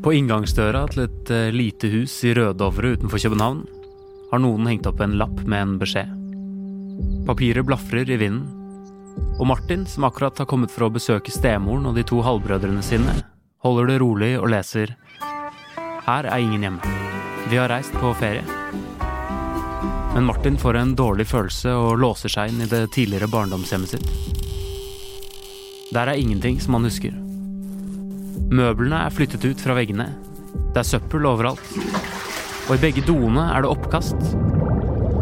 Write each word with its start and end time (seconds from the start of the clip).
På 0.00 0.14
inngangsdøra 0.16 0.86
til 0.88 1.02
et 1.04 1.30
eh, 1.34 1.50
lite 1.52 1.90
hus 1.92 2.14
i 2.24 2.32
Rødovre 2.36 2.94
utenfor 2.94 3.20
København 3.20 3.58
har 4.30 4.40
noen 4.40 4.68
hengt 4.70 4.86
opp 4.88 5.02
en 5.04 5.18
lapp 5.20 5.42
med 5.44 5.60
en 5.60 5.74
beskjed. 5.82 6.14
Papiret 7.28 7.66
blafrer 7.68 8.08
i 8.08 8.16
vinden, 8.16 8.46
og 9.36 9.46
Martin, 9.50 9.84
som 9.86 10.06
akkurat 10.08 10.40
har 10.40 10.48
kommet 10.48 10.72
for 10.72 10.86
å 10.86 10.94
besøke 10.94 11.32
stemoren 11.34 11.84
og 11.90 11.98
de 11.98 12.06
to 12.08 12.22
halvbrødrene 12.24 12.84
sine, 12.84 13.12
holder 13.60 13.92
det 13.92 14.00
rolig 14.00 14.32
og 14.40 14.48
leser 14.54 14.96
Her 16.06 16.24
er 16.24 16.40
ingen 16.40 16.64
hjemme. 16.64 16.96
Vi 17.50 17.60
har 17.60 17.68
reist 17.68 17.92
på 18.00 18.14
ferie. 18.16 18.44
Men 20.14 20.24
Martin 20.24 20.56
får 20.58 20.80
en 20.80 20.96
dårlig 20.96 21.28
følelse 21.28 21.76
og 21.76 21.98
låser 22.00 22.32
seg 22.32 22.54
inn 22.54 22.64
i 22.64 22.70
det 22.72 22.86
tidligere 22.96 23.28
barndomshjemmet 23.28 23.98
sitt. 23.98 24.08
Der 25.92 26.08
er 26.08 26.16
ingenting 26.16 26.56
som 26.62 26.78
han 26.78 26.88
husker. 26.88 27.12
Møblene 28.48 29.04
er 29.04 29.12
flyttet 29.12 29.44
ut 29.44 29.60
fra 29.60 29.76
veggene. 29.76 30.06
Det 30.72 30.80
er 30.80 30.88
søppel 30.88 31.28
overalt. 31.28 31.74
Og 32.68 32.76
i 32.76 32.80
begge 32.80 33.04
doene 33.04 33.44
er 33.52 33.64
det 33.64 33.70
oppkast. 33.70 34.16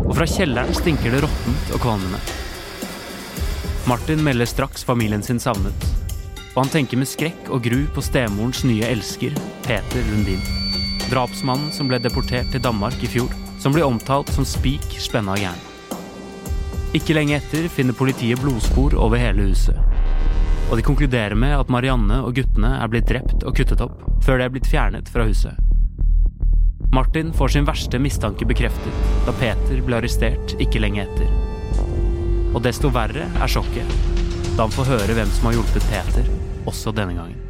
Og 0.05 0.13
fra 0.17 0.29
kjelleren 0.29 0.77
stinker 0.77 1.13
det 1.13 1.25
råttent 1.25 1.73
og 1.75 1.83
kvalmende. 1.83 2.21
Martin 3.89 4.23
melder 4.25 4.49
straks 4.49 4.85
familien 4.85 5.25
sin 5.25 5.41
savnet. 5.41 5.89
Og 6.55 6.63
han 6.63 6.73
tenker 6.73 7.01
med 7.01 7.09
skrekk 7.09 7.49
og 7.55 7.65
gru 7.65 7.81
på 7.95 8.05
stemorens 8.05 8.63
nye 8.69 8.87
elsker, 8.87 9.35
Peter 9.67 10.05
Lundin. 10.11 10.43
Drapsmannen 11.09 11.73
som 11.73 11.89
ble 11.89 12.01
deportert 12.05 12.53
til 12.53 12.63
Danmark 12.63 13.01
i 13.01 13.11
fjor. 13.11 13.33
Som 13.59 13.75
blir 13.75 13.89
omtalt 13.89 14.31
som 14.31 14.47
spik 14.47 14.85
spenna 15.03 15.35
jern. 15.41 15.65
Ikke 16.97 17.17
lenge 17.17 17.37
etter 17.41 17.67
finner 17.73 17.97
politiet 17.97 18.41
blodspor 18.41 18.95
over 18.97 19.21
hele 19.21 19.49
huset. 19.51 19.88
Og 20.69 20.77
de 20.77 20.85
konkluderer 20.85 21.35
med 21.39 21.55
at 21.57 21.71
Marianne 21.73 22.21
og 22.27 22.37
guttene 22.37 22.75
er 22.77 22.91
blitt 22.93 23.09
drept 23.09 23.47
og 23.47 23.57
kuttet 23.57 23.81
opp 23.81 24.05
før 24.25 24.39
de 24.39 24.47
er 24.49 24.53
blitt 24.53 24.69
fjernet 24.69 25.09
fra 25.09 25.25
huset. 25.25 25.57
Martin 26.93 27.33
får 27.37 27.55
sin 27.55 27.69
verste 27.69 28.01
mistanke 28.01 28.49
bekreftet 28.49 29.09
da 29.27 29.35
Peter 29.41 29.83
ble 29.85 30.01
arrestert 30.01 30.57
ikke 30.61 30.81
lenge 30.85 31.05
etter. 31.05 31.35
Og 32.53 32.63
desto 32.65 32.93
verre 32.93 33.29
er 33.29 33.53
sjokket 33.57 33.97
da 34.59 34.65
han 34.65 34.75
får 34.75 34.95
høre 34.97 35.21
hvem 35.21 35.37
som 35.37 35.49
har 35.49 35.61
hjulpet 35.61 35.93
Peter 35.93 36.33
også 36.69 36.93
denne 36.97 37.17
gangen. 37.17 37.48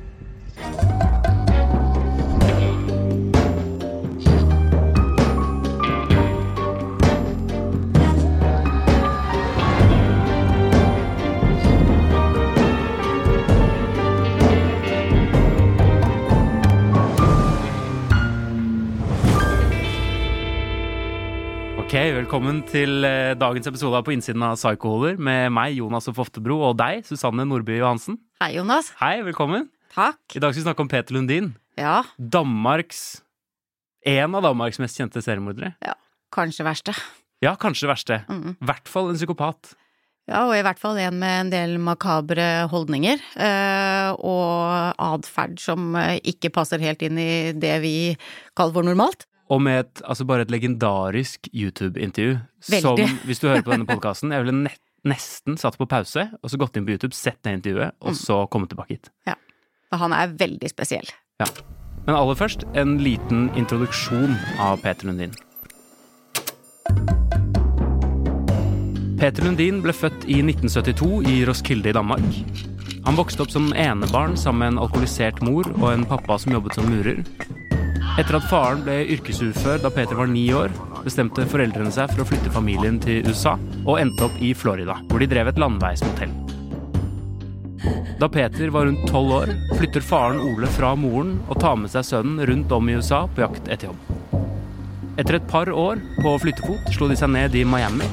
Velkommen 22.29 22.59
til 22.69 23.07
eh, 23.09 23.31
dagens 23.41 23.65
episode 23.71 23.97
av 23.97 24.03
På 24.05 24.13
innsiden 24.13 24.43
av 24.45 24.59
Psykohoder 24.59 25.15
med 25.17 25.49
meg, 25.57 25.79
Jonas 25.79 26.11
og 26.11 26.19
Foftebro, 26.19 26.59
og 26.61 26.75
deg, 26.77 26.99
Susanne 27.09 27.47
Nordby 27.49 27.79
Johansen. 27.79 28.19
Hei, 28.43 28.51
Jonas. 28.59 28.91
Hei, 28.99 29.23
velkommen. 29.25 29.71
Takk. 29.95 30.19
I 30.37 30.43
dag 30.45 30.53
skal 30.53 30.61
vi 30.61 30.65
snakke 30.67 30.85
om 30.85 30.91
Peter 30.93 31.17
Lundin. 31.17 31.47
Ja, 31.81 32.03
Danmarks 32.21 33.23
En 34.05 34.37
av 34.37 34.45
Danmarks 34.45 34.77
mest 34.77 35.01
kjente 35.01 35.23
seriemordere. 35.25 35.73
kanskje 36.29 36.69
verste. 36.69 36.93
Ja, 37.41 37.55
kanskje 37.57 37.87
det 37.87 37.93
verste. 37.95 38.21
Mm. 38.29 38.59
I 38.61 38.69
hvert 38.75 38.93
fall 38.93 39.09
en 39.09 39.17
psykopat. 39.17 39.73
Ja, 40.29 40.45
og 40.45 40.53
i 40.53 40.61
hvert 40.69 40.85
fall 40.85 41.01
en 41.01 41.17
med 41.25 41.41
en 41.47 41.55
del 41.55 41.79
makabre 41.81 42.69
holdninger, 42.69 43.25
eh, 43.41 44.13
og 44.21 45.01
atferd 45.01 45.57
som 45.65 45.97
eh, 45.97 46.21
ikke 46.21 46.53
passer 46.53 46.85
helt 46.85 47.01
inn 47.09 47.17
i 47.17 47.57
det 47.57 47.79
vi 47.81 47.97
kaller 48.53 48.77
for 48.77 48.93
normalt. 48.93 49.25
Og 49.51 49.63
med 49.65 49.81
et, 49.81 50.03
altså 50.05 50.27
bare 50.29 50.45
et 50.45 50.51
legendarisk 50.53 51.49
YouTube-intervju 51.55 52.35
som, 52.61 52.99
hvis 53.25 53.41
du 53.41 53.47
hører 53.49 53.63
på 53.65 53.73
denne 53.73 53.87
podkasten, 53.89 54.33
jeg 54.35 54.45
ville 54.45 54.69
nesten 55.09 55.57
satt 55.57 55.79
på 55.81 55.87
pause, 55.89 56.27
og 56.43 56.51
så 56.53 56.59
gått 56.61 56.77
inn 56.77 56.85
på 56.85 56.93
YouTube, 56.93 57.15
sett 57.17 57.39
det 57.47 57.55
intervjuet, 57.57 57.95
og 58.03 58.13
Mm. 58.13 58.19
så 58.19 58.47
kommet 58.51 58.69
tilbake 58.69 58.89
hit. 58.99 59.11
Ja. 59.27 59.35
For 59.89 59.97
han 60.03 60.13
er 60.13 60.35
veldig 60.37 60.69
spesiell. 60.69 61.09
Ja. 61.41 61.47
Men 62.07 62.15
aller 62.17 62.35
først 62.37 62.65
en 62.77 62.99
liten 62.99 63.49
introduksjon 63.57 64.37
av 64.61 64.83
Peter 64.83 65.07
Lundin. 65.07 65.33
Peter 69.19 69.43
Lundin 69.43 69.81
ble 69.83 69.93
født 69.97 70.29
i 70.31 70.39
1972 70.45 71.23
i 71.27 71.41
Roskilde 71.49 71.91
i 71.91 71.97
Danmark. 71.97 72.23
Han 73.07 73.17
vokste 73.19 73.43
opp 73.43 73.51
som 73.51 73.73
enebarn 73.75 74.37
sammen 74.39 74.61
med 74.63 74.73
en 74.77 74.83
alkoholisert 74.85 75.41
mor 75.43 75.67
og 75.81 75.89
en 75.93 76.05
pappa 76.07 76.37
som 76.39 76.53
jobbet 76.55 76.75
som 76.79 76.87
murer. 76.93 77.25
Etter 78.17 78.39
at 78.39 78.47
faren 78.49 78.81
ble 78.87 78.97
yrkesufør 79.15 79.83
da 79.83 79.91
Peter 79.93 80.17
var 80.19 80.31
ni 80.31 80.47
år, 80.55 80.73
bestemte 81.05 81.45
foreldrene 81.51 81.93
seg 81.95 82.11
for 82.13 82.25
å 82.25 82.29
flytte 82.31 82.53
familien 82.55 82.97
til 83.03 83.27
USA, 83.29 83.57
og 83.85 83.99
endte 84.01 84.27
opp 84.27 84.39
i 84.43 84.55
Florida, 84.57 84.97
hvor 85.11 85.23
de 85.23 85.29
drev 85.31 85.51
et 85.51 85.61
landeveismotell. 85.61 86.33
Da 88.19 88.27
Peter 88.33 88.73
var 88.75 88.89
rundt 88.89 89.05
tolv 89.07 89.35
år, 89.37 89.53
flytter 89.79 90.03
faren 90.03 90.41
Ole 90.43 90.67
fra 90.75 90.95
moren 90.99 91.37
og 91.47 91.61
tar 91.63 91.77
med 91.79 91.93
seg 91.93 92.07
sønnen 92.09 92.43
rundt 92.51 92.73
om 92.75 92.89
i 92.91 92.97
USA 92.99 93.27
på 93.31 93.45
jakt 93.45 93.69
etter 93.71 93.93
jobb. 93.93 94.41
Etter 95.19 95.39
et 95.39 95.51
par 95.51 95.71
år 95.71 96.01
på 96.19 96.33
flyttefot 96.43 96.91
slo 96.95 97.07
de 97.11 97.19
seg 97.19 97.31
ned 97.35 97.55
i 97.59 97.67
Miami, 97.67 98.07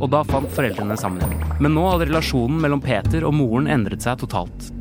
og 0.00 0.08
da 0.12 0.22
fant 0.28 0.48
foreldrene 0.56 0.96
sammen. 1.00 1.36
Men 1.60 1.76
nå 1.76 1.84
hadde 1.90 2.08
relasjonen 2.08 2.60
mellom 2.64 2.80
Peter 2.84 3.28
og 3.28 3.36
moren 3.36 3.68
endret 3.72 4.04
seg 4.04 4.20
totalt, 4.24 4.72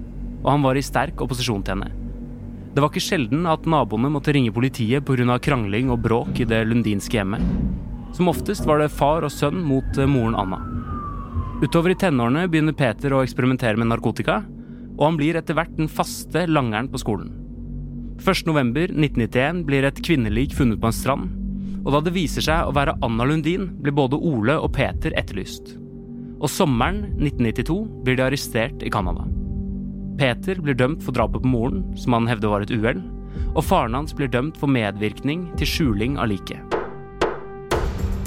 og 0.41 0.53
han 0.53 0.63
var 0.63 0.79
i 0.79 0.85
sterk 0.85 1.19
opposisjon 1.23 1.63
til 1.67 1.77
henne. 1.77 2.00
Det 2.71 2.79
var 2.79 2.87
ikke 2.87 3.03
sjelden 3.03 3.43
at 3.51 3.65
naboene 3.67 4.07
måtte 4.13 4.31
ringe 4.31 4.53
politiet 4.55 5.03
pga. 5.03 5.35
krangling 5.43 5.89
og 5.91 5.99
bråk 6.05 6.39
i 6.39 6.45
det 6.47 6.63
lundinske 6.69 7.17
hjemmet. 7.19 7.43
Som 8.15 8.29
oftest 8.31 8.65
var 8.65 8.79
det 8.79 8.93
far 8.95 9.23
og 9.27 9.31
sønn 9.31 9.59
mot 9.63 9.97
eh, 9.97 10.07
moren 10.07 10.37
Anna. 10.39 10.59
Utover 11.61 11.91
i 11.91 11.99
tenårene 11.99 12.47
begynner 12.47 12.73
Peter 12.73 13.11
å 13.11 13.21
eksperimentere 13.25 13.75
med 13.75 13.91
narkotika, 13.91 14.41
og 14.95 15.03
han 15.03 15.19
blir 15.19 15.35
etter 15.35 15.57
hvert 15.57 15.75
den 15.75 15.91
faste 15.91 16.45
langeren 16.47 16.87
på 16.91 17.01
skolen. 17.01 17.35
1.11.1991 18.23 19.63
blir 19.67 19.83
et 19.87 20.01
kvinnelik 20.05 20.55
funnet 20.55 20.79
på 20.79 20.87
en 20.87 20.95
strand, 20.95 21.29
og 21.83 21.91
da 21.95 22.01
det 22.05 22.15
viser 22.15 22.45
seg 22.45 22.69
å 22.69 22.75
være 22.77 22.95
Anna 23.03 23.27
Lundin, 23.27 23.67
blir 23.83 23.95
både 23.97 24.15
Ole 24.15 24.55
og 24.55 24.71
Peter 24.77 25.15
etterlyst. 25.17 25.75
Og 26.39 26.49
sommeren 26.49 27.03
1992 27.19 27.79
blir 28.05 28.17
de 28.17 28.27
arrestert 28.29 28.85
i 28.85 28.93
Canada. 28.93 29.27
Peter 30.17 30.55
blir 30.61 30.75
dømt 30.75 31.03
for 31.03 31.15
drapet 31.15 31.41
på 31.41 31.47
moren, 31.47 31.83
som 31.97 32.13
han 32.13 32.27
hevder 32.29 32.51
var 32.51 32.65
et 32.65 32.73
uhell, 32.73 33.01
og 33.55 33.63
faren 33.65 33.95
hans 33.97 34.13
blir 34.15 34.31
dømt 34.31 34.59
for 34.59 34.71
medvirkning 34.71 35.47
til 35.59 35.69
skjuling 35.69 36.17
av 36.19 36.31
liket. 36.31 36.77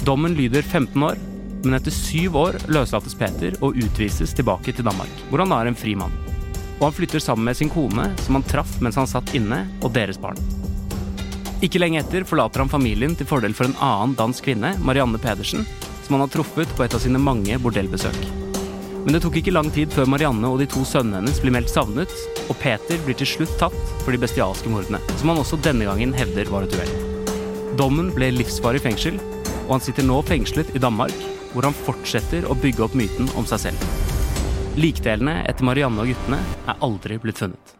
Dommen 0.05 0.35
lyder 0.37 0.61
15 0.61 1.03
år, 1.03 1.17
men 1.65 1.77
etter 1.77 1.93
syv 1.93 2.37
år 2.37 2.59
løslates 2.69 3.17
Peter 3.17 3.55
og 3.65 3.77
utvises 3.81 4.35
tilbake 4.37 4.75
til 4.75 4.85
Danmark, 4.85 5.11
hvor 5.31 5.41
han 5.41 5.53
er 5.55 5.71
en 5.71 5.77
fri 5.77 5.95
mann. 5.97 6.13
Og 6.77 6.89
han 6.89 6.95
flytter 6.97 7.23
sammen 7.23 7.47
med 7.47 7.57
sin 7.57 7.71
kone, 7.73 8.11
som 8.21 8.37
han 8.37 8.45
traff 8.45 8.77
mens 8.83 8.99
han 8.99 9.09
satt 9.09 9.33
inne, 9.37 9.63
og 9.81 9.95
deres 9.95 10.21
barn. 10.21 10.37
Ikke 11.65 11.79
lenge 11.81 12.03
etter 12.03 12.27
forlater 12.27 12.61
han 12.61 12.69
familien 12.69 13.15
til 13.17 13.29
fordel 13.29 13.55
for 13.57 13.69
en 13.69 13.77
annen 13.81 14.17
dansk 14.19 14.45
kvinne, 14.45 14.75
Marianne 14.85 15.21
Pedersen, 15.21 15.65
som 16.05 16.17
han 16.17 16.27
har 16.27 16.33
truffet 16.35 16.77
på 16.77 16.85
et 16.85 16.93
av 16.93 17.01
sine 17.01 17.21
mange 17.21 17.57
bordellbesøk. 17.63 18.44
Men 19.05 19.13
det 19.13 19.19
tok 19.21 19.35
ikke 19.37 19.53
lang 19.53 19.67
tid 19.69 19.91
før 19.93 20.07
Marianne 20.09 20.49
og 20.49 20.57
de 20.57 20.65
to 20.65 20.81
sønnene 20.87 21.19
hennes 21.19 21.37
blir 21.43 21.53
meldt 21.53 21.69
savnet, 21.69 22.09
og 22.49 22.57
Peter 22.57 22.97
blir 23.05 23.17
til 23.19 23.29
slutt 23.29 23.53
tatt 23.61 23.77
for 24.01 24.09
de 24.09 24.21
bestialske 24.23 24.71
mordene, 24.73 24.97
som 25.19 25.29
han 25.29 25.41
også 25.43 25.61
denne 25.61 25.85
gangen 25.85 26.15
hevder 26.17 26.49
var 26.49 26.65
et 26.65 26.73
uhell. 26.73 26.95
Dommen 27.77 28.09
ble 28.15 28.31
livsvarig 28.33 28.81
fengsel, 28.81 29.21
og 29.67 29.75
han 29.75 29.85
sitter 29.85 30.09
nå 30.09 30.17
fengslet 30.25 30.73
i 30.73 30.81
Danmark, 30.81 31.13
hvor 31.53 31.69
han 31.69 31.77
fortsetter 31.85 32.49
å 32.49 32.57
bygge 32.57 32.87
opp 32.87 32.97
myten 32.97 33.29
om 33.37 33.45
seg 33.45 33.67
selv. 33.67 33.89
Likdelene 34.75 35.43
etter 35.45 35.69
Marianne 35.69 36.01
og 36.01 36.09
guttene 36.09 36.41
er 36.65 36.81
aldri 36.83 37.21
blitt 37.21 37.45
funnet. 37.45 37.77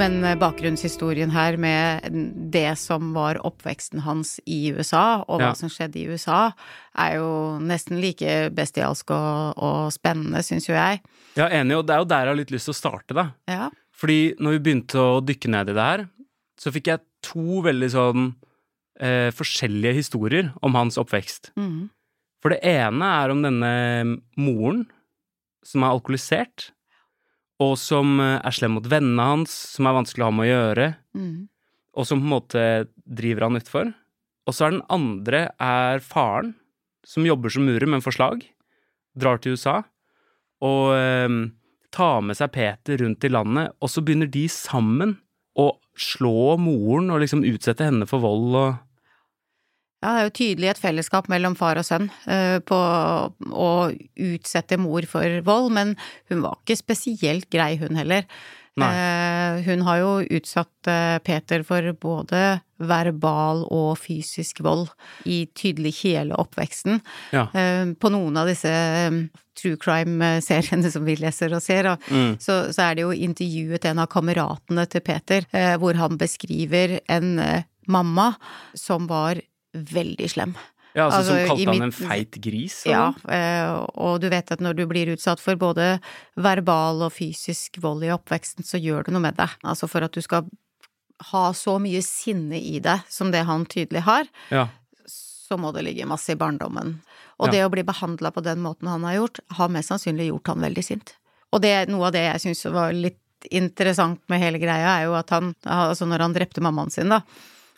Men 0.00 0.22
eh, 0.24 0.36
bakgrunnshistorien 0.40 1.32
her 1.34 1.58
med 1.60 2.06
det 2.52 2.70
som 2.80 3.10
var 3.16 3.38
oppveksten 3.46 4.00
hans 4.06 4.38
i 4.48 4.70
USA, 4.72 5.20
og 5.26 5.40
hva 5.42 5.50
Ja. 5.50 5.56
som 5.58 5.68
skjedde 5.72 6.00
i 6.00 6.06
USA, 6.08 6.52
er 6.96 7.18
jo 7.18 7.58
nesten 7.60 8.00
like 8.00 8.50
bestialsk 8.56 9.12
og, 9.12 9.58
og 9.60 9.92
spennende, 9.94 10.42
syns 10.46 10.68
jo 10.70 10.74
jeg. 10.76 11.02
Ja, 11.36 11.48
enig, 11.48 11.76
og 11.76 11.86
det 11.86 11.94
er 11.94 12.02
jo 12.04 12.08
der 12.10 12.24
jeg 12.24 12.32
har 12.32 12.40
litt 12.40 12.54
lyst 12.54 12.70
til 12.70 12.74
å 12.74 12.80
starte, 12.80 13.14
da. 13.18 13.26
Ja. 13.50 13.68
Fordi 14.00 14.34
når 14.40 14.56
vi 14.56 14.62
begynte 14.64 14.96
å 15.04 15.20
dykke 15.20 15.52
ned 15.52 15.68
i 15.70 15.76
det 15.76 15.88
her, 15.90 16.06
så 16.60 16.72
fikk 16.72 16.88
jeg 16.92 17.04
to 17.24 17.60
veldig 17.66 17.90
sånn 17.92 18.30
eh, 19.00 19.28
forskjellige 19.36 19.96
historier 20.00 20.50
om 20.64 20.74
hans 20.76 20.96
oppvekst. 21.00 21.52
Mm. 21.60 21.90
For 22.40 22.54
det 22.54 22.62
ene 22.64 23.04
er 23.20 23.32
om 23.32 23.42
denne 23.44 23.72
moren 24.40 24.86
som 25.64 25.84
er 25.84 25.92
alkoholisert, 25.92 26.70
og 27.60 27.76
som 27.80 28.18
eh, 28.22 28.38
er 28.38 28.56
slem 28.56 28.76
mot 28.78 28.88
vennene 28.90 29.28
hans, 29.34 29.54
som 29.76 29.88
er 29.88 29.98
vanskelig 29.98 30.24
å 30.24 30.30
ha 30.30 30.36
med 30.36 30.48
å 30.48 30.50
gjøre, 30.50 30.88
mm. 31.16 31.36
og 32.00 32.08
som 32.08 32.22
på 32.22 32.28
en 32.28 32.34
måte 32.34 32.66
driver 33.04 33.48
han 33.48 33.60
utfor. 33.60 33.92
Og 34.48 34.56
så 34.56 34.66
er 34.66 34.76
den 34.76 34.86
andre 34.92 35.44
er 35.60 36.02
faren, 36.04 36.54
som 37.06 37.26
jobber 37.26 37.52
som 37.52 37.64
murer, 37.68 37.88
men 37.88 38.04
får 38.04 38.16
slag, 38.18 38.44
drar 39.18 39.40
til 39.40 39.56
USA, 39.56 39.80
og 40.64 40.92
eh, 40.96 41.40
tar 41.94 42.20
med 42.24 42.38
seg 42.38 42.52
Peter 42.54 43.00
rundt 43.02 43.26
i 43.26 43.32
landet, 43.32 43.74
og 43.80 43.92
så 43.92 44.04
begynner 44.04 44.30
de 44.30 44.46
sammen 44.52 45.18
å 45.58 45.72
slå 46.00 46.54
moren 46.60 47.10
og 47.12 47.20
liksom 47.24 47.42
utsette 47.44 47.84
henne 47.88 48.06
for 48.08 48.22
vold 48.22 48.54
og 48.56 48.78
Ja, 50.00 50.14
det 50.14 50.20
er 50.20 50.28
jo 50.30 50.36
tydelig 50.38 50.68
et 50.72 50.80
fellesskap 50.80 51.26
mellom 51.28 51.52
far 51.58 51.76
og 51.76 51.84
sønn 51.84 52.06
eh, 52.24 52.56
på 52.64 52.76
å 53.52 53.68
utsette 54.16 54.78
mor 54.80 55.04
for 55.08 55.42
vold, 55.44 55.68
men 55.76 55.92
hun 56.32 56.40
var 56.46 56.56
ikke 56.62 56.78
spesielt 56.80 57.50
grei, 57.52 57.74
hun 57.82 57.98
heller. 58.00 58.24
Nei. 58.80 58.88
Eh, 58.96 59.58
hun 59.66 59.82
har 59.84 59.98
jo 60.00 60.10
utsatt 60.38 60.88
eh, 60.88 61.18
Peter 61.26 61.60
for 61.68 61.84
både 62.00 62.60
verbal 62.80 63.66
og 63.68 63.98
fysisk 64.00 64.62
vold 64.64 64.86
i 65.28 65.42
tydelig 65.58 65.92
hele 65.98 66.38
oppveksten. 66.40 67.02
Ja. 67.36 67.42
På 68.00 68.08
noen 68.08 68.38
av 68.40 68.48
disse 68.48 68.70
true 69.60 69.76
crime-seriene 69.76 70.88
som 70.88 71.04
vi 71.04 71.18
leser 71.20 71.52
og 71.52 71.60
ser, 71.60 71.90
Mm. 72.08 72.38
så, 72.40 72.72
så 72.72 72.86
er 72.86 72.96
det 72.96 73.04
jo 73.04 73.12
intervjuet 73.12 73.84
en 73.90 74.00
av 74.00 74.08
kameratene 74.08 74.86
til 74.88 75.04
Peter, 75.04 75.44
hvor 75.76 76.00
han 76.00 76.16
beskriver 76.16 77.02
en 77.12 77.34
mamma 77.84 78.30
som 78.72 79.04
var 79.12 79.42
veldig 79.74 80.28
slem. 80.30 80.54
Ja, 80.94 81.04
altså, 81.06 81.18
Altså, 81.20 81.34
som 81.36 81.48
kalte 81.52 81.64
han 81.66 81.74
mitt- 81.78 81.82
en 81.82 82.08
feit 82.08 82.30
gris? 82.42 82.84
Ja, 82.86 83.12
eller? 83.28 83.36
Ja, 83.38 83.86
og 83.94 84.20
du 84.20 84.28
vet 84.28 84.50
at 84.50 84.58
når 84.60 84.74
du 84.74 84.86
blir 84.90 85.06
utsatt 85.14 85.38
for 85.38 85.54
både 85.54 86.00
verbal 86.36 87.02
og 87.06 87.12
fysisk 87.12 87.78
vold 87.78 88.02
i 88.02 88.10
oppveksten, 88.10 88.64
så 88.66 88.80
gjør 88.82 89.04
det 89.06 89.12
noe 89.14 89.22
med 89.22 89.36
deg. 89.36 89.50
Altså 89.62 89.88
for 89.88 90.02
at 90.02 90.12
du 90.12 90.20
skal 90.20 90.48
ha 91.30 91.52
så 91.52 91.76
mye 91.78 92.02
sinne 92.02 92.58
i 92.58 92.80
deg 92.80 93.02
som 93.08 93.30
det 93.30 93.44
han 93.46 93.66
tydelig 93.66 94.02
har, 94.02 94.26
Ja. 94.50 94.66
så 95.06 95.56
må 95.58 95.72
det 95.72 95.84
ligge 95.84 96.06
masse 96.06 96.30
i 96.30 96.34
barndommen. 96.34 97.00
Og 97.38 97.46
Ja. 97.46 97.52
det 97.52 97.64
å 97.66 97.70
bli 97.70 97.82
behandla 97.82 98.32
på 98.32 98.42
den 98.42 98.58
måten 98.58 98.88
han 98.88 99.02
har 99.04 99.14
gjort, 99.14 99.38
har 99.52 99.68
mest 99.68 99.90
sannsynlig 99.90 100.28
gjort 100.32 100.46
han 100.48 100.60
veldig 100.60 100.84
sint. 100.84 101.14
Og 101.52 101.62
det, 101.62 101.88
noe 101.88 102.06
av 102.06 102.12
det 102.12 102.32
jeg 102.40 102.54
syns 102.56 102.72
var 102.72 102.92
litt 102.92 103.16
interessant 103.50 104.20
med 104.28 104.40
hele 104.40 104.58
greia, 104.58 105.00
er 105.00 105.04
jo 105.06 105.14
at 105.14 105.30
han, 105.30 105.54
altså 105.64 106.06
når 106.06 106.18
han 106.20 106.34
drepte 106.34 106.60
mammaen 106.60 106.90
sin, 106.90 107.08
da, 107.08 107.22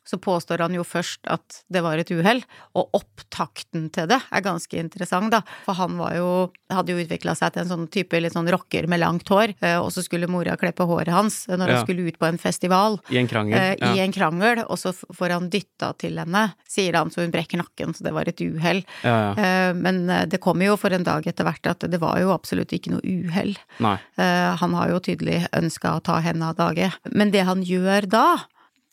så 0.09 0.19
påstår 0.19 0.59
han 0.65 0.75
jo 0.75 0.83
først 0.87 1.29
at 1.31 1.61
det 1.73 1.83
var 1.85 1.99
et 2.01 2.11
uhell, 2.11 2.43
og 2.79 2.91
opptakten 2.99 3.89
til 3.95 4.09
det 4.11 4.19
er 4.33 4.45
ganske 4.45 4.79
interessant, 4.81 5.31
da. 5.33 5.43
For 5.67 5.79
han 5.79 5.97
var 6.01 6.17
jo, 6.17 6.29
hadde 6.73 6.95
jo 6.95 7.03
utvikla 7.05 7.35
seg 7.39 7.55
til 7.55 7.63
en 7.65 7.71
sånn 7.71 7.87
type 7.93 8.19
litt 8.21 8.35
sånn 8.35 8.51
rocker 8.51 8.89
med 8.91 9.03
langt 9.03 9.29
hår, 9.31 9.55
eh, 9.63 9.79
og 9.79 9.93
så 9.95 10.03
skulle 10.05 10.29
mora 10.31 10.57
klippe 10.61 10.87
håret 10.89 11.13
hans 11.15 11.45
når 11.51 11.69
han 11.77 11.83
skulle 11.85 12.09
ut 12.09 12.19
på 12.19 12.27
en 12.29 12.41
festival 12.43 12.99
I 13.13 13.21
en 13.23 13.31
krangel? 13.31 13.59
eh, 13.59 13.75
i 13.79 13.99
ja. 13.99 14.05
en 14.07 14.13
krangel, 14.15 14.65
og 14.67 14.79
så 14.81 14.93
får 14.95 15.37
han 15.37 15.51
dytta 15.53 15.93
til 16.03 16.19
henne, 16.19 16.49
sier 16.69 16.99
han, 16.99 17.11
så 17.15 17.23
hun 17.25 17.33
brekker 17.35 17.61
nakken, 17.63 17.95
så 17.95 18.05
det 18.07 18.15
var 18.17 18.29
et 18.31 18.41
uhell. 18.43 18.83
ja, 19.07 19.17
ja. 19.29 19.33
Eh, 19.39 19.75
Men 19.75 20.09
eh, 20.11 20.27
det 20.27 20.41
kommer 20.43 20.67
jo 20.67 20.77
for 20.81 20.93
en 20.93 21.05
dag 21.07 21.27
etter 21.27 21.47
hvert 21.47 21.67
at 21.71 21.87
det 21.91 21.99
var 22.03 22.19
jo 22.21 22.33
absolutt 22.35 22.73
ikke 22.75 22.93
noe 22.95 23.03
uhell. 23.05 23.55
Eh, 23.81 24.57
Han 24.61 24.75
har 24.75 24.91
jo 24.93 25.01
tydelig 25.03 25.47
ønska 25.57 25.97
å 25.97 26.03
ta 26.05 26.19
henne 26.25 26.51
av 26.51 26.57
dage. 26.59 26.91
Men 27.11 27.31
det 27.33 27.45
han 27.49 27.63
gjør 27.63 28.07
da 28.11 28.27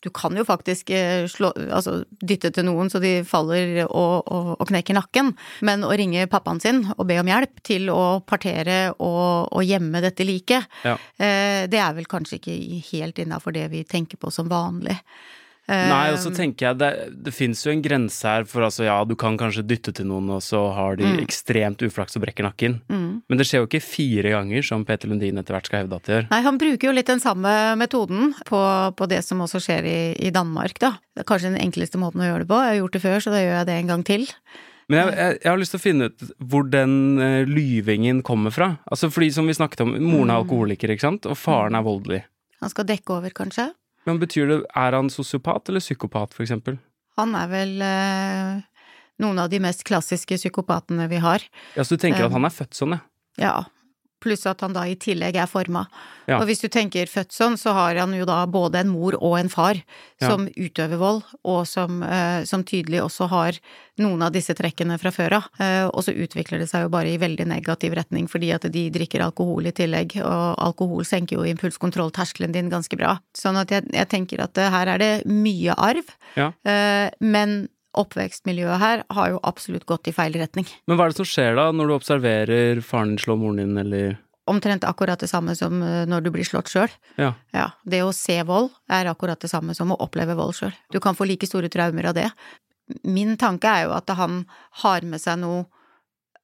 du 0.00 0.08
kan 0.14 0.36
jo 0.38 0.44
faktisk 0.48 0.90
eh, 0.96 1.26
slå, 1.28 1.50
altså, 1.70 1.98
dytte 2.24 2.50
til 2.56 2.64
noen 2.68 2.88
så 2.92 3.00
de 3.02 3.20
faller 3.28 3.82
og, 3.86 4.28
og, 4.30 4.50
og 4.58 4.68
knekker 4.70 4.96
nakken, 4.96 5.34
men 5.66 5.84
å 5.84 5.90
ringe 5.96 6.24
pappaen 6.32 6.60
sin 6.62 6.82
og 6.96 7.04
be 7.10 7.18
om 7.20 7.28
hjelp 7.28 7.60
til 7.66 7.90
å 7.92 8.20
partere 8.24 8.78
og, 8.96 9.50
og 9.52 9.64
gjemme 9.66 10.00
dette 10.04 10.24
liket, 10.24 10.64
Ja. 10.86 10.96
eh, 11.20 11.66
det 11.70 11.80
er 11.82 11.92
vel 11.98 12.08
kanskje 12.08 12.38
ikke 12.40 12.56
helt 12.92 13.20
innafor 13.20 13.52
det 13.56 13.68
vi 13.72 13.84
tenker 13.84 14.16
på 14.20 14.32
som 14.32 14.48
vanlig. 14.48 14.96
Nei, 15.70 16.10
og 16.12 16.18
så 16.18 16.32
tenker 16.34 16.66
jeg 16.70 16.78
det, 16.80 16.90
det 17.26 17.32
fins 17.36 17.62
jo 17.66 17.70
en 17.72 17.82
grense 17.84 18.26
her 18.26 18.44
for 18.50 18.66
altså 18.66 18.84
ja, 18.88 18.96
du 19.06 19.14
kan 19.18 19.36
kanskje 19.40 19.62
dytte 19.66 19.92
til 19.94 20.08
noen, 20.10 20.28
og 20.34 20.42
så 20.42 20.60
har 20.74 20.96
de 20.98 21.06
Mm. 21.10 21.18
ekstremt 21.22 21.82
uflaks 21.86 22.16
og 22.18 22.22
brekker 22.24 22.44
nakken. 22.46 22.80
Men 22.90 23.38
det 23.38 23.46
skjer 23.48 23.62
jo 23.62 23.68
ikke 23.68 23.82
fire 23.82 24.30
ganger, 24.34 24.62
som 24.66 24.84
Peter 24.84 25.08
Lundin 25.10 25.38
etter 25.40 25.54
hvert 25.56 25.66
skal 25.70 25.82
hevde 25.84 25.96
at 25.98 26.06
det 26.08 26.14
gjør. 26.16 26.26
Nei, 26.30 26.40
han 26.46 26.58
bruker 26.60 26.88
jo 26.90 26.94
litt 26.96 27.06
den 27.10 27.20
samme 27.22 27.52
metoden 27.80 28.34
på, 28.48 28.60
på 28.98 29.08
det 29.10 29.22
som 29.26 29.40
også 29.44 29.60
skjer 29.62 29.86
i, 29.86 29.98
i 30.26 30.30
Danmark, 30.34 30.78
da. 30.82 30.92
Det 31.14 31.24
er 31.24 31.28
kanskje 31.30 31.52
den 31.54 31.60
enkleste 31.62 31.98
måten 32.02 32.22
å 32.22 32.28
gjøre 32.28 32.44
det 32.44 32.50
på. 32.50 32.58
Jeg 32.64 32.72
har 32.74 32.80
gjort 32.82 32.98
det 32.98 33.02
før, 33.06 33.18
så 33.24 33.30
da 33.34 33.40
gjør 33.44 33.56
jeg 33.60 33.68
det 33.70 33.78
en 33.80 33.90
gang 33.94 34.04
til. 34.06 34.26
Men 34.90 34.98
jeg, 35.04 35.14
jeg, 35.18 35.38
jeg 35.44 35.50
har 35.52 35.60
lyst 35.60 35.70
til 35.76 35.78
å 35.78 35.82
finne 35.86 36.08
ut 36.10 36.22
hvor 36.50 36.64
den 36.66 36.94
uh, 37.22 37.44
lyvingen 37.46 38.22
kommer 38.26 38.50
fra. 38.54 38.72
Altså 38.90 39.10
fordi, 39.14 39.28
som 39.36 39.46
vi 39.46 39.54
snakket 39.54 39.84
om, 39.84 39.92
moren 40.02 40.32
er 40.34 40.40
alkoholiker, 40.42 40.90
ikke 40.96 41.06
sant, 41.06 41.28
og 41.30 41.38
faren 41.38 41.78
er 41.78 41.84
voldelig. 41.86 42.24
Han 42.60 42.72
skal 42.72 42.88
dekke 42.88 43.14
over, 43.20 43.30
kanskje. 43.32 43.68
Men 44.08 44.20
betyr 44.20 44.48
det, 44.48 44.60
er 44.76 44.96
han 44.96 45.10
sosiopat 45.12 45.68
eller 45.68 45.82
psykopat, 45.82 46.32
for 46.36 46.46
eksempel? 46.46 46.78
Han 47.20 47.34
er 47.36 47.50
vel 47.50 47.74
eh, 47.84 48.62
noen 49.20 49.42
av 49.42 49.50
de 49.52 49.60
mest 49.62 49.84
klassiske 49.86 50.38
psykopatene 50.40 51.08
vi 51.10 51.20
har. 51.20 51.44
Ja, 51.76 51.84
så 51.84 51.98
du 51.98 52.04
tenker 52.06 52.24
um, 52.24 52.30
at 52.30 52.38
han 52.38 52.48
er 52.48 52.54
født 52.54 52.78
sånn, 52.78 52.96
ja? 52.96 53.04
Ja. 53.40 53.54
Pluss 54.20 54.44
at 54.46 54.60
han 54.60 54.74
da 54.76 54.82
i 54.84 54.94
tillegg 55.00 55.36
er 55.40 55.46
forma. 55.48 55.86
Ja. 56.28 56.38
Og 56.38 56.46
hvis 56.46 56.60
du 56.60 56.68
tenker 56.68 57.08
født 57.08 57.32
sånn, 57.32 57.56
så 57.56 57.72
har 57.72 57.96
han 57.96 58.12
jo 58.14 58.26
da 58.28 58.42
både 58.46 58.82
en 58.84 58.90
mor 58.92 59.16
og 59.20 59.38
en 59.38 59.48
far 59.48 59.80
Ja. 60.20 60.28
som 60.28 60.46
utøver 60.46 60.98
vold, 61.00 61.22
og 61.44 61.66
som, 61.66 62.02
eh, 62.02 62.44
som 62.44 62.62
tydelig 62.62 63.00
også 63.02 63.28
har 63.28 63.52
noen 63.98 64.22
av 64.22 64.32
disse 64.32 64.52
trekkene 64.54 64.98
fra 65.00 65.10
før 65.10 65.32
av. 65.38 65.48
Eh, 65.58 65.86
og 65.88 66.04
så 66.04 66.12
utvikler 66.14 66.58
det 66.60 66.68
seg 66.68 66.82
jo 66.84 66.88
bare 66.92 67.08
i 67.14 67.18
veldig 67.18 67.46
negativ 67.48 67.92
retning 67.96 68.28
fordi 68.28 68.52
at 68.54 68.62
de 68.70 68.90
drikker 68.90 69.20
alkohol 69.24 69.66
i 69.66 69.72
tillegg, 69.72 70.16
og 70.22 70.56
alkohol 70.58 71.02
senker 71.04 71.36
jo 71.40 71.48
impulskontrollterskelen 71.54 72.52
din 72.52 72.70
ganske 72.70 72.96
bra. 72.96 73.18
Sånn 73.36 73.56
at 73.60 73.68
jeg, 73.72 73.88
jeg 73.92 74.08
tenker 74.08 74.40
at 74.44 74.56
eh, 74.58 74.70
her 74.70 74.86
er 74.94 74.98
det 74.98 75.12
mye 75.26 75.74
arv, 75.76 76.04
Ja. 76.36 76.52
eh, 76.64 77.10
men 77.20 77.68
oppvekstmiljøet 77.98 78.78
her 78.80 79.02
har 79.10 79.30
jo 79.34 79.40
absolutt 79.42 79.86
gått 79.88 80.08
i 80.10 80.12
feil 80.14 80.34
retning. 80.38 80.66
Men 80.86 80.96
hva 80.98 81.06
er 81.08 81.14
det 81.14 81.20
som 81.20 81.28
skjer 81.28 81.56
da, 81.58 81.70
når 81.74 81.88
du 81.90 81.94
observerer 81.96 82.80
faren 82.86 83.14
din 83.16 83.22
slå 83.22 83.36
moren 83.40 83.62
din, 83.64 83.76
eller 83.78 84.18
Omtrent 84.50 84.82
akkurat 84.88 85.20
det 85.20 85.28
samme 85.30 85.52
som 85.54 85.76
eh, 85.84 86.06
når 86.10 86.24
du 86.24 86.30
blir 86.34 86.46
slått 86.48 86.66
sjøl. 86.72 86.90
Ja. 87.20 87.34
Ja, 87.54 87.68
det 87.86 88.00
å 88.02 88.08
se 88.16 88.34
vold 88.48 88.70
er 88.90 89.06
akkurat 89.06 89.38
det 89.44 89.50
samme 89.52 89.76
som 89.78 89.92
å 89.94 89.98
oppleve 90.02 90.34
vold 90.34 90.56
sjøl. 90.58 90.72
Du 90.90 90.98
kan 90.98 91.14
få 91.14 91.28
like 91.28 91.46
store 91.46 91.68
traumer 91.70 92.08
av 92.10 92.16
det. 92.16 92.24
Min 93.06 93.36
tanke 93.38 93.70
er 93.70 93.84
jo 93.86 93.92
at 93.94 94.10
han 94.18 94.40
har 94.82 95.06
med 95.06 95.22
seg 95.22 95.38
noe 95.44 95.68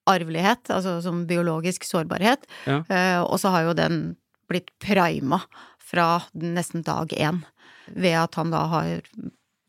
arvelighet, 0.07 0.71
altså 0.71 1.01
som 1.03 1.25
biologisk 1.27 1.83
sårbarhet, 1.89 2.47
Ja. 2.69 2.85
eh, 2.89 3.19
og 3.25 3.41
så 3.43 3.51
har 3.51 3.63
jo 3.67 3.75
den 3.75 4.17
blitt 4.47 4.71
prima 4.79 5.41
fra 5.83 6.21
nesten 6.35 6.85
dag 6.87 7.09
én, 7.11 7.43
ved 7.91 8.15
at 8.15 8.35
han 8.39 8.51
da 8.55 8.67
har 8.71 9.01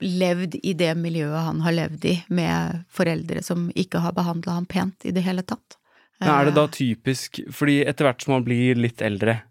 levd 0.04 0.60
i 0.64 0.74
det 0.78 0.94
miljøet 1.00 1.46
han 1.48 1.62
har 1.66 1.76
levd 1.76 2.06
i, 2.06 2.16
med 2.30 2.84
foreldre 2.94 3.42
som 3.46 3.70
ikke 3.76 4.02
har 4.04 4.16
behandla 4.18 4.60
ham 4.60 4.68
pent 4.70 5.08
i 5.08 5.14
det 5.16 5.24
hele 5.26 5.46
tatt. 5.48 5.78
Er 6.22 6.46
det 6.50 6.56
da 6.56 6.64
Eh, 6.66 6.74
typisk 6.74 7.40
Fordi 7.54 7.84
etter 7.86 8.08
hvert 8.08 8.24
som 8.24 8.34
han 8.34 8.46
blir 8.46 8.76
litt 8.76 9.02
eldre, 9.02 9.42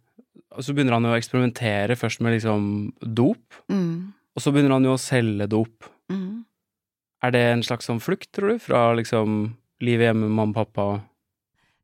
så 0.59 0.75
begynner 0.75 0.97
han 0.97 1.05
jo 1.05 1.13
å 1.15 1.19
eksperimentere 1.19 1.97
først 1.99 2.21
med 2.25 2.39
liksom 2.39 2.93
dop, 3.03 3.61
mm, 3.71 4.13
og 4.35 4.43
så 4.43 4.53
begynner 4.53 4.77
han 4.77 4.85
jo 4.85 4.97
å 4.97 5.01
selge 5.01 5.47
dop. 5.47 5.85
mm. 6.11 6.45
Er 7.25 7.33
det 7.33 7.41
en 7.41 7.63
slags 7.65 7.87
sånn 7.89 7.99
flukt, 7.99 8.29
tror 8.37 8.53
du, 8.53 8.59
fra 8.61 8.93
liksom 8.95 9.57
livet 9.83 10.11
hjemme 10.11 10.29
med 10.29 10.37
mamma 10.37 10.53
og 10.53 10.67
pappa? 10.75 11.01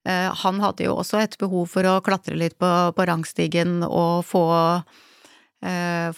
Eh, 0.05 0.31
Han 0.43 0.61
hadde 0.61 0.85
jo 0.85 0.97
også 0.99 1.23
et 1.23 1.39
behov 1.39 1.71
for 1.73 1.87
å 1.89 2.01
klatre 2.05 2.37
litt 2.37 2.59
på, 2.59 2.69
på 2.95 3.07
rangstigen 3.09 3.83
og 3.87 4.25
få, 4.29 4.45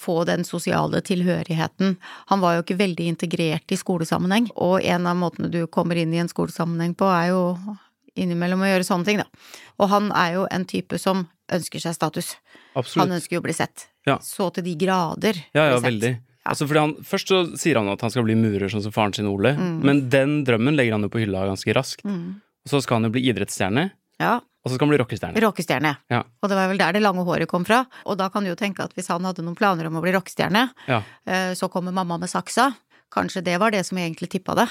få 0.00 0.24
den 0.24 0.44
sosiale 0.44 1.00
tilhørigheten. 1.04 1.96
Han 2.30 2.40
var 2.40 2.54
jo 2.56 2.62
ikke 2.64 2.78
veldig 2.80 3.06
integrert 3.12 3.70
i 3.72 3.76
skolesammenheng, 3.76 4.46
og 4.56 4.78
en 4.82 5.06
av 5.06 5.16
måtene 5.20 5.50
du 5.52 5.66
kommer 5.66 5.96
inn 6.00 6.14
i 6.14 6.20
en 6.22 6.30
skolesammenheng 6.32 6.94
på, 6.96 7.04
er 7.12 7.28
jo 7.34 7.42
innimellom 8.16 8.62
å 8.64 8.70
gjøre 8.70 8.86
sånne 8.88 9.04
ting, 9.04 9.18
da. 9.20 9.26
Og 9.82 9.88
han 9.90 10.10
er 10.16 10.36
jo 10.38 10.46
en 10.54 10.64
type 10.64 10.96
som 11.02 11.26
ønsker 11.52 11.82
seg 11.82 11.96
status. 11.96 12.36
Han 12.96 13.12
ønsker 13.12 13.36
jo 13.36 13.42
å 13.42 13.44
bli 13.44 13.52
sett. 13.56 13.88
Ja. 14.06 14.18
Så 14.22 14.50
til 14.54 14.64
de 14.64 14.74
grader 14.80 15.36
Ja, 15.54 15.66
ja, 15.74 15.80
veldig. 15.80 16.14
Ja. 16.16 16.50
Altså 16.52 16.66
fordi 16.68 16.80
han, 16.82 16.94
først 17.08 17.30
så 17.32 17.38
sier 17.56 17.78
han 17.80 17.88
at 17.88 18.02
han 18.04 18.10
skal 18.12 18.24
bli 18.26 18.34
murer, 18.36 18.68
sånn 18.68 18.82
som 18.84 18.92
faren 18.92 19.14
sin 19.16 19.26
Ole, 19.30 19.54
Mm. 19.56 19.78
men 19.84 20.08
den 20.12 20.44
drømmen 20.44 20.76
legger 20.76 20.92
han 20.92 21.02
jo 21.02 21.08
på 21.08 21.22
hylla 21.22 21.46
ganske 21.48 21.72
raskt. 21.74 22.04
Mm. 22.04 22.40
Og 22.64 22.70
så 22.70 22.82
skal 22.84 22.96
han 23.00 23.04
jo 23.08 23.14
bli 23.16 23.22
idrettsstjerne, 23.32 23.90
Ja. 24.20 24.40
Og 24.64 24.70
så 24.70 24.76
skal 24.78 24.86
han 24.88 24.92
bli 24.94 24.98
rockestjerne. 25.02 25.40
rockestjerne. 25.44 25.90
Ja. 26.10 26.22
Og 26.42 26.48
det 26.48 26.56
var 26.56 26.68
vel 26.70 26.78
der 26.80 26.92
det 26.96 27.02
lange 27.04 27.24
håret 27.26 27.46
kom 27.50 27.64
fra. 27.68 27.82
Og 28.08 28.16
da 28.16 28.30
kan 28.32 28.42
du 28.44 28.48
jo 28.48 28.56
tenke 28.56 28.80
at 28.84 28.94
hvis 28.96 29.08
han 29.12 29.24
hadde 29.28 29.44
noen 29.44 29.54
planer 29.58 29.86
om 29.90 29.98
å 30.00 30.02
bli 30.02 30.12
rockestjerne, 30.16 30.70
Ja. 30.88 31.02
eh, 31.26 31.52
så 31.54 31.68
kommer 31.70 31.92
mamma 31.92 32.16
med 32.18 32.28
saksa. 32.32 32.70
Kanskje 33.12 33.44
det 33.44 33.58
var 33.60 33.70
det 33.70 33.84
som 33.86 33.98
egentlig 33.98 34.30
tippa 34.30 34.54
det. 34.56 34.68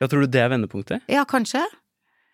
ja, 0.00 0.06
tror 0.06 0.20
du 0.20 0.26
det 0.28 0.40
er 0.40 0.48
vendepunktet? 0.52 1.00
Ja, 1.08 1.24
kanskje. 1.24 1.64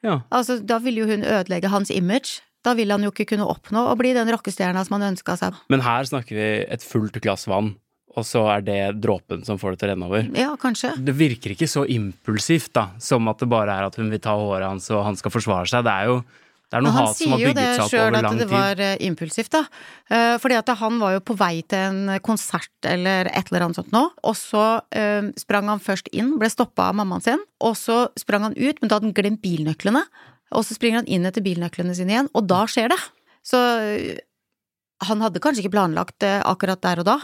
Ja. 0.03 0.21
Altså, 0.31 0.59
da 0.65 0.79
ville 0.79 1.01
jo 1.03 1.07
hun 1.07 1.23
ødelegge 1.25 1.69
hans 1.71 1.91
image. 1.91 2.41
Da 2.65 2.75
vil 2.75 2.91
han 2.91 3.03
jo 3.03 3.11
ikke 3.13 3.27
kunne 3.37 3.47
oppnå 3.47 3.87
å 3.91 3.97
bli 3.97 4.13
den 4.13 4.29
rockestjerna 4.29 4.85
som 4.85 5.01
han 5.01 5.15
ønska 5.15 5.37
seg. 5.39 5.55
Men 5.71 5.81
her 5.87 6.03
snakker 6.05 6.35
vi 6.35 6.67
et 6.69 6.83
fullt 6.83 7.21
glass 7.23 7.47
vann, 7.47 7.77
og 8.17 8.25
så 8.27 8.43
er 8.57 8.61
det 8.67 9.01
dråpen 9.01 9.45
som 9.47 9.59
får 9.59 9.73
det 9.77 9.79
til 9.79 9.89
å 9.89 9.93
renne 9.95 10.07
over. 10.11 10.31
Ja, 10.35 10.57
kanskje. 10.57 10.93
Det 10.99 11.15
virker 11.15 11.55
ikke 11.55 11.69
så 11.71 11.87
impulsivt, 11.89 12.73
da, 12.75 12.89
som 12.99 13.27
at 13.29 13.39
det 13.39 13.49
bare 13.49 13.71
er 13.71 13.87
at 13.87 13.95
hun 13.97 14.11
vil 14.11 14.19
ta 14.23 14.35
håret 14.37 14.67
hans 14.67 14.91
og 14.91 15.05
han 15.07 15.17
skal 15.17 15.31
forsvare 15.31 15.67
seg. 15.71 15.85
Det 15.87 15.93
er 15.95 16.07
jo 16.11 16.25
det 16.67 16.79
er 16.79 16.83
noe 16.83 16.95
han 16.97 17.05
hat 17.07 17.15
som 17.15 17.21
sier 17.21 17.33
har 17.33 17.39
det 17.39 17.47
bygget 17.55 17.77
seg 17.77 17.83
opp 17.85 17.93
sjøl 17.93 18.07
over 18.07 18.17
at 18.19 18.27
jo 18.27 18.39
det 18.39 18.47
tid. 18.47 18.55
var 18.57 18.81
eh, 18.83 18.95
impulsivt, 19.07 19.53
da. 19.55 19.61
Eh, 20.11 20.35
Fordi 20.43 20.57
at 20.59 20.73
han 20.81 20.97
var 20.99 21.13
jo 21.15 21.21
på 21.23 21.37
vei 21.39 21.55
til 21.63 21.85
en 21.85 22.17
konsert 22.27 22.89
eller 22.91 23.31
et 23.31 23.53
eller 23.53 23.67
annet 23.69 23.79
sånt 23.79 23.95
nå, 23.95 24.03
og 24.27 24.35
så 24.39 24.65
eh, 24.91 25.29
sprang 25.39 25.71
han 25.71 25.83
først 25.83 26.11
inn, 26.11 26.35
ble 26.41 26.51
stoppa 26.51 26.89
av 26.91 26.99
mammaen 26.99 27.23
sin, 27.23 27.45
og 27.63 27.77
så 27.79 28.01
sprang 28.19 28.49
han 28.49 28.59
ut, 28.59 28.83
men 28.83 28.91
da 28.91 28.99
hadde 28.99 29.13
han 29.13 29.17
glemt 29.17 29.45
bilnøklene. 29.47 30.03
Og 30.55 30.67
så 30.67 30.75
springer 30.77 31.03
han 31.03 31.11
inn 31.11 31.27
etter 31.27 31.43
bilnøklene 31.43 31.95
sine 31.95 32.15
igjen, 32.15 32.31
og 32.35 32.47
da 32.51 32.65
skjer 32.71 32.91
det. 32.95 32.99
Så 33.47 33.59
han 35.07 35.23
hadde 35.23 35.43
kanskje 35.43 35.65
ikke 35.65 35.75
planlagt 35.75 36.19
det 36.23 36.37
akkurat 36.47 36.83
der 36.83 37.03
og 37.03 37.09
da, 37.09 37.17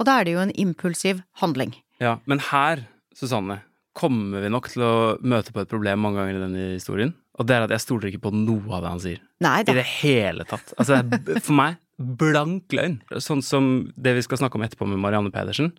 og 0.00 0.08
da 0.08 0.16
er 0.20 0.28
det 0.28 0.34
jo 0.36 0.44
en 0.44 0.52
impulsiv 0.56 1.20
handling. 1.42 1.74
Ja, 2.00 2.16
men 2.28 2.40
her, 2.48 2.86
Susanne, 3.16 3.60
kommer 3.96 4.44
vi 4.44 4.52
nok 4.52 4.70
til 4.72 4.84
å 4.86 4.94
møte 5.20 5.52
på 5.52 5.60
et 5.64 5.70
problem 5.72 6.00
mange 6.04 6.20
ganger 6.20 6.38
i 6.38 6.44
denne 6.44 6.68
historien. 6.78 7.12
Og 7.40 7.46
det 7.48 7.56
er 7.56 7.64
at 7.64 7.72
jeg 7.72 7.80
stoler 7.86 8.10
ikke 8.10 8.26
på 8.28 8.34
noe 8.36 8.68
av 8.76 8.82
det 8.84 8.90
han 8.92 9.00
sier. 9.00 9.20
Nei 9.40 9.60
I 9.64 9.68
det 9.72 9.86
hele 10.02 10.44
tatt. 10.48 10.74
Altså, 10.76 10.98
for 11.40 11.56
meg, 11.56 11.78
blank 11.96 12.74
løgn. 12.76 12.98
Sånn 13.16 13.40
som 13.44 13.70
det 13.96 14.12
vi 14.18 14.24
skal 14.26 14.42
snakke 14.42 14.60
om 14.60 14.64
etterpå 14.66 14.88
med 14.88 15.00
Marianne 15.00 15.32
Pedersen. 15.32 15.72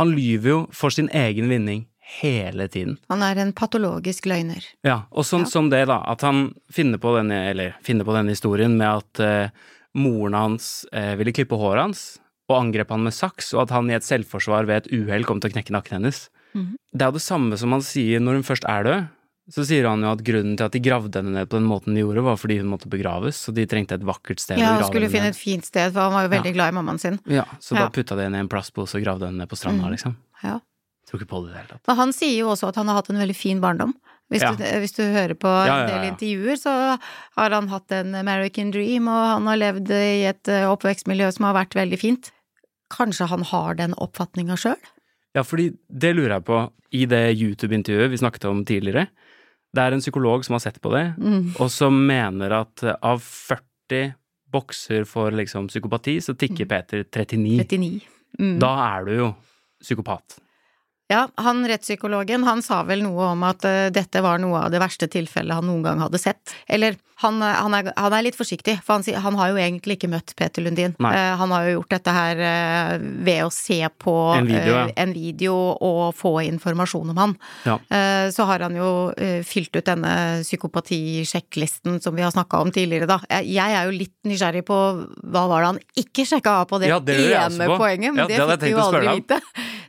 Han 0.00 0.10
lyver 0.10 0.50
jo 0.50 0.60
for 0.74 0.90
sin 0.90 1.06
egen 1.14 1.46
vinning 1.52 1.84
hele 2.18 2.66
tiden. 2.68 2.98
Han 3.08 3.22
er 3.24 3.38
en 3.40 3.52
patologisk 3.56 4.26
løgner. 4.28 4.66
Ja, 4.84 5.04
og 5.14 5.24
sånn 5.24 5.46
Ja. 5.46 5.52
som 5.54 5.70
det, 5.70 5.84
da. 5.86 6.00
At 6.10 6.20
han 6.26 6.52
finner 6.70 6.98
på 6.98 7.14
denne, 7.16 7.38
eller 7.50 7.76
finner 7.82 8.04
på 8.04 8.12
denne 8.12 8.34
historien 8.34 8.76
med 8.76 8.90
at 8.90 9.20
eh, 9.24 9.48
moren 9.94 10.34
hans 10.34 10.84
eh, 10.92 11.14
ville 11.16 11.32
klippe 11.32 11.56
håret 11.56 11.80
hans, 11.86 12.04
og 12.50 12.58
angrep 12.58 12.90
han 12.90 13.04
med 13.06 13.14
saks, 13.14 13.54
og 13.54 13.62
at 13.62 13.70
han 13.70 13.88
i 13.88 13.94
et 13.96 14.04
selvforsvar 14.04 14.66
ved 14.66 14.82
et 14.82 14.92
uhell 14.92 15.24
kom 15.24 15.40
til 15.40 15.50
å 15.50 15.54
knekke 15.54 15.72
nakken 15.78 16.02
hennes. 16.02 16.26
Mhm. 16.54 16.74
Det 16.92 17.02
er 17.02 17.10
jo 17.10 17.18
det 17.18 17.22
samme 17.24 17.56
som 17.58 17.72
han 17.72 17.80
sier 17.82 18.20
når 18.20 18.40
hun 18.42 18.46
først 18.50 18.66
er 18.68 18.84
død. 18.84 19.08
Så 19.52 19.60
sier 19.68 19.84
han 19.84 20.00
jo 20.00 20.08
at 20.08 20.22
grunnen 20.24 20.56
til 20.56 20.64
at 20.64 20.72
de 20.72 20.80
gravde 20.80 21.20
henne 21.20 21.34
ned 21.36 21.48
på 21.52 21.58
den 21.58 21.66
måten 21.68 21.92
de 21.92 22.00
gjorde, 22.00 22.22
var 22.24 22.36
fordi 22.40 22.56
hun 22.62 22.70
måtte 22.72 22.88
begraves, 22.88 23.36
så 23.44 23.52
de 23.52 23.66
trengte 23.68 23.92
et 23.98 24.04
vakkert 24.08 24.40
sted 24.40 24.56
Ja, 24.56 24.64
å 24.64 24.68
han 24.70 24.78
grave 24.80 24.88
skulle 24.88 25.10
finne 25.12 25.28
et 25.34 25.36
fint 25.36 25.66
sted, 25.68 25.92
for 25.92 26.00
han 26.06 26.14
var 26.16 26.24
jo 26.24 26.30
veldig 26.32 26.52
glad 26.56 26.72
i 26.72 26.76
mammaen 26.78 27.00
sin. 27.02 27.18
Ja, 27.28 27.44
så 27.60 27.76
da 27.76 27.90
putta 27.92 28.16
de 28.16 28.24
henne 28.24 28.40
i 28.40 28.44
en 28.46 28.48
plastpose 28.48 28.96
og 28.96 29.04
gravde 29.04 29.28
henne 29.28 29.42
ned 29.44 29.48
på 29.52 29.58
stranda, 29.60 29.84
Mhm. 29.84 29.92
liksom. 29.92 30.16
Ja. 30.42 30.60
Tror 31.06 31.20
ikke 31.20 31.28
på 31.28 31.42
det 31.44 31.50
i 31.50 31.52
det 31.52 31.60
hele 31.60 31.68
tatt. 31.74 31.86
Men 31.86 31.96
han 31.96 32.12
sier 32.16 32.38
jo 32.38 32.48
også 32.54 32.68
at 32.68 32.76
han 32.76 32.88
har 32.88 32.94
hatt 33.02 33.10
en 33.10 33.20
veldig 33.20 33.36
fin 33.36 33.60
barndom. 33.60 33.92
Hvis, 34.32 34.40
Ja. 34.40 34.54
du, 34.56 34.64
hvis 34.64 34.96
du 34.96 35.02
hører 35.04 35.34
på 35.36 35.50
Ja, 35.66 35.66
ja, 35.66 35.84
en 35.84 35.90
del 35.92 36.08
intervjuer, 36.16 36.56
så 36.56 36.98
har 37.36 37.50
han 37.50 37.68
hatt 37.68 37.92
en 37.92 38.14
American 38.14 38.70
dream, 38.70 39.06
og 39.06 39.26
han 39.36 39.46
har 39.46 39.56
levd 39.60 39.90
i 39.90 40.24
et 40.24 40.48
eh, 40.48 40.64
oppvekstmiljø 40.64 41.30
som 41.34 41.44
har 41.44 41.54
vært 41.66 41.74
veldig 41.76 41.98
fint. 42.00 42.30
Kanskje 42.90 43.28
han 43.28 43.42
har 43.42 43.74
den 43.74 43.92
oppfatninga 44.00 44.56
sjøl? 44.56 44.80
Ja, 45.34 45.42
fordi 45.42 45.76
det 45.92 46.14
lurer 46.16 46.38
jeg 46.40 46.44
på 46.46 46.70
i 46.94 47.04
det 47.04 47.36
YouTube-intervjuet 47.36 48.10
vi 48.10 48.16
snakket 48.16 48.44
om 48.48 48.64
tidligere. 48.64 49.08
Det 49.74 49.82
er 49.82 49.92
en 49.96 50.02
psykolog 50.04 50.44
som 50.46 50.54
har 50.54 50.60
sett 50.62 50.80
på 50.80 50.92
det, 50.94 51.14
Mm. 51.18 51.54
og 51.60 51.70
som 51.70 51.94
mener 52.06 52.52
at 52.60 52.82
av 53.02 53.18
40 53.20 54.14
bokser 54.54 55.04
for 55.04 55.30
liksom 55.34 55.66
psykopati, 55.66 56.20
så 56.22 56.34
tikker 56.38 56.68
Peter 56.70 57.02
39. 57.02 57.58
39. 57.66 58.00
Mm. 58.38 58.58
Da 58.62 58.70
er 58.98 59.04
du 59.04 59.12
jo 59.16 59.34
psykopat. 59.82 60.38
Ja, 61.12 61.28
han 61.36 61.66
rettspsykologen, 61.68 62.46
han 62.48 62.62
sa 62.64 62.80
vel 62.88 63.02
noe 63.04 63.34
om 63.34 63.42
at 63.44 63.64
uh, 63.68 63.90
dette 63.92 64.22
var 64.24 64.40
noe 64.40 64.62
av 64.64 64.70
det 64.72 64.80
verste 64.80 65.08
tilfellet 65.12 65.58
han 65.58 65.66
noen 65.68 65.82
gang 65.84 66.00
hadde 66.00 66.20
sett. 66.20 66.54
Eller, 66.64 66.96
han, 67.20 67.42
eh, 67.44 67.58
han, 67.60 67.74
er, 67.76 67.90
han 67.94 68.14
er 68.16 68.24
litt 68.26 68.36
forsiktig, 68.36 68.78
for 68.82 68.98
han, 68.98 69.20
han 69.22 69.36
har 69.38 69.52
jo 69.52 69.58
egentlig 69.60 69.94
ikke 69.98 70.08
møtt 70.10 70.32
Peter 70.36 70.64
Lundin. 70.64 70.96
Eh, 70.98 71.34
han 71.38 71.52
har 71.54 71.68
jo 71.68 71.76
gjort 71.76 71.92
dette 71.94 72.14
her 72.16 72.40
uh, 72.40 73.04
ved 73.24 73.44
å 73.44 73.52
se 73.54 73.78
på 74.02 74.14
En 74.34 74.48
video, 74.48 74.72
ja. 74.74 74.86
en 75.04 75.12
video 75.14 75.54
og 75.76 76.16
få 76.16 76.32
informasjon 76.48 77.12
om 77.12 77.20
han. 77.20 77.36
Ja. 77.68 77.76
Så 78.34 78.46
har 78.48 78.64
han 78.64 78.74
jo 78.76 78.88
fylt 79.46 79.76
ut 79.76 79.86
denne 79.86 80.42
psykopatisjekklisten 80.42 82.00
som 82.02 82.16
vi 82.16 82.24
har 82.24 82.32
snakka 82.34 82.60
om 82.64 82.72
tidligere, 82.74 83.08
da. 83.08 83.20
Jeg, 83.28 83.52
jeg 83.54 83.78
er 83.78 83.88
jo 83.88 83.94
litt 83.94 84.14
nysgjerrig 84.28 84.64
på 84.66 84.80
hva 85.22 85.46
var 85.52 85.62
det 85.62 85.70
han 85.70 85.80
ikke 86.04 86.26
sjekka 86.28 86.58
av 86.62 86.68
på 86.72 86.80
det, 86.82 86.90
Ja, 86.90 86.98
det 87.04 87.20
ene 87.30 87.70
poenget, 87.76 88.10
men 88.16 88.24
Ja, 88.24 88.28
det, 88.32 88.40
det 88.56 88.60
fikk 88.64 88.72
vi 88.72 88.74
jo 88.74 88.84
aldri 88.88 89.16
vite. 89.20 89.40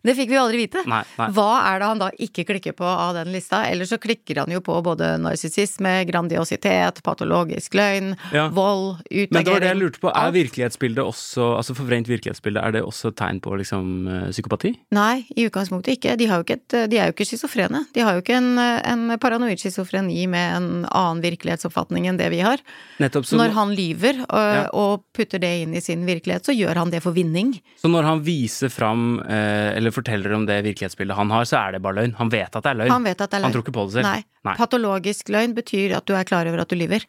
Det 0.06 0.14
fikk 0.18 0.30
vi 0.30 0.36
jo 0.38 0.44
aldri 0.46 0.60
vite. 0.64 0.84
Nei, 0.88 1.02
nei. 1.18 1.28
Hva 1.34 1.48
er 1.72 1.80
det 1.82 1.88
han 1.90 2.02
da 2.04 2.10
ikke 2.22 2.46
klikker 2.46 2.76
på 2.78 2.86
av 2.86 3.16
den 3.18 3.32
lista? 3.34 3.64
Eller 3.70 3.86
så 3.90 3.98
klikker 4.02 4.44
han 4.44 4.52
jo 4.54 4.62
på 4.66 4.76
både 4.86 5.16
narsissisme, 5.24 5.96
grandiositet, 6.10 7.02
patologisk 7.04 7.74
løgn, 7.78 8.16
Ja. 8.32 8.48
vold, 8.50 9.02
utagering 9.10 9.32
Men 9.32 9.44
det 9.44 9.52
var 9.54 9.60
det 9.66 9.72
jeg 9.74 9.78
lurte 9.82 10.00
på. 10.00 10.12
Er 10.16 10.32
virkelighetsbildet 10.36 11.04
også, 11.06 11.58
altså 11.58 11.76
forvrengt 11.76 12.08
virkelighetsbilde, 12.08 12.62
er 12.62 12.72
det 12.72 12.84
også 12.84 13.10
et 13.12 13.16
tegn 13.18 13.40
på 13.42 13.56
liksom 13.58 14.08
eh, 14.08 14.30
psykopati? 14.32 14.74
Nei, 14.92 15.26
i 15.36 15.48
utgangspunktet 15.50 15.98
ikke. 15.98 16.16
De, 16.18 16.26
ikke 16.26 16.54
et, 16.60 16.78
de 16.92 16.98
er 17.02 17.10
jo 17.10 17.16
ikke 17.16 17.26
schizofrene. 17.26 17.86
De 17.96 18.02
har 18.06 18.14
jo 18.14 18.22
ikke 18.24 18.38
en, 18.38 18.58
en 18.60 19.18
paranoid 19.20 19.58
schizofreni 19.62 20.28
med 20.32 20.56
en 20.58 20.70
annen 20.92 21.22
virkelighetsoppfatning 21.26 22.08
enn 22.10 22.18
det 22.22 22.30
vi 22.34 22.42
har. 22.46 22.62
Nettopp. 23.02 23.26
Så, 23.26 23.38
Når 23.40 23.54
han 23.58 23.74
lyver 23.76 24.22
og, 24.30 24.54
Ja. 24.56 24.68
og 24.74 25.04
putter 25.16 25.40
det 25.42 25.54
inn 25.64 25.74
i 25.76 25.82
sin 25.82 26.06
virkelighet, 26.06 26.46
så 26.46 26.54
gjør 26.56 26.76
han 26.76 26.90
det 26.94 27.02
for 27.04 27.12
vinning. 27.16 27.56
så 27.82 27.90
når 27.90 28.04
han 28.04 28.22
viser 28.24 28.70
fram, 28.70 29.20
eh, 29.28 29.76
eller 29.78 29.92
forteller 29.96 30.34
om 30.38 30.46
det 30.48 30.60
virkelighetsbildet 30.66 31.18
han 31.18 31.32
har, 31.34 31.48
så 31.50 31.58
er 31.64 31.76
det 31.76 31.82
bare 31.86 31.98
løgn. 32.02 32.16
Han 32.20 32.32
vet 32.34 32.52
at 32.56 32.64
det 32.66 32.72
er 32.74 32.80
løgn. 32.84 32.92
Han 32.94 33.08
vet 33.08 33.22
at 33.22 33.32
det 33.32 33.38
er 33.38 33.44
løgn. 33.44 33.50
Han 33.50 33.56
tror 33.56 33.66
ikke 33.66 33.76
på 33.78 33.86
det 33.88 33.96
selv. 33.98 34.10
Nei. 34.10 34.24
Nei. 34.48 34.56
Patologisk 34.60 35.32
løgn 35.34 35.56
betyr 35.58 35.96
at 35.98 36.06
du 36.10 36.14
er 36.18 36.28
klar 36.28 36.50
over 36.52 36.64
at 36.66 36.72
du 36.72 36.78
lyver. 36.80 37.08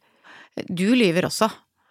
Du 0.70 0.86
lyver 0.96 1.28
også. 1.28 1.50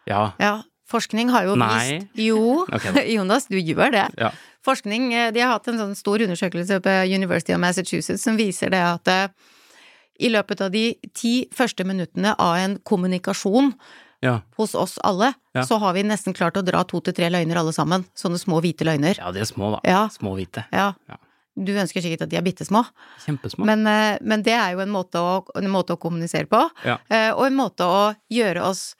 Ja. 0.09 0.23
Ja, 0.41 0.53
forskning 0.89 1.29
har 1.33 1.45
jo 1.47 1.55
Nei. 1.59 1.69
vist 1.99 2.21
Jo, 2.25 2.41
okay. 2.75 3.05
Jonas, 3.15 3.47
du 3.51 3.57
gjør 3.59 3.91
det. 3.93 4.07
ja. 4.21 4.31
Forskning, 4.65 5.11
eh, 5.13 5.27
de 5.29 5.43
har 5.43 5.51
hatt 5.53 5.67
en 5.69 5.77
sånn 5.77 5.91
stor 5.97 6.23
undersøkelse 6.25 6.79
på 6.81 6.93
University 7.13 7.53
of 7.53 7.59
Massachusetts 7.61 8.23
som 8.25 8.37
viser 8.39 8.71
det 8.73 8.79
at 8.81 9.11
eh, 9.13 9.27
i 10.25 10.31
løpet 10.31 10.63
av 10.65 10.71
de 10.73 10.95
ti 11.13 11.33
første 11.53 11.85
minuttene 11.85 12.31
av 12.41 12.55
en 12.57 12.77
kommunikasjon 12.87 13.73
Ja. 14.25 14.39
hos 14.57 14.73
oss 14.75 14.97
alle, 15.05 15.33
Ja. 15.55 15.61
så 15.63 15.77
har 15.79 15.93
vi 15.95 16.03
nesten 16.03 16.33
klart 16.35 16.57
å 16.59 16.63
dra 16.65 16.81
to 16.83 16.99
til 17.05 17.13
tre 17.13 17.29
løgner 17.29 17.61
alle 17.61 17.71
sammen. 17.75 18.03
Sånne 18.17 18.41
små 18.41 18.59
hvite 18.65 18.83
løgner. 18.87 19.17
ja, 19.21 19.31
de 19.31 19.39
er 19.45 19.45
små, 19.49 19.75
da. 19.77 19.79
Ja. 19.87 20.01
Små 20.09 20.33
hvite. 20.35 20.65
Ja. 20.73 20.93
Ja. 21.09 21.17
Du 21.57 21.71
ønsker 21.71 22.01
sikkert 22.03 22.25
at 22.25 22.29
de 22.33 22.35
er 22.35 22.41
bitte 22.43 22.65
små, 22.67 22.81
Kjempesmå. 23.25 23.63
men, 23.63 23.87
eh, 23.87 24.17
men 24.21 24.41
det 24.43 24.51
er 24.53 24.73
jo 24.73 24.81
en 24.83 24.89
måte 24.91 25.15
å, 25.15 25.45
en 25.55 25.69
måte 25.71 25.95
å 25.95 25.97
kommunisere 25.97 26.47
på. 26.51 26.69
Eh, 26.85 27.31
Og 27.31 27.45
en 27.47 27.55
måte 27.55 27.79
å 27.87 28.13
gjøre 28.29 28.61
oss 28.61 28.95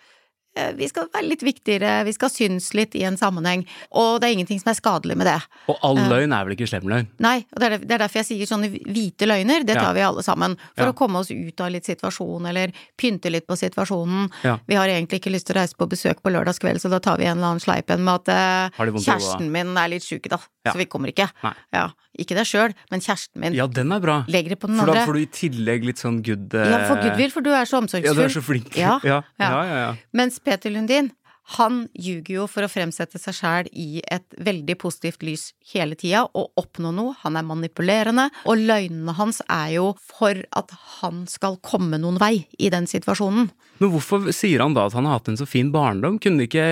Vi 0.78 0.88
skal 0.88 1.10
være 1.14 1.28
litt 1.28 1.44
viktigere, 1.44 2.04
vi 2.08 2.14
skal 2.16 2.30
synes 2.32 2.70
litt 2.78 2.96
i 2.96 3.04
en 3.08 3.18
sammenheng. 3.20 3.66
Og 3.92 4.22
det 4.22 4.30
er 4.30 4.36
ingenting 4.38 4.62
som 4.62 4.72
er 4.72 4.78
skadelig 4.80 5.18
med 5.20 5.28
det. 5.28 5.38
Og 5.72 5.82
all 5.84 6.00
løgn 6.00 6.32
er 6.36 6.46
vel 6.48 6.56
ikke 6.56 6.70
slem 6.70 6.88
løgn? 6.88 7.10
Nei, 7.20 7.38
og 7.52 7.60
det 7.60 7.68
er, 7.68 7.76
er 7.84 8.04
derfor 8.06 8.22
jeg 8.22 8.30
sier 8.30 8.50
sånne 8.50 8.70
hvite 8.72 9.28
løgner, 9.28 9.66
det 9.68 9.76
Ja. 9.76 9.84
tar 9.90 9.94
vi 9.98 10.06
alle 10.06 10.24
sammen. 10.24 10.56
For 10.78 10.86
Ja. 10.86 10.92
å 10.94 10.96
komme 10.96 11.20
oss 11.20 11.32
ut 11.32 11.60
av 11.62 11.72
litt 11.72 11.84
situasjon, 11.86 12.48
eller 12.48 12.72
pynte 12.98 13.30
litt 13.32 13.48
på 13.48 13.58
situasjonen. 13.60 14.32
Ja. 14.44 14.58
Vi 14.68 14.76
har 14.80 14.88
egentlig 14.88 15.20
ikke 15.20 15.34
lyst 15.36 15.48
til 15.48 15.56
å 15.56 15.60
reise 15.60 15.76
på 15.76 15.90
besøk 15.92 16.22
på 16.24 16.32
lørdagskveld, 16.32 16.80
så 16.80 16.90
da 16.90 17.00
tar 17.00 17.18
vi 17.18 17.26
en 17.26 17.38
eller 17.38 17.52
annen 17.56 17.60
sleip 17.64 17.90
en 17.92 18.04
med 18.06 18.28
at 18.28 18.30
eh, 18.30 18.86
kjæresten 18.96 19.52
min 19.52 19.76
er 19.78 19.90
litt 19.92 20.04
sjuk, 20.04 20.30
da. 20.30 20.40
Ja. 20.66 20.72
Så 20.72 20.78
vi 20.78 20.86
kommer 20.86 21.12
ikke. 21.12 21.28
Ja. 21.74 21.90
Ikke 22.18 22.36
deg 22.38 22.48
sjøl, 22.48 22.72
men 22.90 23.02
kjæresten 23.04 23.42
min. 23.44 23.54
Ja, 23.54 23.68
den 23.68 23.92
er 23.92 24.00
bra. 24.00 24.22
Legger 24.32 24.56
det 24.56 24.60
på 24.62 24.70
den 24.72 24.80
For 24.80 24.88
da 24.88 25.04
får 25.06 25.18
du 25.18 25.20
i 25.20 25.26
tillegg 25.36 25.84
litt 25.84 26.00
sånn 26.00 26.22
good 26.24 26.54
eh, 26.56 26.70
Ja, 26.72 26.80
for 26.88 27.02
goodwill, 27.04 27.30
for 27.34 27.44
du 27.44 27.52
er 27.52 27.68
så 27.68 27.82
Ja, 28.00 28.14
du 28.16 28.22
er 28.24 28.32
så 28.32 28.42
flink. 28.42 28.72
Ja, 28.80 29.00
ja, 29.04 29.22
ja. 29.42 29.50
ja, 29.50 29.64
ja, 29.68 29.78
ja. 29.84 29.90
Mens 30.16 30.40
Peter 30.46 30.72
Lundin, 30.72 31.12
han 31.58 31.84
ljuger 31.94 32.40
jo 32.40 32.46
for 32.50 32.66
å 32.66 32.70
fremsette 32.72 33.20
seg 33.22 33.36
sjæl 33.38 33.68
i 33.78 34.02
et 34.02 34.34
veldig 34.42 34.76
positivt 34.82 35.22
lys 35.26 35.52
hele 35.74 35.98
tida, 35.98 36.24
og 36.34 36.58
oppnå 36.58 36.90
noe. 36.96 37.14
Han 37.22 37.38
er 37.38 37.46
manipulerende, 37.46 38.32
og 38.50 38.64
løgnene 38.66 39.14
hans 39.20 39.44
er 39.46 39.76
jo 39.76 39.92
for 40.02 40.42
at 40.58 40.74
han 41.00 41.26
skal 41.30 41.60
komme 41.66 42.02
noen 42.02 42.18
vei 42.22 42.48
i 42.58 42.72
den 42.74 42.90
situasjonen. 42.90 43.52
Men 43.82 43.92
hvorfor 43.92 44.30
sier 44.36 44.62
han 44.64 44.76
da 44.76 44.86
at 44.88 44.96
han 44.96 45.08
har 45.08 45.18
hatt 45.20 45.28
en 45.32 45.40
så 45.40 45.48
fin 45.50 45.72
barndom? 45.74 46.18
Kunne 46.24 46.44
det 46.44 46.48
ikke 46.50 46.68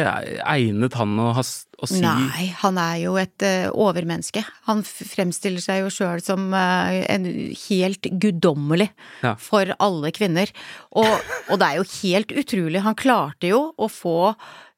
egnet 0.48 0.96
han 0.96 1.18
å, 1.20 1.30
ha, 1.36 1.44
å 1.44 1.90
si 1.90 2.00
Nei, 2.04 2.46
han 2.62 2.80
er 2.80 2.98
jo 3.02 3.18
et 3.20 3.44
uh, 3.44 3.68
overmenneske. 3.76 4.44
Han 4.70 4.86
fremstiller 4.88 5.64
seg 5.64 5.84
jo 5.84 5.92
sjøl 5.92 6.24
som 6.24 6.48
uh, 6.56 6.96
en 7.12 7.28
helt 7.68 8.08
guddommelig 8.24 8.88
Ja. 9.24 9.36
for 9.40 9.76
alle 9.84 10.14
kvinner. 10.16 10.52
Og, 10.96 11.12
og 11.52 11.60
det 11.60 11.70
er 11.74 11.82
jo 11.82 11.90
helt 12.00 12.32
utrolig. 12.44 12.86
Han 12.88 12.96
klarte 13.00 13.52
jo 13.52 13.66
å 13.76 13.92
få 13.92 14.18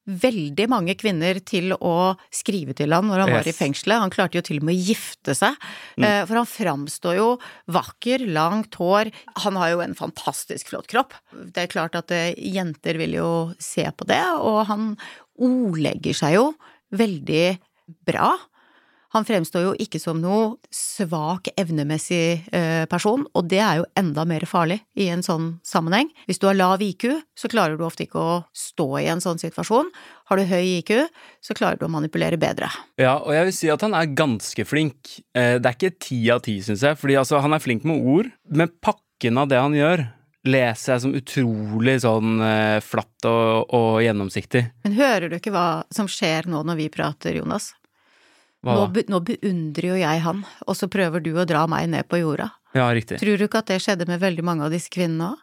veldig 0.05 0.67
mange 0.69 0.93
kvinner 0.99 1.39
til 1.41 1.73
å 1.73 2.15
skrive 2.33 2.75
til 2.77 2.93
han 2.93 3.07
når 3.09 3.23
han 3.23 3.31
var 3.33 3.47
i 3.49 3.53
fengselet. 3.55 3.99
Han 4.03 4.13
klarte 4.13 4.37
jo 4.37 4.43
til 4.45 4.59
og 4.61 4.67
med 4.67 4.75
å 4.77 4.85
gifte 4.91 5.33
seg, 5.35 5.55
Mm. 5.97 6.03
eh, 6.05 6.25
for 6.25 6.35
han 6.35 6.45
framstår 6.45 7.15
jo 7.17 7.39
vakker, 7.67 8.25
langt 8.31 8.75
hår. 8.75 9.11
Han 9.43 9.55
har 9.55 9.69
jo 9.71 9.79
en 9.81 9.95
fantastisk 9.95 10.67
flott 10.69 10.87
kropp. 10.87 11.13
Det 11.33 11.57
er 11.63 11.67
klart 11.73 11.95
at 11.95 12.11
eh, 12.11 12.33
jenter 12.37 12.97
vil 12.97 13.13
jo 13.17 13.53
se 13.57 13.83
på 13.91 14.05
det, 14.05 14.21
og 14.39 14.65
han 14.67 14.97
ordlegger 15.41 16.13
seg 16.13 16.35
jo 16.37 16.53
veldig 16.95 17.59
bra. 18.05 18.37
Han 19.15 19.23
fremstår 19.23 19.63
jo 19.63 19.73
ikke 19.79 19.99
som 20.01 20.17
noe 20.19 20.57
svak 20.75 21.47
evnemessig 21.55 22.49
eh, 22.51 22.83
person, 22.91 23.23
og 23.31 23.47
det 23.47 23.61
er 23.63 23.77
jo 23.79 23.85
enda 23.95 24.25
mer 24.27 24.43
farlig 24.49 24.81
i 24.99 25.07
en 25.13 25.23
sånn 25.23 25.53
sammenheng. 25.63 26.09
Hvis 26.27 26.41
du 26.41 26.49
har 26.49 26.57
lav 26.57 26.83
IQ, 26.83 27.07
så 27.39 27.47
klarer 27.51 27.79
du 27.79 27.85
ofte 27.87 28.03
ikke 28.03 28.19
å 28.19 28.33
stå 28.51 28.89
i 28.99 29.07
en 29.13 29.23
sånn 29.23 29.39
situasjon. 29.39 29.87
Har 30.27 30.41
du 30.41 30.43
høy 30.49 30.81
IQ, 30.81 30.91
så 31.39 31.55
klarer 31.55 31.79
du 31.79 31.85
å 31.87 31.91
manipulere 31.93 32.35
bedre. 32.41 32.67
Ja, 32.99 33.15
og 33.21 33.31
jeg 33.37 33.47
vil 33.47 33.55
si 33.55 33.71
at 33.71 33.85
han 33.87 33.95
er 33.95 34.11
ganske 34.19 34.67
flink. 34.67 35.15
Eh, 35.31 35.55
Det 35.63 35.71
er 35.71 35.79
ikke 35.79 35.95
ti 36.09 36.19
av 36.35 36.43
ti, 36.43 36.57
syns 36.65 36.83
jeg, 36.83 36.99
fordi 36.99 37.15
altså, 37.21 37.39
han 37.39 37.55
er 37.55 37.63
flink 37.63 37.87
med 37.87 38.03
ord, 38.03 38.29
men 38.51 38.73
pakken 38.83 39.39
av 39.39 39.47
det 39.47 39.61
han 39.63 39.77
gjør, 39.77 40.03
leser 40.45 40.93
jeg 40.93 41.05
som 41.05 41.15
utrolig 41.17 41.95
sånn 42.03 42.35
eh, 42.43 42.83
flatt 42.83 43.29
og, 43.31 43.71
og 43.73 44.03
gjennomsiktig. 44.03 44.65
Men 44.83 44.99
hører 44.99 45.31
du 45.31 45.39
ikke 45.39 45.55
hva 45.55 45.85
som 45.95 46.11
skjer 46.11 46.51
nå 46.51 46.61
når 46.67 46.83
vi 46.83 46.91
prater, 46.93 47.39
Jonas? 47.39 47.71
Nå, 48.65 48.85
be, 48.93 49.03
nå 49.11 49.19
beundrer 49.21 49.91
jo 49.91 49.97
jeg 49.99 50.21
han, 50.25 50.43
og 50.65 50.77
så 50.77 50.89
prøver 50.91 51.21
du 51.21 51.35
å 51.37 51.45
dra 51.45 51.65
meg 51.69 51.89
ned 51.91 52.07
på 52.09 52.19
jorda. 52.21 52.49
Ja, 52.75 52.87
riktig. 52.95 53.19
Tror 53.21 53.37
du 53.37 53.45
ikke 53.45 53.61
at 53.61 53.69
det 53.69 53.81
skjedde 53.83 54.07
med 54.09 54.23
veldig 54.23 54.45
mange 54.45 54.65
av 54.65 54.73
disse 54.73 54.89
kvinnene 54.93 55.33
òg? 55.35 55.41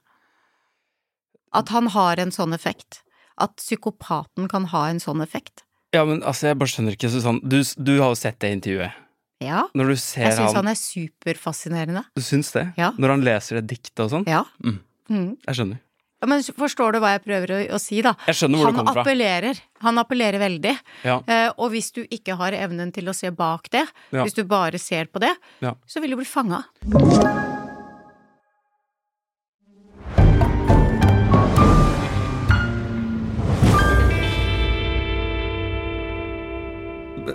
At 1.53 1.69
han 1.69 1.91
har 1.93 2.21
en 2.23 2.33
sånn 2.33 2.57
effekt? 2.57 3.03
At 3.41 3.59
psykopaten 3.61 4.49
kan 4.49 4.67
ha 4.73 4.87
en 4.89 5.01
sånn 5.03 5.21
effekt? 5.25 5.67
Ja, 5.93 6.07
men 6.09 6.23
altså, 6.25 6.49
jeg 6.49 6.59
bare 6.61 6.73
skjønner 6.73 6.97
ikke, 6.97 7.11
Susann. 7.13 7.43
Du, 7.45 7.59
du 7.61 7.95
har 8.01 8.15
jo 8.15 8.19
sett 8.19 8.39
det 8.41 8.55
intervjuet. 8.57 8.99
Ja. 9.43 9.67
Når 9.77 9.93
du 9.93 9.97
ser 10.01 10.29
Jeg 10.29 10.37
syns 10.39 10.55
han, 10.55 10.63
han 10.63 10.71
er 10.73 10.79
superfascinerende. 10.79 12.03
Du 12.17 12.23
syns 12.25 12.53
det? 12.55 12.65
Ja. 12.81 12.93
Når 12.97 13.17
han 13.17 13.25
leser 13.27 13.59
det 13.61 13.65
diktet 13.75 14.05
og 14.05 14.13
sånn? 14.13 14.27
Ja. 14.31 14.45
Mm. 14.65 14.79
Mm. 15.13 15.31
Jeg 15.45 15.59
skjønner. 15.59 15.83
Ja, 16.23 16.27
Men 16.31 16.43
forstår 16.47 16.93
du 16.95 17.01
hva 17.03 17.17
jeg 17.17 17.25
prøver 17.25 17.51
å, 17.51 17.57
å 17.75 17.79
si, 17.83 17.99
da? 18.07 18.13
Jeg 18.31 18.39
skjønner 18.39 18.61
hvor 18.61 18.69
Han 18.71 18.77
det 18.77 18.79
kommer 18.85 18.95
fra. 18.95 19.03
appellerer. 19.03 19.61
Han 19.83 19.99
appellerer 19.99 20.39
veldig. 20.39 20.75
Ja. 21.03 21.17
Eh, 21.27 21.49
og 21.59 21.73
hvis 21.75 21.91
du 21.97 22.05
ikke 22.15 22.37
har 22.39 22.55
evnen 22.55 22.93
til 22.95 23.11
å 23.11 23.15
se 23.17 23.33
bak 23.35 23.67
det, 23.75 23.83
Ja. 24.15 24.23
hvis 24.23 24.35
du 24.39 24.45
bare 24.45 24.79
ser 24.79 25.07
på 25.11 25.19
det, 25.19 25.35
Ja. 25.61 25.75
så 25.87 26.01
vil 26.01 26.11
du 26.15 26.17
bli 26.23 26.25
fanga. 26.25 26.63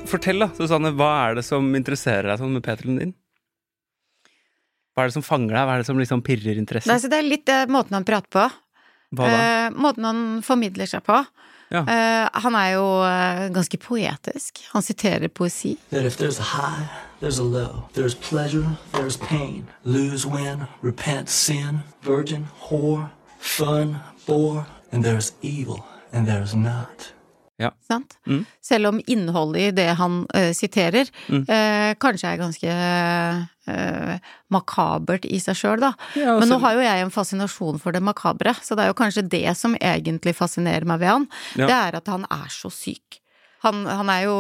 Fortell, 0.08 0.42
da, 0.44 0.50
Susanne. 0.58 0.92
Hva 0.98 1.10
er 1.30 1.38
det 1.40 1.46
som 1.48 1.68
interesserer 1.78 2.28
deg 2.32 2.42
sånn 2.42 2.56
med 2.58 2.64
Peter 2.66 2.90
din? 2.90 3.14
Hva 4.96 5.06
er 5.06 5.12
det 5.12 5.16
som 5.16 5.24
fanger 5.26 5.54
deg? 5.54 5.64
Hva 5.68 5.76
er 5.78 5.84
det 5.84 5.88
som 5.90 6.00
liksom 6.02 6.24
pirrer 6.26 6.60
interessen? 6.60 6.98
Det 7.12 7.18
er 7.20 7.28
litt 7.28 7.50
eh, 7.54 7.68
måten 7.72 7.96
han 7.96 8.08
prater 8.08 8.32
på. 8.34 8.46
Hva 9.16 9.28
da? 9.28 9.38
Eh, 9.68 9.76
måten 9.76 10.06
han 10.08 10.24
formidler 10.44 10.90
seg 10.90 11.04
på. 11.08 11.22
Ja. 11.72 11.82
Eh, 11.84 12.28
han 12.44 12.56
er 12.56 12.70
jo 12.76 12.86
eh, 13.04 13.48
ganske 13.56 13.78
poetisk. 13.78 14.64
Han 14.74 14.82
siterer 14.82 15.28
poesi. 15.28 15.78
if 15.92 16.18
there's 16.18 16.40
a 16.40 16.44
high, 16.56 16.88
there's 17.20 17.40
a 17.40 17.44
low. 17.44 17.90
There's 17.94 18.16
pleasure, 18.16 18.78
there's 18.94 19.18
pain. 19.18 19.68
Lose, 19.84 20.26
win, 20.26 20.68
repent, 20.82 21.30
sin. 21.30 21.84
Virgin, 22.02 22.48
whore, 22.70 23.10
fun, 23.40 23.98
bore. 24.26 24.66
And 24.92 25.04
there's 25.04 25.34
evil, 25.42 25.86
and 26.14 26.26
there's 26.26 26.56
not. 26.56 27.12
Sant? 27.88 28.18
Mm. 28.30 28.44
Selv 28.62 28.92
om 28.92 29.00
innholdet 29.10 29.62
i 29.62 29.76
det 29.80 29.88
han 29.98 30.20
uh, 30.36 30.52
siterer, 30.54 31.10
Mm. 31.28 31.42
uh, 31.50 31.94
kanskje 31.98 32.30
er 32.30 32.38
ganske 32.38 32.76
uh, 33.68 34.18
makabert 34.54 35.26
i 35.26 35.40
seg 35.42 35.58
sjøl, 35.58 35.82
da. 35.82 35.94
Ja, 36.16 36.38
Men 36.40 36.52
nå 36.54 36.60
har 36.62 36.78
jo 36.78 36.84
jeg 36.86 37.02
en 37.04 37.14
fascinasjon 37.14 37.80
for 37.82 37.96
det 37.96 38.04
makabre, 38.06 38.54
så 38.62 38.78
det 38.78 38.86
er 38.86 38.92
jo 38.94 39.00
kanskje 39.02 39.26
det 39.28 39.46
som 39.58 39.76
egentlig 39.82 40.36
fascinerer 40.38 40.86
meg 40.88 41.02
ved 41.02 41.14
han. 41.16 41.26
Ja. 41.58 41.66
Det 41.66 41.78
er 41.80 41.98
at 42.02 42.12
han 42.14 42.28
er 42.30 42.52
så 42.54 42.70
syk. 42.74 43.20
Han, 43.66 43.88
han 43.90 44.10
er 44.14 44.22
jo 44.28 44.36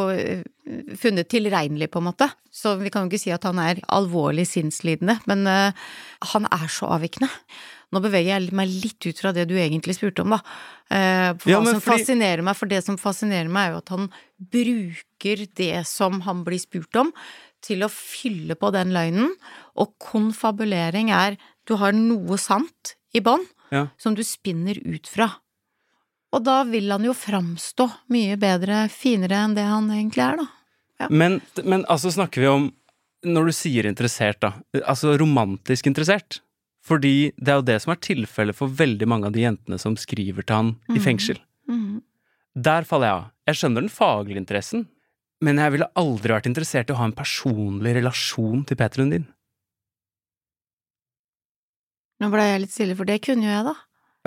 funnet 1.01 1.25
tilregnelig, 1.33 1.89
på 1.89 1.97
en 1.99 2.05
måte, 2.11 2.27
så 2.53 2.75
vi 2.77 2.91
kan 2.93 3.07
jo 3.07 3.09
ikke 3.09 3.23
si 3.23 3.33
at 3.33 3.47
han 3.49 3.57
er 3.59 3.81
alvorlig 3.89 4.45
sinnslidende, 4.45 5.17
men 5.25 5.41
han 5.47 6.45
er 6.53 6.67
så 6.69 6.91
avvikende. 6.93 7.27
Nå 7.95 8.01
beveger 8.03 8.33
jeg 8.35 8.51
meg 8.57 8.67
litt 8.83 9.05
ut 9.07 9.19
fra 9.21 9.31
det 9.31 9.45
du 9.47 9.53
egentlig 9.55 9.95
spurte 9.95 10.25
om, 10.25 10.33
da. 10.35 10.41
Eh, 10.91 11.33
for 11.39 11.49
Ja, 11.53 11.61
hva 11.61 11.71
som 11.71 11.79
fordi- 11.81 12.03
fascinerer 12.03 12.43
meg, 12.43 12.55
for 12.59 12.65
det 12.67 12.83
som 12.83 12.97
fascinerer 12.97 13.47
meg, 13.49 13.69
er 13.69 13.71
jo 13.71 13.77
at 13.77 13.89
han 13.89 14.09
bruker 14.51 15.47
det 15.55 15.85
som 15.87 16.21
han 16.21 16.43
blir 16.43 16.59
spurt 16.59 16.95
om, 16.99 17.13
til 17.63 17.79
å 17.85 17.89
fylle 17.89 18.55
på 18.59 18.71
den 18.75 18.91
løgnen. 18.91 19.31
Og 19.77 19.93
konfabulering 19.99 21.09
er 21.11 21.37
du 21.65 21.75
har 21.77 21.91
noe 21.93 22.37
sant 22.37 22.95
i 23.13 23.19
bånn 23.21 23.45
Ja. 23.71 23.87
som 23.97 24.15
du 24.15 24.21
spinner 24.23 24.77
ut 24.85 25.07
fra. 25.07 25.31
Og 26.33 26.43
da 26.43 26.63
vil 26.63 26.89
han 26.91 27.03
jo 27.03 27.13
framstå 27.13 27.87
mye 28.09 28.35
bedre, 28.37 28.89
finere 28.91 29.45
enn 29.45 29.55
det 29.55 29.63
han 29.65 29.87
egentlig 29.89 30.23
er, 30.33 30.37
da. 30.37 31.07
Men, 31.09 31.41
men 31.63 31.85
altså 31.85 32.11
snakker 32.11 32.41
vi 32.41 32.47
om 32.47 32.73
Når 33.25 33.45
du 33.47 33.51
sier 33.51 33.83
interessert, 33.89 34.39
da. 34.39 34.53
Altså 34.85 35.17
romantisk 35.17 35.87
interessert. 35.87 36.39
Fordi 36.87 37.33
det 37.35 37.51
er 37.51 37.59
jo 37.59 37.65
det 37.67 37.81
som 37.83 37.91
er 37.93 37.99
tilfellet 37.99 38.55
for 38.55 38.71
veldig 38.71 39.07
mange 39.11 39.27
av 39.27 39.33
de 39.35 39.41
jentene 39.43 39.79
som 39.81 39.97
skriver 39.99 40.45
til 40.47 40.55
han 40.55 40.69
i 40.87 40.93
Mhm. 40.97 41.03
fengsel. 41.03 41.39
Mm. 41.69 42.01
Der 42.55 42.83
faller 42.87 43.07
jeg 43.07 43.15
av. 43.17 43.25
Jeg 43.47 43.55
skjønner 43.59 43.81
den 43.83 43.89
faglige 43.91 44.39
interessen, 44.39 44.87
men 45.41 45.57
jeg 45.57 45.71
ville 45.73 45.91
aldri 45.95 46.31
vært 46.33 46.47
interessert 46.47 46.89
i 46.89 46.93
å 46.93 46.97
ha 46.97 47.05
en 47.05 47.11
personlig 47.13 47.93
relasjon 47.99 48.65
til 48.65 48.77
Peter 48.79 49.01
Lundin. 49.03 49.27
Nå 52.21 52.31
ble 52.33 52.41
jeg 52.47 52.61
litt 52.63 52.71
stille, 52.73 52.95
for 52.97 53.05
det 53.05 53.19
kunne 53.21 53.43
jo 53.45 53.51
jeg, 53.51 53.65
da. 53.67 53.75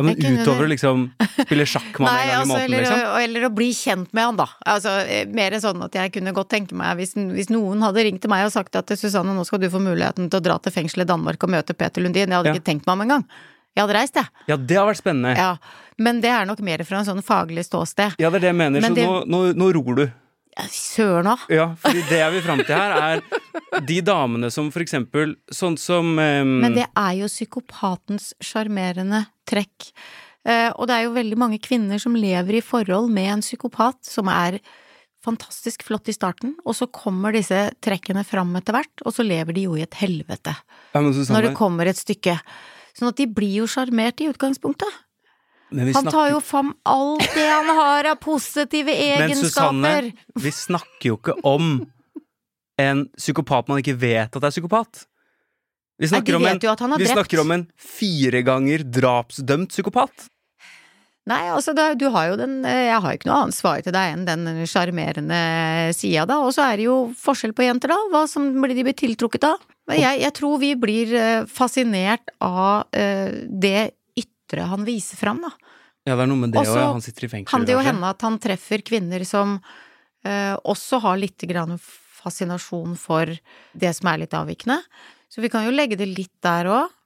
Ja, 0.01 0.07
men 0.07 0.41
utover 0.41 0.65
å 0.65 0.71
liksom 0.71 1.05
spille 1.45 1.67
sjakk 1.69 1.99
med 2.01 2.09
han 2.09 2.21
en 2.21 2.31
gang 2.31 2.43
i 2.43 2.49
måneden, 2.51 2.65
eller, 2.65 2.85
liksom. 2.87 3.21
eller 3.25 3.47
å 3.47 3.53
bli 3.61 3.69
kjent 3.77 4.13
med 4.17 4.29
han, 4.31 4.41
da. 4.41 4.49
Altså, 4.75 4.97
eh, 5.05 5.29
mer 5.29 5.57
sånn 5.63 5.85
at 5.87 6.01
jeg 6.01 6.15
kunne 6.17 6.35
godt 6.37 6.51
tenke 6.57 6.79
meg, 6.79 6.97
hvis, 7.01 7.15
hvis 7.15 7.53
noen 7.53 7.85
hadde 7.85 8.07
ringt 8.09 8.25
til 8.25 8.33
meg 8.33 8.47
og 8.49 8.55
sagt 8.55 8.81
at 8.81 8.93
Susanne, 8.97 9.37
nå 9.37 9.45
skal 9.49 9.63
du 9.63 9.69
få 9.73 9.83
muligheten 9.85 10.31
til 10.33 10.41
å 10.41 10.45
dra 10.49 10.59
til 10.65 10.75
fengselet 10.75 11.05
i 11.09 11.13
Danmark 11.13 11.45
og 11.45 11.53
møte 11.53 11.77
Peter 11.77 12.03
Lundin, 12.05 12.29
jeg 12.33 12.39
hadde 12.41 12.55
Ja. 12.55 12.57
ikke 12.59 12.71
tenkt 12.73 12.89
meg 12.89 12.97
om 12.97 13.07
engang. 13.07 13.29
Jeg 13.77 13.85
hadde 13.85 13.95
reist, 13.95 14.17
jeg. 14.19 14.27
Ja, 14.51 14.57
det 14.57 14.77
har 14.81 14.89
vært 14.89 14.99
spennende. 14.99 15.37
Ja. 15.39 15.53
Men 16.01 16.19
det 16.25 16.33
er 16.35 16.49
nok 16.49 16.59
mer 16.67 16.83
fra 16.89 16.99
en 17.05 17.07
sånn 17.07 17.23
faglig 17.23 17.69
ståsted. 17.69 18.17
Ja, 18.19 18.31
det 18.33 18.41
er 18.41 18.49
det 18.49 18.51
jeg 18.51 18.59
mener, 18.59 18.81
Men 18.83 18.91
så 18.91 18.99
det- 18.99 19.07
nå, 19.07 19.21
nå, 19.31 19.43
nå 19.55 19.71
ror 19.77 19.95
du. 20.01 20.11
Søren 20.69 21.29
òg. 21.31 21.45
Ja, 21.49 21.69
fordi 21.79 22.03
det 22.09 22.19
jeg 22.19 22.33
vil 22.35 22.43
fram 22.43 22.59
til 22.67 22.75
her, 22.75 23.21
er 23.71 23.81
de 23.87 24.01
damene 24.05 24.51
som 24.53 24.71
for 24.75 24.83
eksempel 24.83 25.37
Sånn 25.55 25.79
som 25.79 26.19
um... 26.19 26.61
Men 26.65 26.75
det 26.75 26.87
er 26.97 27.13
jo 27.21 27.29
psykopatens 27.31 28.33
sjarmerende 28.43 29.27
trekk. 29.51 29.91
Eh, 30.49 30.71
og 30.71 30.87
det 30.89 30.97
er 30.97 31.09
jo 31.09 31.17
veldig 31.17 31.39
mange 31.41 31.61
kvinner 31.63 32.01
som 32.01 32.17
lever 32.17 32.61
i 32.61 32.65
forhold 32.65 33.11
med 33.13 33.35
en 33.35 33.45
psykopat 33.45 34.01
som 34.09 34.31
er 34.33 34.61
fantastisk 35.21 35.85
flott 35.85 36.09
i 36.09 36.17
starten, 36.17 36.55
og 36.65 36.73
så 36.79 36.89
kommer 36.89 37.35
disse 37.37 37.67
trekkene 37.85 38.25
fram 38.25 38.55
etter 38.57 38.79
hvert, 38.79 39.03
og 39.05 39.13
så 39.13 39.27
lever 39.27 39.53
de 39.57 39.67
jo 39.67 39.77
i 39.77 39.85
et 39.85 39.99
helvete 40.01 40.55
ja, 40.95 41.03
når 41.03 41.51
det 41.51 41.53
kommer 41.59 41.91
et 41.91 42.01
stykke. 42.01 42.39
Sånn 42.97 43.13
at 43.13 43.21
de 43.21 43.29
blir 43.29 43.61
jo 43.61 43.69
sjarmert 43.71 44.23
i 44.25 44.31
utgangspunktet. 44.33 44.89
Han 45.71 46.09
tar 46.09 46.33
jo 46.33 46.41
fram 46.43 46.73
alt 46.89 47.29
det 47.37 47.47
han 47.47 47.69
har 47.79 48.09
av 48.11 48.19
positive 48.23 48.97
Men 49.23 49.37
Susanne, 49.39 49.93
vi 50.35 50.51
snakker 50.55 51.13
jo 51.13 51.19
ikke 51.21 51.37
om 51.47 51.77
en 52.81 53.05
psykopat 53.15 53.69
man 53.71 53.83
ikke 53.83 53.99
vet 54.01 54.35
at 54.35 54.47
er 54.47 54.55
psykopat. 54.55 55.05
Vi 56.01 56.09
Nei, 56.09 56.13
snakker, 56.15 56.37
om, 56.39 56.47
en, 56.49 56.97
vi 56.97 57.09
snakker 57.11 57.43
om 57.43 57.51
en 57.53 57.67
fire 57.77 58.41
ganger 58.47 58.87
drapsdømt 58.89 59.75
psykopat. 59.75 60.31
Nei, 61.29 61.43
altså 61.53 61.75
da, 61.77 61.91
du 61.95 62.07
har 62.15 62.31
jo 62.31 62.39
den 62.41 62.63
eh, 62.65 62.87
Jeg 62.89 63.03
har 63.05 63.17
ikke 63.17 63.29
noe 63.29 63.43
annet 63.45 63.55
svar 63.59 63.83
til 63.85 63.93
deg 63.93 64.15
enn 64.15 64.25
den 64.25 64.65
sjarmerende 64.65 65.41
sida, 65.95 66.25
da. 66.31 66.41
Og 66.41 66.55
så 66.57 66.65
er 66.65 66.81
det 66.81 66.87
jo 66.89 66.97
forskjell 67.21 67.53
på 67.57 67.67
jenter, 67.67 67.93
da. 67.93 67.99
Hva 68.15 68.25
som 68.31 68.49
blir 68.63 68.75
de 68.79 68.87
blir 68.89 68.97
tiltrukket 68.97 69.45
av. 69.51 69.61
Men 69.91 70.01
jeg, 70.01 70.23
jeg 70.25 70.37
tror 70.41 70.57
vi 70.63 70.73
blir 70.81 71.13
eh, 71.21 71.45
fascinert 71.51 72.33
av 72.41 72.89
eh, 72.97 73.45
det 73.45 73.91
ytre 74.25 74.67
han 74.73 74.89
viser 74.89 75.21
fram, 75.21 75.45
da. 75.45 75.53
Ja, 76.09 76.17
det 76.17 76.25
er 76.25 76.33
noe 76.33 76.47
med 76.47 76.57
det 76.57 76.65
òg. 76.65 76.81
Han 76.97 77.05
sitter 77.05 77.29
i 77.29 77.33
fengsel. 77.37 77.53
Kan 77.53 77.69
det 77.69 77.77
jo 77.77 77.85
hende 77.85 78.09
at 78.17 78.25
han 78.25 78.41
treffer 78.41 78.81
kvinner 78.81 79.23
som 79.29 79.59
eh, 80.25 80.57
også 80.65 81.05
har 81.05 81.21
litt 81.21 81.45
grann 81.51 81.77
fascinasjon 82.21 82.97
for 83.01 83.29
det 83.77 83.93
som 83.97 84.09
er 84.11 84.25
litt 84.25 84.37
avvikende. 84.37 84.81
Så 85.31 85.39
vi 85.45 85.49
kan 85.51 85.63
jo 85.63 85.71
legge 85.71 85.95
det 85.95 86.09
litt 86.11 86.33
der 86.43 86.67
òg. 86.67 86.97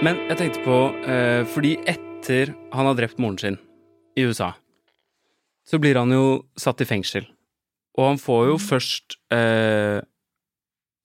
Men 0.00 0.18
jeg 0.30 0.38
tenkte 0.40 0.62
på 0.64 0.78
eh, 1.04 1.42
Fordi 1.52 1.76
etter 1.86 2.50
han 2.72 2.88
har 2.88 2.96
drept 2.98 3.20
moren 3.22 3.38
sin 3.38 3.60
i 4.18 4.24
USA, 4.26 4.50
så 5.64 5.78
blir 5.78 5.94
han 5.96 6.10
jo 6.10 6.42
satt 6.58 6.82
i 6.82 6.86
fengsel. 6.88 7.28
Og 7.94 8.08
han 8.08 8.18
får 8.18 8.48
jo 8.48 8.56
først 8.58 9.14
eh, 9.32 10.02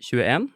21, 0.09 0.49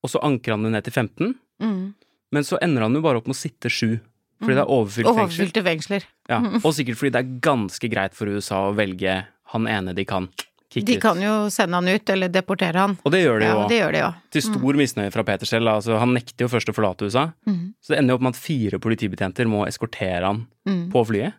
og 0.00 0.10
så 0.10 0.22
anker 0.24 0.56
han 0.56 0.64
det 0.64 0.72
ned 0.72 0.86
til 0.88 0.96
15. 0.96 1.34
Mm. 1.62 1.84
Men 2.32 2.48
så 2.48 2.58
ender 2.64 2.86
han 2.86 2.96
jo 2.96 3.04
bare 3.04 3.20
opp 3.20 3.28
med 3.28 3.36
å 3.36 3.38
sitte 3.38 3.68
7. 3.68 3.98
fordi 4.40 4.56
det 4.56 4.64
er 4.64 4.72
overfylt 4.72 5.06
fengsel. 5.06 5.22
Overfylte 5.26 5.64
fengsler. 5.68 6.08
Ja, 6.32 6.40
og 6.62 6.72
sikkert 6.74 7.02
fordi 7.02 7.12
det 7.12 7.22
er 7.22 7.38
ganske 7.44 7.92
greit 7.92 8.16
for 8.16 8.32
USA 8.32 8.64
å 8.70 8.74
velge 8.76 9.20
han 9.52 9.66
ene 9.70 9.94
de 9.94 10.04
kan 10.04 10.28
kicke 10.72 10.84
De 10.86 10.96
ut. 10.96 11.02
kan 11.02 11.20
jo 11.22 11.48
sende 11.50 11.78
han 11.78 11.88
ut, 11.88 12.10
eller 12.10 12.28
deportere 12.28 12.76
han. 12.82 12.98
Og 13.04 13.12
det 13.14 13.22
gjør 13.24 13.38
de 13.40 13.46
Ja, 13.46 13.54
jo. 13.62 13.68
det 13.70 13.78
gjør 13.80 13.92
de 13.92 13.98
jo. 14.02 14.10
Til 14.34 14.42
stor 14.42 14.74
misnøye 14.80 15.12
fra 15.14 15.22
Peter 15.24 15.46
selv. 15.46 15.68
Altså, 15.68 15.98
han 15.98 16.12
nekter 16.14 16.44
jo 16.44 16.48
først 16.52 16.68
å 16.68 16.74
forlate 16.76 17.06
USA. 17.06 17.28
Mm. 17.46 17.74
Så 17.80 17.94
det 17.94 17.98
ender 18.02 18.12
jo 18.12 18.18
opp 18.18 18.22
med 18.26 18.34
at 18.34 18.40
fire 18.42 18.78
politibetjenter 18.82 19.46
må 19.46 19.64
eskortere 19.66 20.24
han 20.26 20.46
Mm. 20.66 20.90
på 20.92 21.04
flyet. 21.06 21.32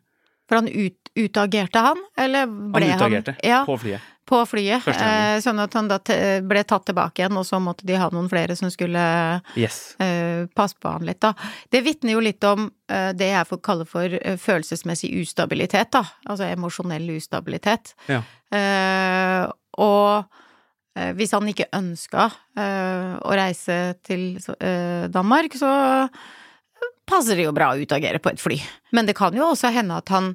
For 0.47 0.55
han 0.61 0.67
ut, 0.71 1.09
utagerte 1.19 1.75
han, 1.83 1.97
eller 2.17 2.45
Han 2.47 2.71
Utagerte, 2.71 2.99
han 3.01 3.11
utagerte 3.11 3.35
Ja, 3.43 3.65
på 3.65 3.75
flyet. 3.77 3.99
På 4.27 4.41
flyet. 4.49 4.85
Eh, 4.91 5.37
sånn 5.43 5.59
at 5.63 5.73
han 5.77 5.87
da 5.87 5.97
ble 6.43 6.63
tatt 6.67 6.85
tilbake 6.89 7.23
igjen, 7.23 7.37
og 7.39 7.45
så 7.47 7.59
måtte 7.63 7.87
de 7.87 7.95
ha 7.99 8.09
noen 8.11 8.27
flere 8.31 8.55
som 8.59 8.69
skulle 8.73 9.01
Yes. 9.55 9.95
eh, 10.03 10.45
passe 10.55 10.75
på 10.79 10.91
han 10.91 11.05
litt, 11.07 11.21
da. 11.23 11.31
Det 11.71 11.81
vitner 11.85 12.13
jo 12.17 12.23
litt 12.25 12.43
om 12.47 12.67
eh, 12.91 13.11
det 13.15 13.31
jeg 13.31 13.47
får 13.49 13.61
kalle 13.63 13.85
for 13.87 14.17
eh, 14.19 14.35
følelsesmessig 14.41 15.13
ustabilitet, 15.23 15.91
da. 15.95 16.03
Altså 16.27 16.49
emosjonell 16.51 17.07
ustabilitet. 17.15 17.95
Ja. 18.11 18.21
Eh, 18.51 19.47
og 19.79 20.25
eh, 20.97 21.13
hvis 21.17 21.31
han 21.35 21.47
ikke 21.51 21.69
ønska 21.77 22.27
eh, 22.57 23.15
å 23.23 23.31
reise 23.37 23.79
til 24.07 24.35
Danmark, 25.13 25.55
så 25.59 25.71
passer 27.07 27.39
det 27.39 27.45
jo 27.47 27.55
bra 27.55 27.71
å 27.71 27.79
utagere 27.79 28.19
på 28.19 28.33
et 28.33 28.41
fly. 28.43 28.57
Men 28.91 29.07
det 29.07 29.15
kan 29.15 29.35
jo 29.35 29.45
også 29.53 29.71
hende 29.71 29.95
at 30.01 30.11
han 30.11 30.33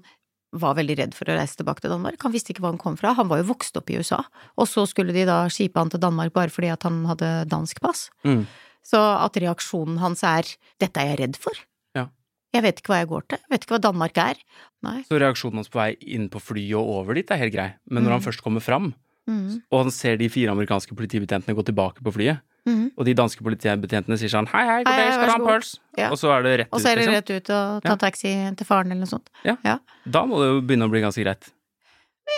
var 0.52 0.76
veldig 0.76 0.96
redd 0.98 1.14
for 1.16 1.30
å 1.30 1.36
reise 1.36 1.56
tilbake 1.58 1.84
til 1.84 1.92
Danmark. 1.94 2.20
Han 2.24 2.34
visste 2.34 2.52
ikke 2.52 2.64
hvor 2.64 2.74
han 2.74 2.80
kom 2.80 2.98
fra. 3.00 3.14
Han 3.16 3.30
var 3.30 3.40
jo 3.40 3.48
vokst 3.52 3.76
opp 3.80 3.90
i 3.90 3.96
USA. 4.00 4.20
Og 4.60 4.68
så 4.68 4.84
skulle 4.88 5.14
de 5.16 5.24
da 5.28 5.44
skipe 5.52 5.80
han 5.80 5.92
til 5.92 6.02
Danmark 6.02 6.34
bare 6.36 6.52
fordi 6.52 6.72
at 6.74 6.84
han 6.86 7.02
hadde 7.08 7.30
dansk 7.50 7.80
pass. 7.84 8.10
Mm. 8.28 8.44
Så 8.84 9.00
at 9.00 9.38
reaksjonen 9.38 10.00
hans 10.02 10.24
er 10.26 10.44
'dette 10.82 11.00
er 11.00 11.12
jeg 11.12 11.20
redd 11.22 11.38
for'. 11.40 11.62
Ja. 11.96 12.08
Jeg 12.52 12.62
vet 12.66 12.82
ikke 12.82 12.92
hva 12.92 13.00
jeg 13.00 13.12
går 13.14 13.22
til. 13.28 13.38
Jeg 13.38 13.54
vet 13.54 13.64
ikke 13.64 13.76
hva 13.76 13.86
Danmark 13.88 14.18
er. 14.18 14.42
Nei. 14.82 14.98
Så 15.08 15.20
reaksjonen 15.22 15.62
hans 15.62 15.72
på 15.72 15.80
vei 15.80 15.96
inn 16.02 16.28
på 16.28 16.42
flyet 16.42 16.76
og 16.76 16.90
over 17.00 17.14
dit 17.14 17.30
er 17.30 17.40
helt 17.40 17.54
grei. 17.54 17.70
Men 17.88 18.04
når 18.04 18.18
han 18.18 18.26
først 18.26 18.42
kommer 18.42 18.60
fram, 18.60 18.92
mm. 19.30 19.62
og 19.70 19.86
han 19.86 19.90
ser 19.94 20.18
de 20.18 20.28
fire 20.28 20.52
amerikanske 20.52 20.94
politibetjentene 20.98 21.56
gå 21.56 21.64
tilbake 21.64 22.02
på 22.02 22.12
flyet, 22.12 22.42
Mhm. 22.64 22.92
og 22.96 23.04
de 23.04 23.14
danske 23.18 23.42
politibetjentene 23.42 24.16
sier 24.18 24.30
sånn 24.30 24.46
hei, 24.52 24.62
hei, 24.64 24.82
god 24.84 24.94
dag, 24.94 25.12
skal 25.12 25.26
du 25.26 25.30
ha 25.32 25.38
en 25.38 25.46
pøls? 25.48 25.70
Ja. 25.98 26.10
Og 26.10 26.18
så 26.20 26.30
er 26.30 26.42
det 26.42 26.52
rett 26.60 26.68
ut. 26.68 26.74
Og 26.76 26.80
så 26.80 26.88
er 26.92 26.94
det 26.94 27.02
liksom. 27.06 27.14
rett 27.14 27.30
ut 27.30 27.50
og 27.50 27.82
ta 27.82 27.88
Ja. 27.90 27.96
taxi 27.96 28.56
til 28.56 28.66
faren 28.66 28.86
eller 28.92 29.02
noe 29.02 29.10
sånt. 29.10 29.28
Ja. 29.44 29.56
Ja. 29.64 29.78
Da 30.06 30.22
må 30.24 30.38
det 30.38 30.46
jo 30.52 30.60
begynne 30.62 30.86
å 30.86 30.90
bli 30.90 31.00
ganske 31.02 31.24
greit. 31.24 31.50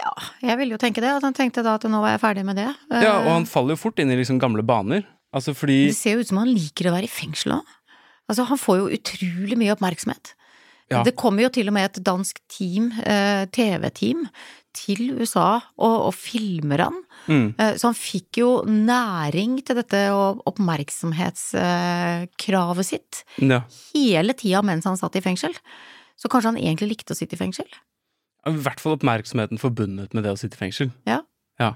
Ja, 0.00 0.12
Jeg 0.48 0.56
ville 0.58 0.70
jo 0.72 0.78
tenke 0.78 1.00
det, 1.02 1.10
at 1.12 1.22
han 1.22 1.34
tenkte 1.34 1.62
da 1.62 1.74
at 1.74 1.82
nå 1.82 2.00
var 2.00 2.16
jeg 2.16 2.20
ferdig 2.22 2.44
med 2.44 2.56
det. 2.56 2.74
Ja, 2.90 3.18
og 3.20 3.26
Eh, 3.26 3.32
han 3.34 3.44
faller 3.44 3.76
jo 3.76 3.76
fort 3.76 3.98
inn 3.98 4.10
i 4.10 4.16
liksom 4.16 4.40
gamle 4.40 4.62
baner. 4.64 5.04
Altså 5.34 5.52
fordi 5.54 5.88
Det 5.88 5.96
ser 5.96 6.14
jo 6.14 6.20
ut 6.20 6.26
som 6.28 6.38
han 6.38 6.48
liker 6.48 6.88
å 6.88 6.94
være 6.94 7.04
i 7.04 7.12
fengsel 7.12 7.52
òg. 7.52 7.64
Altså, 8.30 8.46
han 8.46 8.56
får 8.56 8.78
jo 8.78 8.96
utrolig 8.96 9.56
mye 9.58 9.76
oppmerksomhet. 9.76 10.32
Ja. 10.90 11.02
Det 11.02 11.14
kommer 11.16 11.42
jo 11.42 11.48
til 11.50 11.68
og 11.68 11.74
med 11.74 11.84
et 11.96 12.02
dansk 12.04 12.38
team, 12.48 12.92
eh, 13.04 13.44
TV-team, 13.52 14.28
til 14.74 15.14
USA 15.20 15.60
og, 15.78 15.96
og 16.08 16.14
filmer 16.14 16.78
han. 16.86 17.00
mm, 17.28 17.48
Eh, 17.58 17.74
Så 17.78 17.86
han 17.88 17.94
fikk 17.98 18.38
jo 18.42 18.50
næring 18.66 19.60
til 19.64 19.76
dette 19.80 20.04
oppmerksomhetskravet 21.54 22.86
sitt 22.86 23.22
ja. 23.40 23.60
hele 23.94 24.34
tida 24.38 24.62
mens 24.66 24.84
han 24.88 24.96
satt 25.00 25.16
i 25.16 25.20
fengsel. 25.24 25.54
Så 26.16 26.28
kanskje 26.30 26.52
han 26.52 26.60
egentlig 26.62 26.88
likte 26.94 27.14
å 27.14 27.16
sitte 27.18 27.34
i 27.34 27.38
fengsel? 27.40 27.66
I 28.46 28.50
hvert 28.60 28.80
fall 28.82 28.92
oppmerksomheten 28.98 29.58
forbundet 29.58 30.14
med 30.14 30.22
det 30.26 30.32
å 30.34 30.38
sitte 30.38 30.56
i 30.58 30.62
fengsel. 30.66 30.90
Ja. 31.08 31.20
Ja. 31.58 31.72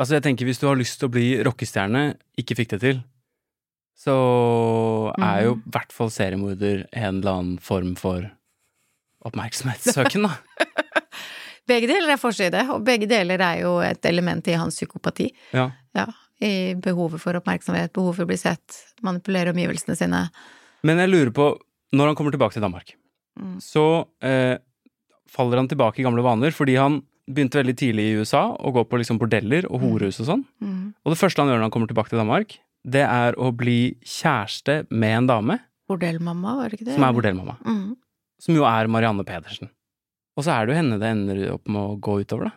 Altså, 0.00 0.14
jeg 0.16 0.22
tenker 0.24 0.46
hvis 0.48 0.60
du 0.62 0.66
har 0.70 0.76
lyst 0.78 0.98
til 1.00 1.08
å 1.10 1.12
bli 1.12 1.26
rockestjerne, 1.44 2.14
ikke 2.40 2.56
fikk 2.56 2.70
det 2.76 2.80
til, 2.84 3.02
så 4.00 4.14
er 5.20 5.42
jo 5.44 5.54
Mhm. 5.56 5.62
i 5.66 5.70
hvert 5.74 5.92
fall 5.92 6.08
seriemorder 6.10 6.86
en 6.92 7.16
eller 7.20 7.32
annen 7.32 7.58
form 7.60 7.94
for 7.96 8.30
oppmerksomhetssøken, 9.26 10.22
da. 10.24 10.30
Begge 11.70 11.86
deler 11.90 12.14
er 12.16 12.20
forside, 12.20 12.64
og 12.74 12.82
begge 12.86 13.06
deler 13.10 13.42
er 13.46 13.60
jo 13.62 13.76
et 13.86 14.04
element 14.10 14.48
i 14.50 14.56
hans 14.58 14.76
psykopati. 14.80 15.28
Ja. 15.56 15.68
Ja, 15.96 16.06
I 16.42 16.74
behovet 16.82 17.20
for 17.22 17.36
oppmerksomhet, 17.38 17.92
behovet 17.96 18.16
for 18.20 18.26
å 18.26 18.30
bli 18.30 18.38
sett, 18.40 18.78
manipulere 19.06 19.52
omgivelsene 19.54 19.94
sine. 19.98 20.24
Men 20.86 20.98
jeg 21.02 21.10
lurer 21.12 21.30
på, 21.36 21.46
når 21.94 22.10
han 22.12 22.18
kommer 22.18 22.34
tilbake 22.36 22.58
til 22.58 22.66
Danmark, 22.66 22.96
Mm. 23.40 23.60
så 23.62 23.82
eh, 24.26 24.58
faller 25.30 25.60
han 25.60 25.68
tilbake 25.70 26.00
i 26.00 26.04
gamle 26.04 26.20
vaner, 26.26 26.50
fordi 26.52 26.74
han 26.76 26.96
begynte 27.30 27.60
veldig 27.60 27.76
tidlig 27.78 28.04
i 28.10 28.16
USA 28.18 28.40
å 28.58 28.72
gå 28.74 28.82
på 28.90 28.98
liksom 29.00 29.20
bordeller 29.22 29.64
og 29.70 29.80
horehus 29.84 30.18
og 30.20 30.26
sånn. 30.26 30.42
Mm. 30.60 30.90
Og 31.06 31.14
det 31.14 31.18
første 31.20 31.40
han 31.40 31.48
gjør 31.48 31.60
når 31.62 31.68
han 31.68 31.74
kommer 31.76 31.88
tilbake 31.92 32.10
til 32.10 32.18
Danmark, 32.20 32.56
det 32.84 33.04
er 33.06 33.38
å 33.38 33.52
bli 33.56 33.94
kjæreste 34.02 34.80
med 34.90 35.14
en 35.22 35.30
dame 35.30 35.58
Bordellmamma, 35.88 36.56
var 36.58 36.68
det 36.70 36.80
ikke 36.80 36.88
det? 36.90 36.94
som 36.98 37.06
er 37.06 37.14
bordellmamma. 37.16 37.56
Mm. 37.64 37.94
Som 38.42 38.58
jo 38.58 38.66
er 38.68 38.90
Marianne 38.90 39.24
Pedersen. 39.26 39.70
Og 40.38 40.44
så 40.46 40.54
er 40.54 40.66
det 40.66 40.74
jo 40.74 40.78
henne 40.82 40.98
det 41.00 41.08
ender 41.10 41.40
opp 41.54 41.68
med 41.68 41.80
å 41.82 41.96
gå 42.00 42.20
utover, 42.22 42.50
da. 42.50 42.56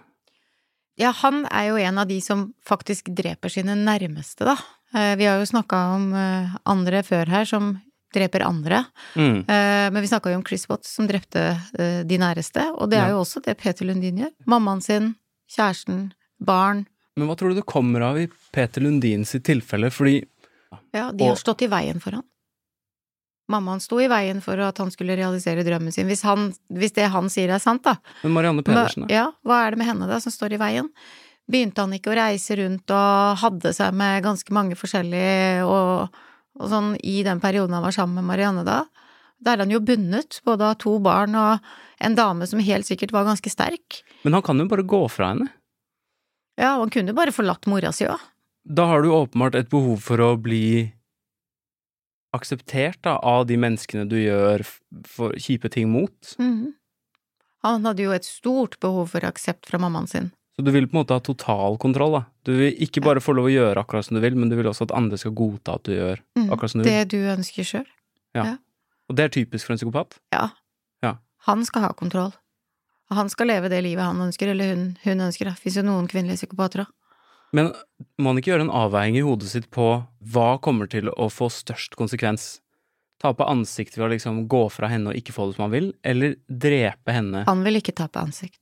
Ja, 1.02 1.10
han 1.24 1.48
er 1.50 1.72
jo 1.72 1.80
en 1.82 1.98
av 1.98 2.06
de 2.08 2.20
som 2.22 2.52
faktisk 2.70 3.08
dreper 3.18 3.50
sine 3.50 3.74
nærmeste, 3.80 4.46
da. 4.46 4.54
Eh, 4.94 5.16
Vi 5.18 5.26
har 5.26 5.40
jo 5.42 5.48
snakka 5.50 5.80
om 5.96 6.14
eh, 6.14 6.52
andre 6.70 7.02
før 7.04 7.26
her 7.34 7.46
som 7.50 7.72
dreper 8.14 8.44
andre. 8.46 8.84
Mm. 9.18 9.40
Eh, 9.50 9.90
Men 9.90 10.02
vi 10.02 10.08
snakka 10.12 10.30
jo 10.30 10.38
om 10.38 10.46
Chris 10.46 10.68
Watts 10.70 10.94
som 10.94 11.08
drepte 11.10 11.58
de 12.06 12.18
næreste, 12.22 12.68
og 12.78 12.90
det 12.92 13.00
er 13.00 13.08
Ja. 13.10 13.16
jo 13.16 13.24
også 13.24 13.42
det 13.44 13.58
Peter 13.58 13.86
Lundin 13.86 14.18
gjør. 14.22 14.32
Mammaen 14.46 14.82
sin, 14.84 15.16
kjæresten, 15.50 16.12
barn. 16.40 16.86
Men 17.18 17.28
hva 17.28 17.36
tror 17.38 17.50
du 17.50 17.56
det 17.56 17.66
kommer 17.66 18.02
av 18.02 18.18
i 18.18 18.28
Peter 18.52 18.82
Lundins 18.82 19.32
tilfelle, 19.42 19.90
fordi 19.90 20.26
Ja, 20.94 21.12
de 21.12 21.26
har 21.26 21.36
stått 21.36 21.62
i 21.64 21.68
veien 21.68 22.00
for 22.00 22.12
han. 22.12 22.24
Mammaen 23.52 23.82
sto 23.84 24.00
i 24.00 24.08
veien 24.08 24.40
for 24.44 24.60
at 24.64 24.78
han 24.80 24.92
skulle 24.94 25.18
realisere 25.20 25.66
drømmen 25.68 25.92
sin. 25.92 26.08
Hvis, 26.08 26.24
han, 26.24 26.52
hvis 26.72 26.96
det 26.96 27.10
han 27.12 27.28
sier 27.32 27.52
er 27.52 27.60
sant, 27.60 27.84
da. 27.84 27.98
Men 28.24 28.36
Marianne 28.38 28.64
Pedersen, 28.64 29.04
da? 29.04 29.12
ja, 29.12 29.26
hva 29.44 29.66
er 29.66 29.74
det 29.74 29.82
med 29.82 29.90
henne 29.90 30.08
da 30.08 30.20
som 30.24 30.32
står 30.34 30.56
i 30.56 30.62
veien? 30.62 30.90
Begynte 31.52 31.84
han 31.84 31.96
ikke 31.96 32.14
å 32.14 32.18
reise 32.18 32.56
rundt 32.56 32.94
og 32.96 33.42
hadde 33.42 33.74
seg 33.76 33.96
med 34.00 34.24
ganske 34.24 34.56
mange 34.56 34.78
forskjellige 34.80 35.66
og, 35.68 36.22
og 36.56 36.72
sånn 36.72 36.94
i 37.04 37.18
den 37.28 37.44
perioden 37.44 37.76
han 37.76 37.84
var 37.84 37.96
sammen 37.96 38.22
med 38.22 38.30
Marianne 38.32 38.64
da? 38.68 38.86
Da 39.44 39.58
er 39.58 39.66
han 39.66 39.74
jo 39.74 39.82
bundet, 39.84 40.40
både 40.48 40.70
av 40.72 40.78
to 40.80 40.96
barn 41.04 41.36
og 41.36 41.74
en 42.04 42.16
dame 42.16 42.48
som 42.48 42.64
helt 42.64 42.88
sikkert 42.88 43.12
var 43.12 43.28
ganske 43.28 43.52
sterk. 43.52 44.00
Men 44.24 44.38
han 44.38 44.46
kan 44.46 44.60
jo 44.62 44.70
bare 44.72 44.88
gå 44.88 45.02
fra 45.12 45.34
henne. 45.34 45.50
Ja, 46.56 46.78
og 46.78 46.86
han 46.86 46.94
kunne 46.94 47.12
jo 47.12 47.18
bare 47.18 47.34
forlatt 47.36 47.68
mora 47.68 47.92
si 47.96 48.08
òg. 48.08 48.22
Da 48.64 48.86
har 48.88 49.04
du 49.04 49.12
åpenbart 49.12 49.58
et 49.60 49.72
behov 49.72 50.00
for 50.06 50.22
å 50.24 50.36
bli 50.40 50.94
akseptert 52.34 53.02
da, 53.06 53.18
av 53.22 53.46
de 53.48 53.58
menneskene 53.62 54.08
du 54.10 54.16
gjør 54.18 54.64
for 55.08 55.34
kjipe 55.40 55.70
ting 55.74 55.90
mot. 55.94 56.36
Mm. 56.40 56.74
Han 57.64 57.86
hadde 57.88 58.04
jo 58.04 58.12
et 58.16 58.26
stort 58.28 58.80
behov 58.84 59.12
for 59.14 59.24
aksept 59.28 59.70
fra 59.70 59.80
mammaen 59.80 60.08
sin. 60.10 60.32
Så 60.58 60.62
du 60.66 60.70
vil 60.72 60.86
på 60.86 60.98
en 60.98 61.02
måte 61.02 61.16
ha 61.16 61.22
total 61.24 61.78
kontroll, 61.82 62.12
da. 62.20 62.24
Du 62.46 62.52
vil 62.60 62.76
ikke 62.84 63.02
bare 63.02 63.22
få 63.24 63.34
lov 63.34 63.48
å 63.50 63.54
gjøre 63.54 63.82
akkurat 63.82 64.06
som 64.06 64.18
du 64.18 64.22
vil, 64.22 64.36
men 64.38 64.50
du 64.52 64.58
vil 64.60 64.68
også 64.70 64.86
at 64.86 64.92
andre 64.98 65.18
skal 65.18 65.34
godta 65.34 65.76
at 65.80 65.84
du 65.88 65.94
gjør 65.96 66.20
Mhm. 66.38 66.50
akkurat 66.54 66.70
som 66.72 66.82
du 66.82 66.86
vil. 66.90 66.94
Det 66.94 67.10
du 67.10 67.18
ønsker 67.34 67.64
sjøl. 67.66 67.88
Og 69.10 69.16
det 69.18 69.24
er 69.26 69.30
typisk 69.30 69.66
for 69.68 69.74
en 69.74 69.78
psykopat. 69.80 70.18
Ja. 70.34 70.50
Ja. 71.04 71.18
Han 71.48 71.66
skal 71.66 71.82
ha 71.82 71.94
kontroll. 71.94 72.34
Han 73.12 73.30
skal 73.30 73.48
leve 73.48 73.70
det 73.70 73.84
livet 73.84 74.04
han 74.04 74.18
ønsker, 74.22 74.48
eller 74.54 74.74
hun, 74.76 74.98
hun 75.04 75.18
ønsker. 75.28 75.46
Det 75.46 75.58
fins 75.60 75.76
jo 75.76 75.84
noen 75.84 76.08
kvinnelige 76.08 76.40
psykopater 76.48 76.86
òg. 76.86 76.88
Men 77.54 77.70
må 78.18 78.32
han 78.32 78.42
ikke 78.42 78.54
gjøre 78.54 78.66
en 78.68 78.74
avveining 78.74 79.20
i 79.22 79.26
hodet 79.26 79.52
sitt 79.52 79.70
på 79.74 79.88
hva 80.34 80.50
kommer 80.64 80.90
til 80.90 81.12
å 81.14 81.30
få 81.30 81.52
størst 81.54 81.96
konsekvens? 82.00 82.58
Tape 83.22 83.46
ansiktet 83.48 84.00
ved 84.00 84.08
å 84.08 84.12
liksom 84.16 84.42
gå 84.52 84.66
fra 84.74 84.90
henne 84.92 85.14
og 85.14 85.20
ikke 85.20 85.36
få 85.36 85.48
det 85.48 85.56
som 85.58 85.68
han 85.68 85.74
vil, 85.76 85.92
eller 86.04 86.36
drepe 86.50 87.14
henne? 87.16 87.46
Han 87.48 87.62
vil 87.64 87.80
ikke 87.80 87.96
tape 87.96 88.20
ansikt. 88.20 88.60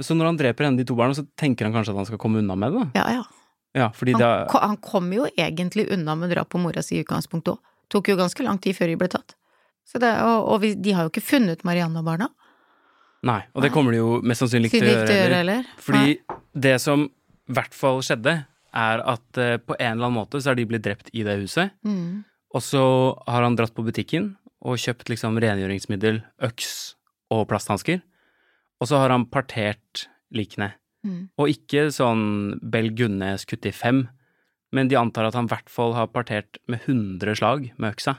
Så 0.00 0.14
når 0.16 0.30
han 0.30 0.38
dreper 0.40 0.68
henne, 0.68 0.80
de 0.80 0.86
to 0.88 0.96
barna, 0.96 1.16
så 1.16 1.24
tenker 1.36 1.66
han 1.66 1.74
kanskje 1.74 1.92
at 1.92 2.00
han 2.00 2.08
skal 2.08 2.20
komme 2.20 2.40
unna 2.40 2.56
med 2.56 2.76
det? 2.76 2.84
da? 2.84 3.02
Ja, 3.02 3.18
ja. 3.18 3.26
Ja, 3.72 3.92
Han, 3.94 4.18
det 4.18 4.26
er 4.26 4.48
han 4.50 4.76
kom 4.82 5.12
jo 5.14 5.28
egentlig 5.38 5.84
unna 5.94 6.16
med 6.18 6.32
drap 6.32 6.48
på 6.50 6.58
mora 6.58 6.82
si 6.82 6.96
i 6.98 7.04
utgangspunktet 7.04 7.52
òg. 7.52 7.60
Tok 7.90 8.08
jo 8.10 8.16
ganske 8.18 8.42
lang 8.42 8.58
tid 8.62 8.74
før 8.74 8.90
de 8.90 8.96
ble 8.98 9.08
tatt. 9.10 9.36
Så 9.86 9.98
det, 10.02 10.10
og 10.22 10.48
og 10.50 10.60
vi, 10.62 10.74
de 10.74 10.94
har 10.94 11.06
jo 11.06 11.12
ikke 11.12 11.22
funnet 11.22 11.62
Marianne 11.66 12.02
og 12.02 12.06
barna. 12.06 12.28
Nei, 13.26 13.40
og 13.54 13.62
det 13.62 13.70
kommer 13.74 13.94
de 13.94 14.00
jo 14.00 14.18
mest 14.24 14.42
sannsynlig 14.42 14.70
ikke 14.70 14.80
til 14.80 14.90
å 14.90 15.16
gjøre 15.20 15.38
heller. 15.42 15.70
Fordi 15.82 16.18
det 16.66 16.76
som 16.82 17.08
hvert 17.56 17.74
fall 17.76 18.00
skjedde, 18.06 18.34
er 18.74 19.02
at 19.02 19.38
eh, 19.42 19.56
på 19.58 19.74
en 19.78 19.96
eller 19.96 20.06
annen 20.08 20.18
måte 20.20 20.38
så 20.42 20.52
er 20.52 20.60
de 20.60 20.66
blitt 20.70 20.84
drept 20.86 21.10
i 21.12 21.24
det 21.26 21.38
huset, 21.42 21.72
Mm. 21.84 22.24
og 22.54 22.62
så 22.62 22.82
har 23.26 23.42
han 23.42 23.56
dratt 23.58 23.74
på 23.74 23.84
butikken 23.86 24.36
og 24.62 24.76
kjøpt 24.78 25.08
liksom 25.10 25.38
rengjøringsmiddel, 25.40 26.22
øks 26.46 26.94
og 27.32 27.48
plasthansker, 27.48 28.02
og 28.80 28.88
så 28.88 28.98
har 29.02 29.10
han 29.10 29.26
partert 29.26 30.06
likene. 30.32 30.72
Mm. 31.06 31.30
Og 31.40 31.48
ikke 31.48 31.88
sånn 31.94 32.58
Bell 32.62 32.90
Gunnes 32.94 33.46
kutt 33.48 33.66
i 33.66 33.72
fem, 33.72 34.08
men 34.72 34.88
de 34.88 34.96
antar 35.00 35.24
at 35.26 35.34
han 35.34 35.48
i 35.48 35.52
hvert 35.54 35.70
fall 35.72 35.94
har 35.96 36.06
partert 36.12 36.58
med 36.68 36.82
100 36.86 37.34
slag 37.40 37.70
med 37.78 37.94
øksa. 37.96 38.18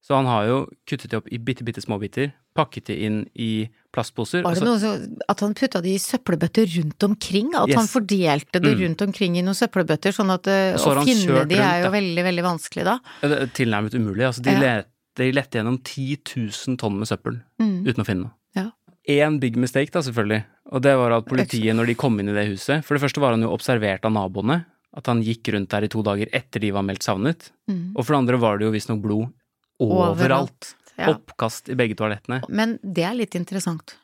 Så 0.00 0.14
han 0.16 0.24
har 0.26 0.46
jo 0.48 0.66
kuttet 0.88 1.10
det 1.12 1.18
opp 1.20 1.26
i 1.30 1.36
bitte, 1.38 1.62
bitte 1.62 1.82
små 1.84 1.98
biter, 2.00 2.32
pakket 2.56 2.86
det 2.88 2.96
inn 3.04 3.18
i 3.36 3.68
plastposer. 3.92 4.42
Var 4.42 4.54
det 4.56 4.64
noe 4.64 4.78
så 4.80 4.92
at 5.28 5.40
han 5.44 5.52
putta 5.54 5.82
det 5.84 5.92
i 5.92 5.98
søppelbøtter 6.00 6.66
rundt 6.78 7.04
omkring? 7.04 7.50
At 7.54 7.68
Yes. 7.68 7.76
han 7.76 7.86
fordelte 7.86 8.60
det 8.64 8.72
Mm. 8.76 8.80
rundt 8.80 9.02
omkring 9.02 9.36
i 9.36 9.42
noen 9.42 9.54
søppelbøtter, 9.54 10.10
sånn 10.16 10.32
at 10.32 10.46
eh, 10.48 10.76
så 10.80 10.96
å 10.96 11.04
finne 11.04 11.44
de 11.46 11.56
er 11.56 11.82
jo 11.84 11.90
da. 11.90 11.90
veldig, 11.90 12.24
veldig 12.24 12.42
vanskelig 12.48 12.84
da. 12.84 12.98
Det 13.20 13.30
er 13.42 13.46
tilnærmet 13.48 13.94
umulig. 13.94 14.24
Altså, 14.26 14.42
de, 14.42 14.50
Ja. 14.50 14.58
let, 14.60 14.86
de 15.16 15.32
lette 15.32 15.50
gjennom 15.58 15.78
10 15.84 16.16
000 16.24 16.76
tonn 16.78 16.98
med 16.98 17.06
søppel 17.08 17.42
Mm. 17.60 17.84
uten 17.84 18.02
å 18.02 18.06
finne 18.06 18.22
noe. 18.24 18.32
Ja. 18.56 18.70
Én 19.06 19.38
big 19.38 19.56
mistake, 19.56 19.90
da, 19.90 20.00
selvfølgelig. 20.00 20.44
Og 20.72 20.80
det 20.82 20.96
var 20.96 21.12
at 21.12 21.26
politiet, 21.26 21.74
når 21.76 21.86
de 21.86 21.94
kom 21.94 22.18
inn 22.20 22.28
i 22.28 22.32
det 22.32 22.48
huset 22.48 22.84
For 22.84 22.94
det 22.96 23.02
første 23.02 23.20
var 23.20 23.30
han 23.32 23.42
jo 23.42 23.50
observert 23.52 24.04
av 24.04 24.12
naboene. 24.12 24.64
At 24.96 25.06
han 25.06 25.22
gikk 25.22 25.52
rundt 25.52 25.68
der 25.68 25.84
i 25.84 25.88
to 25.88 26.02
dager 26.02 26.26
etter 26.32 26.58
de 26.60 26.70
var 26.72 26.82
meldt 26.82 27.02
savnet. 27.02 27.50
Mm. 27.68 27.92
Og 27.94 28.04
for 28.04 28.14
det 28.14 28.18
andre 28.28 28.38
var 28.38 28.58
det 28.58 28.64
jo 28.66 28.72
visstnok 28.72 29.00
blod 29.02 29.32
overalt. 29.80 30.74
Ja. 31.00 31.14
Oppkast 31.14 31.70
i 31.72 31.76
begge 31.78 31.96
toalettene. 31.96 32.42
Men 32.52 32.76
det 32.82 33.06
er 33.08 33.16
litt 33.16 33.36
interessant. 33.38 33.96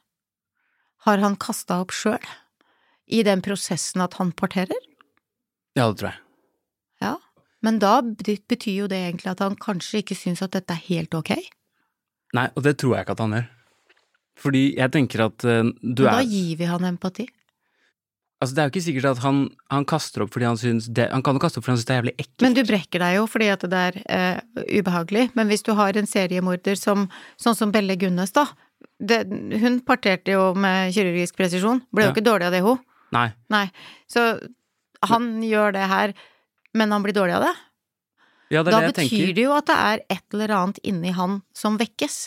Har 1.05 1.21
han 1.23 1.37
kasta 1.39 1.81
opp 1.85 1.93
sjøl? 1.95 2.23
I 3.07 3.21
den 3.27 3.43
prosessen 3.45 4.03
at 4.03 4.17
han 4.19 4.33
parterer? 4.35 4.81
Ja, 5.77 5.91
det 5.91 6.01
tror 6.01 6.09
jeg. 6.11 6.23
Ja. 7.05 7.13
Men 7.63 7.79
da 7.83 8.01
betyr 8.03 8.73
jo 8.73 8.89
det 8.91 8.99
egentlig 9.05 9.31
at 9.35 9.45
han 9.45 9.59
kanskje 9.61 10.01
ikke 10.03 10.17
syns 10.19 10.43
at 10.43 10.57
dette 10.57 10.75
er 10.75 10.83
helt 10.89 11.15
ok? 11.15 11.37
Nei, 12.37 12.49
og 12.55 12.65
det 12.67 12.77
tror 12.81 12.97
jeg 12.97 13.07
ikke 13.07 13.17
at 13.17 13.23
han 13.23 13.37
gjør. 13.37 13.47
Fordi 14.37 14.63
jeg 14.77 14.93
tenker 14.93 15.23
at 15.29 15.47
eh, 15.49 15.63
du 15.81 16.05
Men 16.05 16.13
da 16.13 16.19
er 16.21 16.29
gir 16.29 16.59
vi 16.61 16.69
han 16.69 16.89
empati. 16.89 17.27
Altså, 18.37 18.53
det 18.55 18.61
er 18.61 18.67
jo 18.69 18.73
ikke 18.75 18.85
sikkert 18.85 19.07
at 19.15 19.21
han, 19.25 19.37
han 19.73 19.85
kaster 19.89 20.21
opp 20.27 20.35
fordi 20.35 20.45
han 20.45 20.59
syns 20.61 20.91
det 20.93 21.07
Han 21.09 21.23
kan 21.25 21.39
jo 21.39 21.41
kaste 21.41 21.57
opp 21.57 21.65
fordi 21.65 21.73
han 21.73 21.79
syns 21.81 21.87
det 21.89 21.95
er 21.95 22.01
jævlig 22.03 22.13
ekkelt. 22.21 22.43
Men 22.45 22.57
du 22.59 22.63
brekker 22.69 23.01
deg 23.01 23.15
jo 23.17 23.23
fordi 23.33 23.47
at 23.55 23.65
det 23.73 23.81
er 23.87 23.97
eh, 24.13 24.41
ubehagelig. 24.81 25.31
Men 25.39 25.49
hvis 25.49 25.65
du 25.65 25.73
har 25.79 25.97
en 25.97 26.07
seriemorder 26.11 26.77
som 26.77 27.07
sånn 27.41 27.57
som 27.57 27.73
Belle 27.73 27.97
Gunnes, 27.97 28.35
da. 28.37 28.45
Det, 29.01 29.23
hun 29.63 29.79
parterte 29.89 30.35
jo 30.37 30.51
med 30.57 30.93
kirurgisk 30.93 31.37
presisjon. 31.41 31.81
Ble 31.93 32.05
jo 32.05 32.11
Ja. 32.11 32.13
ikke 32.15 32.27
dårlig 32.29 32.47
av 32.51 32.53
det, 32.59 32.61
hun. 32.67 32.79
Nei. 33.17 33.31
Nei. 33.53 33.65
Så 34.13 34.27
han 35.09 35.31
gjør 35.45 35.73
det 35.77 35.89
her, 35.89 36.13
men 36.77 36.93
han 36.93 37.03
blir 37.05 37.17
dårlig 37.17 37.39
av 37.39 37.47
det. 37.49 37.55
Ja, 38.53 38.63
det 38.63 38.69
er 38.69 38.77
Da 38.77 38.79
det 38.81 38.87
jeg 38.93 38.95
tenker. 39.01 39.17
Da 39.17 39.25
betyr 39.25 39.35
det 39.35 39.45
jo 39.49 39.57
at 39.57 39.67
det 39.73 39.77
er 39.81 40.05
et 40.13 40.25
eller 40.37 40.55
annet 40.61 40.79
inni 40.85 41.13
han 41.17 41.41
som 41.57 41.81
vekkes. 41.81 42.21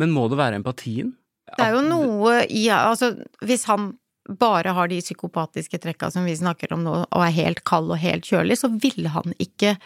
Men 0.00 0.10
må 0.16 0.24
det 0.32 0.38
være 0.40 0.56
empatien? 0.60 1.12
Det 1.56 1.64
er 1.68 1.76
jo 1.76 1.84
noe 1.84 2.42
i 2.48 2.66
Altså, 2.72 3.12
hvis 3.44 3.64
han 3.68 3.92
bare 4.28 4.74
har 4.76 4.90
de 4.90 5.00
psykopatiske 5.00 5.80
trekka 5.80 6.10
som 6.12 6.26
vi 6.28 6.36
snakker 6.36 6.72
om 6.76 6.84
nå, 6.84 6.94
og 7.06 7.24
er 7.24 7.36
helt 7.36 7.62
kald 7.68 7.90
og 7.94 8.00
helt 8.02 8.28
kjølig, 8.28 8.58
så 8.60 8.70
vil 8.70 9.08
han 9.14 9.36
ikke 9.40 9.76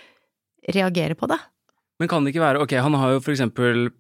reagere 0.75 1.15
på 1.19 1.29
det. 1.31 1.39
Men 2.01 2.11
kan 2.11 2.25
det 2.25 2.33
ikke 2.33 2.43
være 2.43 2.63
Ok, 2.63 2.73
han 2.83 2.95
har 2.99 3.13
jo 3.15 3.21
for 3.23 3.31
eksempel 3.35 3.91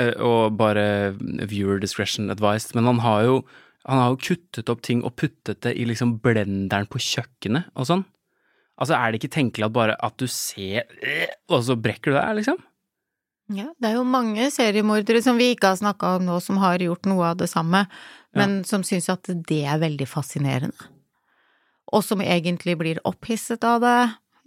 eh, 0.00 0.14
Og 0.24 0.56
bare 0.58 1.12
viewer 1.46 1.78
discretion 1.78 2.30
advised, 2.32 2.74
men 2.74 2.88
han 2.88 3.02
har 3.04 3.28
jo 3.28 3.36
han 3.84 4.00
har 4.00 4.14
jo 4.14 4.20
kuttet 4.32 4.70
opp 4.72 4.80
ting 4.80 5.02
og 5.04 5.12
puttet 5.20 5.60
det 5.60 5.74
i 5.76 5.84
liksom 5.84 6.16
blenderen 6.24 6.88
på 6.88 7.00
kjøkkenet 7.04 7.68
og 7.76 7.88
sånn. 7.90 8.04
Altså, 8.80 8.96
er 8.96 9.12
det 9.12 9.20
ikke 9.20 9.34
tenkelig 9.36 9.66
at 9.68 9.74
bare 9.74 9.96
at 10.02 10.16
du 10.18 10.24
ser 10.30 10.88
øh, 10.98 11.34
Og 11.52 11.60
så 11.66 11.76
brekker 11.78 12.10
du 12.10 12.16
deg, 12.16 12.30
liksom? 12.40 12.56
Ja, 13.52 13.68
det 13.76 13.90
er 13.90 13.98
jo 13.98 14.06
mange 14.08 14.48
seriemordere 14.50 15.20
som 15.22 15.36
vi 15.36 15.50
ikke 15.52 15.74
har 15.74 15.78
snakka 15.78 16.14
om 16.16 16.24
nå, 16.24 16.38
som 16.40 16.56
har 16.62 16.80
gjort 16.80 17.04
noe 17.06 17.28
av 17.28 17.42
det 17.42 17.50
samme, 17.52 17.84
men 18.34 18.60
som 18.66 18.84
syns 18.86 19.08
at 19.12 19.30
det 19.48 19.62
er 19.68 19.80
veldig 19.82 20.06
fascinerende. 20.10 20.90
Og 21.94 22.02
som 22.04 22.22
egentlig 22.24 22.76
blir 22.80 23.00
opphisset 23.06 23.64
av 23.68 23.82
det, 23.84 23.98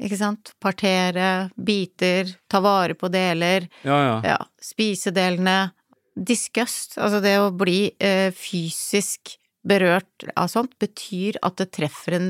ikke 0.04 0.19
sant. 0.19 0.54
Partere, 0.62 1.50
biter, 1.56 2.30
ta 2.50 2.62
vare 2.62 2.97
på 2.97 3.10
deler. 3.13 3.65
Ja, 3.88 3.97
ja. 4.04 4.17
Ja, 4.34 4.38
spisedelene. 4.62 5.71
Disgust, 6.17 6.97
altså 6.97 7.21
det 7.21 7.36
å 7.38 7.52
bli 7.54 7.91
eh, 8.02 8.34
fysisk 8.34 9.36
berørt 9.67 10.26
av 10.34 10.50
sånt, 10.50 10.73
betyr 10.82 11.38
at 11.45 11.60
det 11.62 11.69
treffer 11.78 12.17
en, 12.17 12.30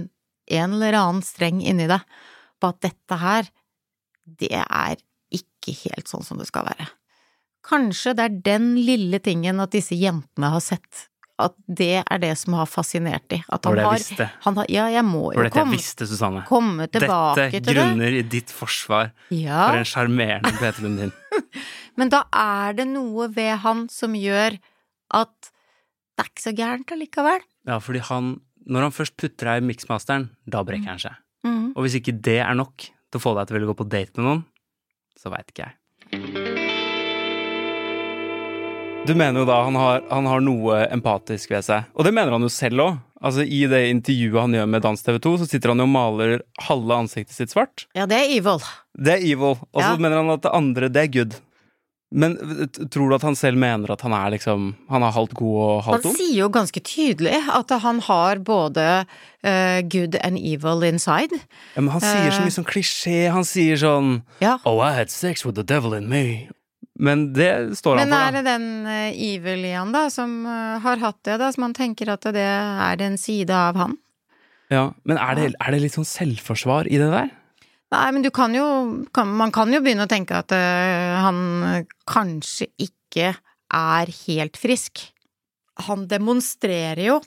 en 0.52 0.76
eller 0.76 0.98
annen 1.00 1.24
streng 1.24 1.62
inni 1.64 1.88
deg 1.88 2.04
på 2.60 2.72
at 2.74 2.82
dette 2.84 3.20
her, 3.22 3.48
det 4.28 4.52
er 4.60 4.98
ikke 5.34 5.76
helt 5.86 6.12
sånn 6.12 6.26
som 6.26 6.40
det 6.42 6.50
skal 6.50 6.68
være. 6.68 6.90
Kanskje 7.68 8.16
det 8.18 8.26
er 8.26 8.40
den 8.46 8.68
lille 8.80 9.20
tingen 9.24 9.60
at 9.64 9.76
disse 9.76 9.96
jentene 9.96 10.52
har 10.54 10.64
sett, 10.64 11.08
at 11.40 11.54
det 11.70 12.00
er 12.02 12.18
det 12.24 12.32
som 12.40 12.56
har 12.58 12.66
fascinert 12.66 13.28
de. 13.30 13.38
At 13.54 13.66
han 13.70 13.78
har, 13.78 14.00
han 14.46 14.56
har 14.58 14.66
Ja, 14.74 14.88
jeg 14.90 15.04
må 15.06 15.28
jo 15.36 15.44
dette 15.44 15.52
jeg 15.52 15.54
komme, 15.54 15.76
visste, 15.78 16.08
Susanne. 16.10 16.42
komme 16.48 16.88
tilbake 16.90 17.36
Dette 17.52 17.60
til 17.62 17.68
det. 17.68 17.76
grunner 17.78 18.18
i 18.18 18.24
ditt 18.26 18.50
forsvar 18.50 19.12
Ja. 19.30 19.68
for 19.70 19.78
en 19.78 19.86
sjarmerende 19.86 20.52
PT-venn 20.58 20.98
din. 20.98 21.14
Men 21.98 22.10
da 22.10 22.24
er 22.34 22.74
det 22.74 22.88
noe 22.90 23.28
ved 23.34 23.58
han 23.62 23.86
som 23.94 24.14
gjør 24.18 24.58
at 25.14 25.52
det 26.18 26.26
er 26.26 26.32
ikke 26.32 26.42
så 26.48 26.56
gærent 26.58 26.92
allikevel. 26.96 27.46
Ja, 27.70 27.78
fordi 27.80 28.00
han 28.10 28.42
Når 28.68 28.82
han 28.82 28.92
først 28.92 29.16
putter 29.16 29.46
deg 29.48 29.62
i 29.64 29.68
miksmasteren, 29.70 30.26
da 30.46 30.60
brekker 30.68 30.90
han 30.90 31.00
seg. 31.00 31.14
Mm. 31.46 31.70
Og 31.78 31.86
hvis 31.86 31.96
ikke 32.02 32.18
det 32.20 32.40
er 32.44 32.54
nok 32.58 32.76
til 32.84 33.16
å 33.16 33.24
få 33.24 33.32
deg 33.38 33.48
til 33.48 33.56
å 33.56 33.60
ville 33.62 33.70
gå 33.72 33.78
på 33.80 33.88
date 33.88 34.18
med 34.20 34.26
noen, 34.28 34.44
så 35.16 35.32
veit 35.32 35.48
ikke 35.54 35.70
jeg. 35.70 36.47
Du 39.08 39.14
mener 39.16 39.42
jo 39.42 39.48
da 39.48 39.62
han 39.66 39.76
har, 39.80 40.02
han 40.12 40.28
har 40.30 40.44
noe 40.44 40.82
empatisk 40.92 41.54
ved 41.56 41.64
seg. 41.68 41.88
Og 41.96 42.04
det 42.08 42.14
mener 42.16 42.36
han 42.36 42.44
jo 42.46 42.52
selv 42.52 42.84
òg. 42.84 42.98
Altså, 43.18 43.42
I 43.48 43.64
det 43.72 43.80
intervjuet 43.90 44.44
han 44.44 44.54
gjør 44.54 44.68
med 44.70 44.84
Dans 44.86 45.02
TV 45.02 45.18
2, 45.24 45.32
så 45.42 45.48
sitter 45.50 45.72
han 45.74 45.80
jo 45.82 45.88
og 45.88 45.94
maler 45.96 46.36
halve 46.68 47.00
ansiktet 47.02 47.34
sitt 47.34 47.50
svart. 47.56 47.88
Ja, 47.98 48.06
det 48.06 48.20
er 48.20 48.36
evil. 48.38 48.62
Det 48.94 49.16
er 49.16 49.24
evil. 49.32 49.56
Og 49.74 49.82
så 49.82 49.94
Ja. 49.96 49.98
mener 49.98 50.18
han 50.22 50.30
at 50.36 50.44
det 50.46 50.52
andre, 50.54 50.90
det 50.90 51.02
er 51.08 51.08
good. 51.16 51.36
Men 52.10 52.38
tror 52.90 53.10
du 53.10 53.16
at 53.18 53.22
han 53.28 53.36
selv 53.36 53.58
mener 53.60 53.92
at 53.92 54.00
han 54.02 54.14
er 54.16 54.30
liksom 54.32 54.76
Han 54.90 55.04
er 55.04 55.12
halvt 55.12 55.34
god 55.36 55.56
og 55.60 55.84
Han 55.84 55.94
halvt 55.98 56.06
ond? 56.06 56.16
sier 56.16 56.38
jo 56.40 56.48
ganske 56.56 56.80
tydelig 56.80 57.34
at 57.52 57.70
han 57.84 58.00
har 58.00 58.36
både 58.48 58.86
uh, 59.44 59.82
good 59.82 60.16
and 60.24 60.38
evil 60.40 60.84
inside. 60.88 61.34
Ja, 61.76 61.82
men 61.82 61.90
han 61.92 62.00
sier 62.00 62.32
så 62.32 62.40
Eh. 62.40 62.46
mye 62.46 62.56
sånn 62.56 62.70
klisjé. 62.70 63.30
Han 63.32 63.44
sier 63.44 63.76
sånn 63.76 64.22
Ja. 64.40 64.58
Oh, 64.66 64.80
I 64.80 64.94
had 64.94 65.10
sex 65.12 65.44
with 65.44 65.56
the 65.56 65.64
devil 65.64 65.94
in 65.94 66.08
me. 66.08 66.48
Men 66.98 67.28
det 67.36 67.78
står 67.78 68.00
han 68.00 68.08
for, 68.08 68.12
da. 68.12 68.18
Men 68.18 68.18
er 68.18 68.36
det 68.36 68.44
den 68.48 68.68
eh, 68.90 69.24
evil 69.36 69.66
i 69.70 69.74
han, 69.78 69.94
da, 69.94 70.08
som 70.14 70.40
eh, 70.50 70.78
har 70.84 71.02
hatt 71.04 71.20
det, 71.28 71.38
da, 71.42 71.52
som 71.54 71.68
han 71.68 71.76
tenker 71.78 72.10
at 72.14 72.26
det 72.34 72.46
er 72.46 73.04
en 73.06 73.18
side 73.22 73.54
av 73.54 73.78
han? 73.78 73.98
Ja, 74.74 74.90
men 75.08 75.20
er 75.22 75.38
det, 75.38 75.52
er 75.62 75.76
det 75.76 75.84
litt 75.86 75.96
sånn 75.96 76.08
selvforsvar 76.08 76.90
i 76.90 77.00
det 77.00 77.12
der? 77.14 77.30
Nei, 77.94 78.08
men 78.12 78.26
du 78.26 78.32
kan 78.36 78.52
jo 78.52 78.66
kan, 79.16 79.30
Man 79.40 79.54
kan 79.56 79.72
jo 79.72 79.80
begynne 79.80 80.04
å 80.04 80.12
tenke 80.12 80.42
at 80.42 80.52
uh, 80.52 81.14
han 81.24 81.86
kanskje 82.10 82.68
ikke 82.84 83.30
er 83.72 84.12
helt 84.26 84.60
frisk. 84.60 85.06
Han 85.88 86.04
demonstrerer 86.12 87.06
jo 87.06 87.22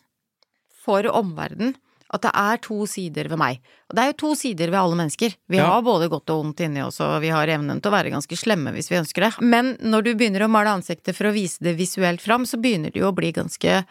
for 0.84 1.06
omverdenen 1.08 1.78
at 2.12 2.22
det 2.22 2.30
er 2.34 2.56
to 2.58 2.86
sider 2.90 3.28
ved 3.30 3.38
meg. 3.38 3.60
Og 3.88 3.94
det 3.96 4.02
er 4.02 4.08
jo 4.10 4.16
to 4.18 4.34
sider 4.34 4.66
ved 4.72 4.80
alle 4.80 4.96
mennesker. 4.98 5.34
Vi 5.48 5.56
Ja. 5.58 5.66
har 5.70 5.82
både 5.82 6.08
godt 6.10 6.30
og 6.30 6.44
vondt 6.44 6.60
inni 6.60 6.82
oss, 6.82 7.00
og 7.00 7.20
vi 7.22 7.28
har 7.28 7.46
evnen 7.46 7.80
til 7.80 7.90
å 7.92 7.94
være 7.94 8.10
ganske 8.10 8.36
slemme 8.36 8.72
hvis 8.74 8.90
vi 8.90 8.96
ønsker 8.98 9.20
det. 9.28 9.40
Men 9.40 9.76
når 9.78 10.02
du 10.04 10.14
begynner 10.14 10.42
å 10.42 10.50
male 10.50 10.70
ansiktet 10.74 11.14
for 11.14 11.24
å 11.30 11.32
vise 11.32 11.58
det 11.62 11.76
visuelt 11.78 12.20
fram, 12.20 12.42
så 12.44 12.58
begynner 12.60 12.90
det 12.92 13.00
jo 13.00 13.12
å 13.12 13.14
bli 13.14 13.30
ganske 13.32 13.84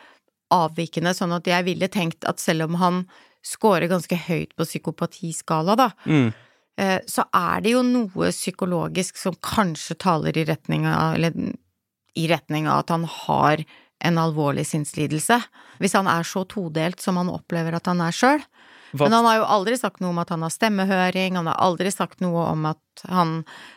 avvikende, 0.51 1.13
sånn 1.15 1.36
at 1.36 1.45
jeg 1.45 1.63
ville 1.63 1.88
tenkt 1.88 2.25
at 2.27 2.39
selv 2.39 2.63
om 2.63 2.75
han 2.75 3.08
scorer 3.45 3.88
ganske 3.88 4.17
høyt 4.27 4.55
på 4.58 4.65
psykopatiskala, 4.65 5.75
da, 5.77 5.91
Mm. 6.05 6.34
eh, 6.77 6.99
så 7.08 7.23
er 7.34 7.62
det 7.62 7.71
jo 7.71 7.84
noe 7.84 8.32
psykologisk 8.32 9.15
som 9.17 9.34
kanskje 9.36 9.97
taler 9.97 10.36
i 10.36 10.43
retning 10.45 10.86
av 10.86 11.15
Eller 11.15 11.32
i 12.17 12.27
retning 12.27 12.67
av 12.67 12.79
at 12.79 12.89
han 12.89 13.03
har 13.05 13.63
en 14.05 14.21
alvorlig 14.21 14.65
sinnslidelse. 14.69 15.39
Hvis 15.79 15.95
han 15.97 16.09
er 16.12 16.27
så 16.27 16.45
todelt 16.49 17.01
som 17.03 17.19
han 17.19 17.31
opplever 17.31 17.77
at 17.77 17.89
han 17.89 18.01
er 18.05 18.15
sjøl. 18.15 18.43
Men 18.97 19.13
han 19.13 19.25
har 19.27 19.35
jo 19.38 19.49
aldri 19.53 19.77
sagt 19.77 20.01
noe 20.01 20.13
om 20.13 20.21
at 20.21 20.31
han 20.33 20.41
har 20.41 20.53
stemmehøring, 20.53 21.38
han 21.38 21.49
har 21.49 21.59
aldri 21.62 21.91
sagt 21.93 22.23
noe 22.23 22.47
om 22.49 22.65
at 22.71 23.03
han 23.05 23.35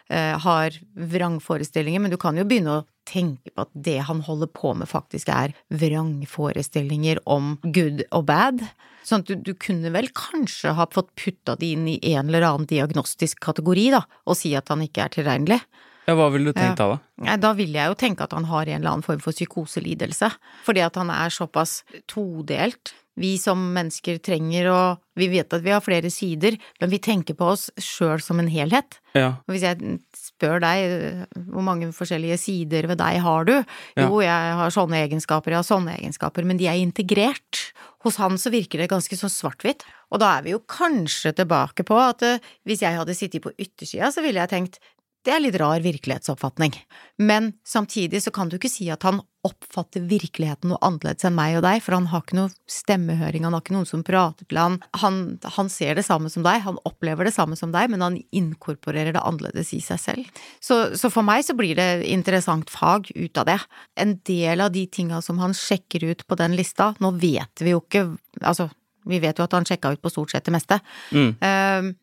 eh, 0.08 0.38
har 0.40 0.78
vrangforestillinger, 0.96 2.00
men 2.00 2.14
du 2.14 2.16
kan 2.20 2.38
jo 2.38 2.46
begynne 2.48 2.78
å 2.78 2.87
tenke 3.08 3.52
på 3.52 3.66
at 3.66 3.72
det 3.74 3.98
han 4.08 4.22
holder 4.24 4.48
på 4.54 4.72
med 4.78 4.88
faktisk 4.88 5.28
er 5.35 5.52
vrangforestillinger 5.74 7.20
om 7.28 7.56
good 7.74 8.04
og 8.11 8.26
bad. 8.30 8.64
Sånn 9.04 9.24
at 9.24 9.30
du, 9.30 9.37
du 9.37 9.52
kunne 9.58 9.92
vel 9.92 10.08
kanskje 10.16 10.74
ha 10.78 10.87
fått 10.94 11.12
putta 11.18 11.58
det 11.58 11.74
inn 11.74 11.88
i 11.90 11.98
en 12.14 12.30
eller 12.30 12.46
annen 12.48 12.68
diagnostisk 12.70 13.42
kategori, 13.42 13.90
da, 13.98 14.04
og 14.24 14.38
si 14.38 14.54
at 14.56 14.70
han 14.72 14.85
ikke 14.87 15.04
er 15.04 15.16
tilregnelig. 15.18 15.61
Ja, 16.09 16.17
hva 16.19 16.31
ville 16.35 16.51
du 16.51 16.57
tenkt 16.57 16.81
da, 16.81 16.97
da? 16.97 17.37
Da 17.38 17.53
vil 17.59 17.77
jeg 17.77 17.93
jo 17.93 17.99
tenke 17.99 18.27
at 18.27 18.35
han 18.35 18.49
har 18.51 18.67
en 18.67 18.81
eller 18.81 18.97
annen 18.97 19.07
form 19.07 19.23
for 19.23 19.35
psykoselidelse, 19.37 20.33
fordi 20.67 20.83
at 20.83 20.99
han 20.99 21.12
er 21.15 21.35
såpass 21.35 21.83
todelt. 22.11 22.95
Vi 23.21 23.35
som 23.37 23.61
mennesker 23.75 24.23
trenger 24.25 24.71
å 24.73 24.83
Vi 25.12 25.27
vet 25.29 25.53
at 25.53 25.61
vi 25.61 25.69
har 25.75 25.83
flere 25.85 26.09
sider, 26.09 26.55
men 26.81 26.88
vi 26.88 26.97
tenker 26.97 27.37
på 27.37 27.51
oss 27.53 27.67
sjøl 27.77 28.23
som 28.25 28.38
en 28.41 28.49
helhet. 28.49 28.97
Ja. 29.12 29.35
Og 29.45 29.53
hvis 29.53 29.67
jeg 29.67 29.99
spør 30.17 30.62
deg 30.65 31.27
hvor 31.53 31.67
mange 31.67 31.91
forskjellige 31.93 32.38
sider 32.41 32.88
ved 32.88 32.97
deg 33.03 33.19
har 33.21 33.45
du? 33.45 33.53
Ja. 33.93 34.07
Jo, 34.07 34.23
jeg 34.25 34.55
har 34.57 34.73
sånne 34.73 35.03
egenskaper, 35.05 35.53
jeg 35.53 35.61
har 35.61 35.69
sånne 35.69 35.99
egenskaper, 35.99 36.49
men 36.49 36.57
de 36.57 36.71
er 36.73 36.81
integrert. 36.81 37.61
Hos 38.07 38.17
han 38.25 38.41
så 38.41 38.55
virker 38.57 38.81
det 38.81 38.88
ganske 38.88 39.21
så 39.21 39.29
svart-hvitt. 39.29 39.85
Og 40.17 40.25
da 40.25 40.38
er 40.38 40.49
vi 40.49 40.57
jo 40.57 40.65
kanskje 40.65 41.35
tilbake 41.37 41.85
på 41.85 42.01
at 42.01 42.25
eh, 42.25 42.41
hvis 42.65 42.87
jeg 42.87 42.97
hadde 42.97 43.19
sittet 43.19 43.45
på 43.45 43.53
yttersida, 43.53 44.09
så 44.09 44.25
ville 44.25 44.41
jeg 44.41 44.55
tenkt 44.55 44.81
Det 45.22 45.30
er 45.30 45.42
litt 45.42 45.56
rar 45.61 45.82
virkelighetsoppfatning. 45.85 46.74
Men 47.22 47.52
samtidig 47.66 48.22
så 48.24 48.32
kan 48.35 48.48
du 48.50 48.56
ikke 48.58 48.70
si 48.72 48.88
at 48.90 49.04
han 49.06 49.20
oppfatter 49.46 50.04
virkeligheten 50.06 50.70
noe 50.70 50.80
annerledes 50.87 51.26
enn 51.26 51.35
meg 51.35 51.56
og 51.58 51.64
deg, 51.64 51.80
for 51.82 51.96
han 51.96 52.08
har 52.12 52.22
ikke 52.22 52.38
noe 52.38 52.52
stemmehøring, 52.70 53.46
han 53.46 53.54
har 53.56 53.62
ikke 53.64 53.74
noen 53.74 53.88
som 53.90 54.04
prater 54.06 54.46
til 54.46 54.58
han. 54.58 54.78
han. 55.02 55.20
Han 55.58 55.70
ser 55.70 55.98
det 55.98 56.06
samme 56.06 56.30
som 56.30 56.46
deg, 56.46 56.62
han 56.66 56.78
opplever 56.88 57.26
det 57.26 57.35
samme 57.35 57.58
som 57.58 57.74
deg, 57.74 57.90
men 57.90 58.02
han 58.02 58.18
inkorporerer 58.35 59.14
det 59.14 59.22
annerledes 59.22 59.72
i 59.74 59.80
seg 59.82 60.02
selv. 60.02 60.42
Så, 60.62 60.82
så 60.98 61.11
for 61.11 61.26
meg 61.26 61.46
så 61.46 61.56
blir 61.58 61.78
det 61.78 62.06
interessant 62.11 62.70
fag 62.70 63.11
ut 63.14 63.42
av 63.42 63.50
det. 63.50 63.58
En 64.02 64.18
del 64.26 64.62
av 64.62 64.74
de 64.74 64.87
tinga 64.90 65.22
som 65.22 65.42
han 65.42 65.54
sjekker 65.54 66.06
ut 66.06 66.26
på 66.26 66.38
den 66.38 66.54
lista, 66.58 66.92
nå 67.02 67.14
vet 67.22 67.62
vi 67.62 67.74
jo 67.74 67.82
ikke, 67.82 68.08
altså 68.42 68.70
vi 69.08 69.18
vet 69.22 69.38
jo 69.38 69.46
at 69.46 69.54
han 69.56 69.66
sjekka 69.66 69.94
ut 69.94 70.02
på 70.02 70.11
stort 70.12 70.30
sett 70.30 70.46
det 70.46 70.54
meste. 70.54 70.78
Mm. 71.11 71.94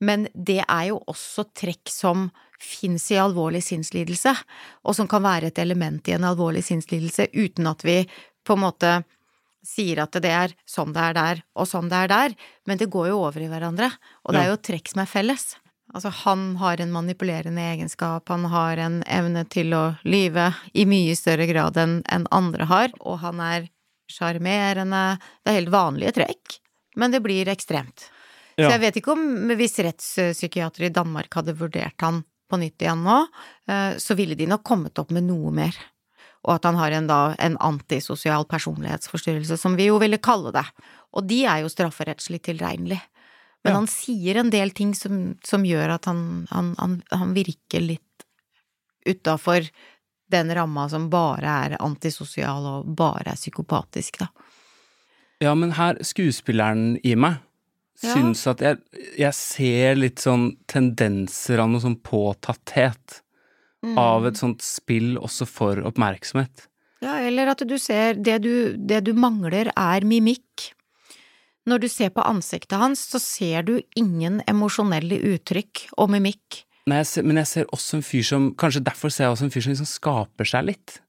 Men 0.00 0.28
det 0.34 0.62
er 0.62 0.84
jo 0.90 1.00
også 1.08 1.46
trekk 1.56 1.90
som 1.92 2.28
fins 2.60 3.10
i 3.12 3.18
alvorlig 3.20 3.62
sinnslidelse, 3.64 4.32
og 4.84 4.96
som 4.96 5.08
kan 5.08 5.24
være 5.24 5.50
et 5.50 5.60
element 5.60 6.08
i 6.08 6.16
en 6.16 6.24
alvorlig 6.28 6.64
sinnslidelse, 6.64 7.28
uten 7.32 7.68
at 7.68 7.84
vi 7.84 8.02
på 8.46 8.56
en 8.56 8.64
måte 8.64 8.96
sier 9.66 10.00
at 10.04 10.16
det 10.22 10.30
er 10.30 10.54
sånn 10.68 10.94
det 10.94 11.04
er 11.10 11.16
der, 11.16 11.44
og 11.58 11.68
sånn 11.68 11.90
det 11.90 12.04
er 12.04 12.12
der, 12.12 12.34
men 12.68 12.80
det 12.80 12.90
går 12.92 13.10
jo 13.10 13.22
over 13.26 13.42
i 13.42 13.48
hverandre, 13.50 13.90
og 14.24 14.36
det 14.36 14.42
er 14.42 14.52
jo 14.52 14.60
trekk 14.68 14.92
som 14.92 15.02
er 15.02 15.10
felles. 15.10 15.46
Altså, 15.94 16.10
han 16.24 16.56
har 16.60 16.80
en 16.82 16.92
manipulerende 16.94 17.62
egenskap, 17.62 18.28
han 18.28 18.46
har 18.50 18.78
en 18.82 19.00
evne 19.10 19.44
til 19.50 19.74
å 19.74 19.84
lyve 20.06 20.50
i 20.74 20.86
mye 20.88 21.14
større 21.18 21.46
grad 21.50 21.78
enn 21.78 22.28
andre 22.34 22.66
har, 22.70 22.94
og 23.00 23.20
han 23.22 23.42
er 23.42 23.68
sjarmerende, 24.10 25.16
det 25.42 25.50
er 25.50 25.58
helt 25.60 25.74
vanlige 25.74 26.16
trekk, 26.20 26.58
men 26.98 27.14
det 27.14 27.22
blir 27.24 27.50
ekstremt. 27.50 28.10
Ja. 28.56 28.68
Så 28.68 28.72
jeg 28.76 28.82
vet 28.86 28.96
ikke 29.00 29.12
om 29.12 29.24
hvis 29.58 29.76
rettspsykiatere 29.84 30.88
i 30.88 30.94
Danmark 30.94 31.34
hadde 31.36 31.54
vurdert 31.58 32.00
han 32.00 32.22
på 32.48 32.58
nytt 32.60 32.80
igjen 32.82 33.02
nå, 33.04 33.18
eh, 33.68 33.96
så 34.00 34.16
ville 34.16 34.36
de 34.38 34.46
nok 34.48 34.62
kommet 34.64 34.98
opp 35.02 35.10
med 35.12 35.26
noe 35.28 35.52
mer. 35.52 35.76
Og 36.46 36.54
at 36.54 36.68
han 36.68 36.78
har 36.78 36.94
en, 36.94 37.08
da, 37.10 37.18
en 37.42 37.56
antisosial 37.58 38.46
personlighetsforstyrrelse, 38.48 39.58
som 39.58 39.74
vi 39.76 39.88
jo 39.90 39.98
ville 39.98 40.20
kalle 40.22 40.52
det. 40.54 40.64
Og 41.18 41.26
de 41.26 41.40
er 41.44 41.64
jo 41.64 41.72
strafferettslig 41.72 42.40
tilregnelig. 42.46 43.00
Men 43.64 43.72
Ja. 43.72 43.78
han 43.80 43.88
sier 43.90 44.38
en 44.38 44.50
del 44.54 44.70
ting 44.70 44.94
som, 44.94 45.34
som 45.42 45.64
gjør 45.66 45.96
at 45.96 46.04
han, 46.06 46.46
han, 46.52 46.74
han, 46.78 47.00
han 47.10 47.34
virker 47.34 47.82
litt 47.82 48.26
utafor 49.06 49.66
den 50.30 50.54
ramma 50.54 50.88
som 50.88 51.08
bare 51.10 51.56
er 51.66 51.76
antisosial 51.82 52.64
og 52.66 52.94
bare 52.98 53.32
er 53.34 53.38
psykopatisk, 53.38 54.20
da. 54.22 54.30
Ja, 55.42 55.52
men 55.58 55.74
her, 55.76 55.98
skuespilleren 56.00 56.94
i 57.04 57.14
meg, 57.18 57.42
Ja. 58.02 58.12
syns 58.12 58.44
at 58.50 58.60
jeg, 58.60 58.80
jeg 59.16 59.34
ser 59.36 59.96
litt 59.96 60.20
sånn 60.20 60.50
tendenser 60.68 61.62
av 61.62 61.70
noe 61.72 61.80
sånn 61.84 61.98
påtatthet. 62.04 63.22
Mm. 63.84 63.96
Av 64.00 64.26
et 64.28 64.40
sånt 64.40 64.64
spill 64.64 65.14
også 65.20 65.46
for 65.48 65.80
oppmerksomhet. 65.86 66.66
Ja, 67.04 67.18
eller 67.22 67.52
at 67.52 67.62
du 67.68 67.76
ser 67.80 68.16
det 68.18 68.40
du, 68.44 68.74
det 68.76 69.02
du 69.06 69.12
mangler 69.16 69.70
er 69.72 70.06
mimikk. 70.08 70.70
Når 71.66 71.82
du 71.82 71.88
ser 71.90 72.12
på 72.14 72.24
ansiktet 72.24 72.78
hans, 72.78 73.02
så 73.10 73.20
ser 73.22 73.66
du 73.66 73.74
ingen 73.98 74.38
emosjonelle 74.46 75.18
uttrykk 75.34 75.88
og 75.98 76.12
mimikk. 76.14 76.62
Nei, 76.86 77.00
jeg 77.02 77.10
ser, 77.10 77.26
men 77.26 77.40
jeg 77.40 77.50
ser 77.50 77.72
også 77.74 77.98
en 77.98 78.06
fyr 78.06 78.26
som 78.26 78.44
Kanskje 78.54 78.84
derfor 78.86 79.10
ser 79.10 79.26
jeg 79.26 79.34
også 79.34 79.48
en 79.48 79.52
fyr 79.54 79.64
som 79.64 79.72
liksom 79.74 79.88
skaper 79.90 80.46
seg 80.46 80.68
litt. 80.68 81.00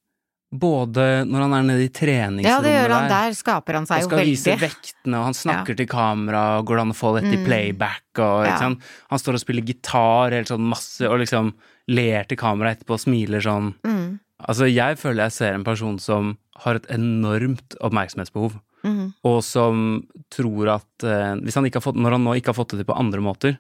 Både 0.48 1.26
når 1.28 1.42
han 1.44 1.54
er 1.58 1.64
nede 1.68 1.84
i 1.84 1.90
treningsrommet 1.92 2.48
Ja, 2.48 2.62
det 2.64 2.72
gjør 2.72 2.94
han. 2.96 3.10
der, 3.12 3.26
Der 3.28 3.34
skaper 3.36 3.74
han 3.76 3.86
seg 3.90 4.00
jo 4.02 4.08
skal 4.08 4.22
vise 4.24 4.54
vektene, 4.62 5.18
og 5.20 5.26
han 5.28 5.36
snakker 5.36 5.76
til 5.76 5.88
kamera, 5.92 6.44
og 6.60 6.66
går 6.70 6.80
det 6.80 6.86
an 6.86 6.94
å 6.94 6.96
få 6.96 7.12
dette 7.18 7.34
i 7.34 7.38
Mm. 7.42 7.46
playback, 7.46 8.04
og 8.24 8.46
Ja. 8.46 8.58
sant. 8.58 8.80
Han 9.10 9.20
står 9.20 9.34
og 9.34 9.42
spiller 9.44 9.66
gitar 9.68 10.32
helt 10.32 10.48
sånn 10.48 10.64
masse, 10.64 11.02
og 11.04 11.20
liksom 11.20 11.54
ler 11.90 12.24
til 12.24 12.38
kamera 12.38 12.72
etterpå 12.76 12.94
og 12.96 13.00
smiler 13.04 13.42
sånn. 13.44 13.74
Mm, 13.84 14.20
Altså, 14.48 14.72
jeg 14.72 14.98
føler 15.00 15.24
jeg 15.26 15.32
ser 15.32 15.54
en 15.56 15.64
person 15.64 15.98
som 15.98 16.38
har 16.58 16.76
et 16.76 16.86
enormt 16.94 17.74
oppmerksomhetsbehov, 17.82 18.54
mm. 18.86 19.14
og 19.26 19.44
som 19.44 20.06
tror 20.30 20.76
at 20.76 21.04
eh, 21.04 21.34
han 21.34 21.42
fått, 21.82 21.96
når 21.98 22.12
han 22.12 22.24
nå 22.24 22.36
ikke 22.40 22.54
har 22.54 22.60
fått 22.64 22.70
det 22.70 22.86
til 22.86 22.86
på 22.86 22.98
andre 23.00 23.20
måter, 23.20 23.58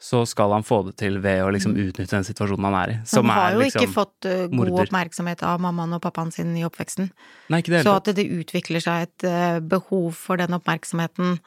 så 0.00 0.24
skal 0.28 0.52
han 0.52 0.62
få 0.66 0.82
det 0.88 0.96
til 1.00 1.18
ved 1.22 1.40
å 1.44 1.50
liksom 1.54 1.76
utnytte 1.78 2.12
den 2.16 2.26
situasjonen 2.26 2.66
han 2.68 2.74
er 2.82 2.90
i. 2.92 2.96
Som 3.08 3.24
Mm. 3.24 3.30
Han 3.30 3.40
har 3.42 3.52
jo 3.54 3.60
liksom 3.62 3.82
ikke 3.82 3.94
fått 3.94 4.26
uh, 4.26 4.46
god 4.48 4.54
morder. 4.58 4.86
oppmerksomhet 4.86 5.42
av 5.42 5.60
mammaen 5.60 5.94
og 5.96 6.02
pappaen 6.02 6.32
sin 6.32 6.56
i 6.56 6.64
oppveksten. 6.66 7.10
Nei, 7.48 7.62
Så 7.62 7.94
at 7.96 8.04
det 8.14 8.26
utvikler 8.28 8.82
seg 8.84 9.06
et 9.08 9.24
uh, 9.24 9.60
behov 9.60 10.12
for 10.12 10.36
den 10.36 10.52
oppmerksomheten 10.52 11.38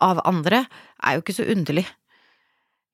av 0.00 0.20
andre, 0.24 0.66
er 1.04 1.14
jo 1.18 1.22
ikke 1.22 1.36
så 1.36 1.46
underlig. 1.52 1.86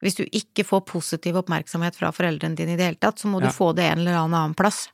Hvis 0.03 0.17
du 0.19 0.25
ikke 0.27 0.65
får 0.67 0.85
positiv 0.85 1.37
oppmerksomhet 1.41 1.97
fra 1.97 2.11
foreldrene 2.13 2.57
dine 2.59 2.75
i 2.75 2.77
det 2.77 2.85
hele 2.91 3.01
tatt, 3.01 3.19
så 3.19 3.29
må 3.31 3.41
Ja. 3.41 3.49
du 3.49 3.55
få 3.57 3.73
det 3.75 3.85
en 3.85 3.99
eller 4.05 4.19
annen 4.21 4.55
plass. 4.55 4.91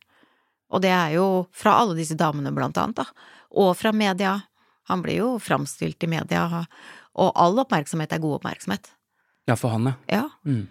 Og 0.70 0.80
det 0.82 0.90
er 0.90 1.14
jo 1.16 1.48
fra 1.52 1.80
alle 1.80 1.96
disse 1.96 2.14
damene, 2.14 2.54
blant 2.54 2.76
annet, 2.78 2.96
da. 2.96 3.04
Og 3.50 3.76
fra 3.76 3.90
media. 3.92 4.42
Han 4.88 5.02
blir 5.02 5.16
jo 5.18 5.38
framstilt 5.38 6.02
i 6.04 6.06
media, 6.06 6.66
og 7.14 7.32
all 7.36 7.58
oppmerksomhet 7.58 8.12
er 8.12 8.18
god 8.18 8.40
oppmerksomhet. 8.40 8.90
Ja, 9.44 9.56
for 9.56 9.68
han, 9.68 9.84
ja. 9.84 9.92
Ja. 10.06 10.30
Mm. 10.46 10.66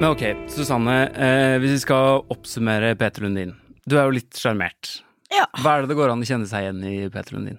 Men 0.00 0.10
ok, 0.10 0.22
Susanne, 0.50 0.94
eh, 1.10 1.58
hvis 1.58 1.70
vi 1.70 1.78
skal 1.78 2.22
oppsummere 2.30 2.94
Peter 2.98 3.22
Lundin. 3.22 3.54
Du 3.86 3.96
er 3.98 4.06
jo 4.06 4.14
litt 4.14 4.38
sjarmert. 4.38 5.00
Ja. 5.30 5.48
Hva 5.62 5.76
er 5.76 5.82
det 5.84 5.92
det 5.92 5.98
går 5.98 6.10
an 6.14 6.22
å 6.22 6.26
kjenne 6.26 6.46
seg 6.50 6.68
igjen 6.68 6.80
i 6.86 6.94
Peter 7.10 7.34
Lundin? 7.34 7.58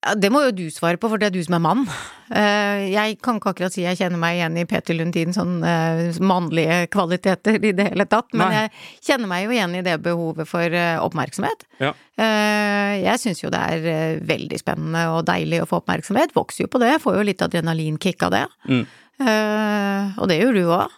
Ja, 0.00 0.14
det 0.16 0.30
må 0.32 0.40
jo 0.46 0.52
du 0.56 0.62
svare 0.72 0.96
på, 0.96 1.10
for 1.12 1.20
det 1.20 1.26
er 1.28 1.34
du 1.34 1.42
som 1.44 1.58
er 1.58 1.60
mann. 1.60 1.82
Eh, 2.32 2.86
Jeg 2.88 3.18
kan 3.20 3.36
ikke 3.36 3.50
akkurat 3.52 3.74
si 3.74 3.82
jeg 3.84 3.98
kjenner 3.98 4.16
meg 4.22 4.38
igjen 4.38 4.54
i 4.56 4.64
Peter 4.64 4.96
Lundin 4.96 5.34
sånn 5.36 5.58
eh, 5.66 6.16
mannlige 6.24 6.86
kvaliteter 6.94 7.58
i 7.60 7.72
det 7.76 7.90
hele 7.90 8.06
tatt, 8.08 8.30
men 8.32 8.48
Nei. 8.48 8.62
jeg 8.62 8.70
kjenner 9.10 9.28
meg 9.28 9.44
jo 9.44 9.52
igjen 9.58 9.74
i 9.76 9.82
det 9.84 9.98
behovet 10.00 10.48
for 10.48 10.64
eh, 10.72 10.96
oppmerksomhet. 11.04 11.66
Ja. 11.84 11.92
Jeg 12.20 13.16
syns 13.20 13.42
jo 13.44 13.50
det 13.52 13.60
er 13.60 14.18
veldig 14.28 14.58
spennende 14.60 15.04
og 15.14 15.22
deilig 15.28 15.60
å 15.64 15.68
få 15.68 15.78
oppmerksomhet, 15.82 16.32
vokser 16.36 16.64
jo 16.66 16.72
på 16.72 16.80
det, 16.82 16.94
får 17.04 17.16
jo 17.20 17.26
litt 17.28 17.44
adrenalinkick 17.44 18.24
av 18.28 18.34
det. 18.34 18.42
Mm. 18.68 18.82
Og 20.20 20.28
det 20.28 20.36
gjør 20.40 20.56
du 20.58 20.62
òg. 20.68 20.96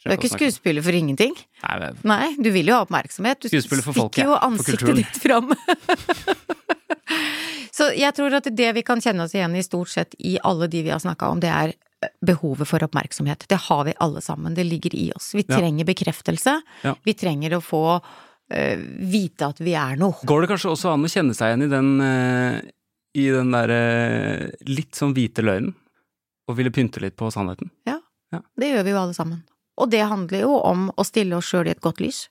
Du 0.00 0.08
er 0.08 0.16
ikke 0.16 0.30
skuespiller 0.32 0.84
for 0.84 0.96
ingenting. 0.96 1.32
Nei, 1.64 1.78
men- 1.80 1.96
Nei, 2.08 2.28
du 2.40 2.50
vil 2.52 2.68
jo 2.72 2.76
ha 2.78 2.84
oppmerksomhet. 2.86 3.40
Du 3.48 3.56
folket, 3.60 3.84
stikker 3.96 4.24
jo 4.28 4.36
ansiktet 4.36 4.96
ditt 5.00 5.20
fram. 5.24 5.52
Så 7.80 7.86
jeg 7.96 8.12
tror 8.12 8.34
at 8.36 8.48
det 8.52 8.72
vi 8.76 8.82
kan 8.84 9.00
kjenne 9.00 9.24
oss 9.24 9.32
igjen 9.32 9.54
i 9.56 9.62
stort 9.64 9.88
sett 9.88 10.16
i 10.18 10.34
alle 10.44 10.68
de 10.68 10.82
vi 10.84 10.92
har 10.92 11.00
snakka 11.00 11.30
om, 11.32 11.40
det 11.40 11.48
er 11.48 11.72
behovet 12.24 12.68
for 12.68 12.84
oppmerksomhet. 12.84 13.46
Det 13.48 13.56
har 13.68 13.84
vi 13.88 13.94
alle 14.04 14.20
sammen. 14.24 14.54
Det 14.56 14.64
ligger 14.68 14.94
i 14.96 15.10
oss. 15.16 15.32
Vi 15.34 15.44
Ja. 15.48 15.56
trenger 15.56 15.84
bekreftelse. 15.88 16.60
Ja. 16.84 16.94
Vi 17.04 17.14
trenger 17.14 17.56
å 17.56 17.62
få 17.64 18.00
uh, 18.00 18.76
vite 18.98 19.46
at 19.46 19.60
vi 19.60 19.72
er 19.78 19.96
noe. 19.96 20.20
Går 20.26 20.42
det 20.42 20.50
kanskje 20.50 20.72
også 20.74 20.92
an 20.92 21.04
å 21.04 21.12
kjenne 21.12 21.34
seg 21.36 21.52
igjen 21.52 21.66
i 21.68 21.70
den, 21.72 21.90
uh, 22.00 22.60
i 23.14 23.28
den 23.30 23.52
derre 23.52 24.50
litt 24.66 24.92
sånn 24.98 25.14
hvite 25.14 25.44
løgnen? 25.44 25.74
Og 26.48 26.56
ville 26.56 26.72
pynte 26.74 27.00
litt 27.00 27.16
på 27.16 27.30
sannheten? 27.30 27.70
Ja, 27.86 28.00
Det 28.58 28.68
gjør 28.70 28.84
vi 28.84 28.90
jo 28.90 28.98
alle 28.98 29.14
sammen. 29.14 29.42
Og 29.78 29.90
det 29.90 30.02
handler 30.06 30.40
jo 30.44 30.56
om 30.60 30.90
å 30.96 31.04
stille 31.06 31.36
oss 31.36 31.48
sjøl 31.48 31.66
i 31.66 31.70
et 31.70 31.80
godt 31.80 32.00
lys. 32.00 32.28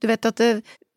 Du 0.00 0.06
vet 0.06 0.24
at 0.26 0.40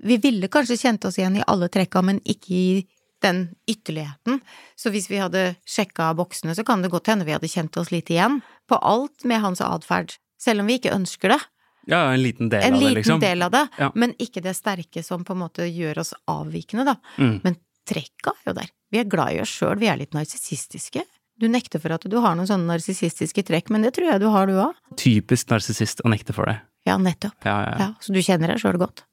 vi 0.04 0.18
ville 0.18 0.48
kanskje 0.48 0.78
kjent 0.78 1.06
oss 1.06 1.18
igjen 1.18 1.38
i 1.38 1.44
alle 1.48 1.70
trekka, 1.70 2.02
men 2.04 2.20
ikke 2.26 2.52
i 2.52 2.88
den 3.24 3.56
ytterligheten. 3.70 4.42
Så 4.76 4.92
hvis 4.94 5.08
vi 5.10 5.18
hadde 5.22 5.56
sjekka 5.66 6.12
boksene, 6.18 6.56
så 6.56 6.64
kan 6.68 6.82
det 6.84 6.92
godt 6.94 7.08
hende 7.08 7.26
vi 7.26 7.34
hadde 7.36 7.48
kjent 7.50 7.78
oss 7.78 7.92
litt 7.92 8.10
igjen 8.12 8.42
på 8.70 8.78
alt 8.82 9.24
med 9.26 9.42
hans 9.42 9.62
atferd, 9.62 10.18
selv 10.42 10.62
om 10.62 10.68
vi 10.70 10.80
ikke 10.80 10.94
ønsker 10.96 11.30
det. 11.36 11.40
Ja, 11.88 12.12
en 12.14 12.22
liten 12.24 12.50
del 12.50 12.64
En 12.66 12.74
av 12.74 12.80
det, 12.80 12.86
liten 12.88 12.98
liksom. 13.02 13.20
del 13.22 13.42
av 13.46 13.52
det, 13.52 13.68
Ja. 13.78 13.92
men 13.96 14.14
ikke 14.20 14.42
det 14.42 14.56
sterke 14.58 15.04
som 15.06 15.24
på 15.24 15.34
en 15.34 15.40
måte 15.44 15.68
gjør 15.70 16.00
oss 16.02 16.14
avvikende, 16.28 16.86
da. 16.86 16.96
Mm. 17.18 17.42
Men 17.44 17.58
trekka 17.86 18.34
er 18.42 18.50
jo 18.52 18.54
der. 18.58 18.70
Vi 18.92 19.00
er 19.00 19.04
glad 19.06 19.34
i 19.36 19.42
oss 19.42 19.50
sjøl, 19.54 19.78
vi 19.80 19.88
er 19.88 19.98
litt 19.98 20.14
narsissistiske. 20.18 21.04
Du 21.38 21.48
nekter 21.52 21.80
for 21.84 21.92
at 21.92 22.02
du 22.10 22.16
har 22.24 22.36
noen 22.36 22.48
sånne 22.48 22.66
narsissistiske 22.74 23.44
trekk, 23.44 23.70
men 23.70 23.82
det 23.84 23.94
tror 23.94 24.12
jeg 24.14 24.22
du 24.24 24.30
har, 24.32 24.48
du 24.48 24.54
òg. 24.54 24.74
Typisk 24.98 25.50
narsissist 25.52 26.02
å 26.06 26.10
nekte 26.10 26.34
for 26.34 26.46
det. 26.50 26.62
Ja, 26.88 26.98
nettopp. 26.98 27.36
Ja, 27.44 27.76
ja, 27.78 27.94
så 28.00 28.14
du 28.14 28.22
kjenner 28.24 28.48
deg 28.54 28.62
sjøl 28.62 28.78
godt. 28.82 29.04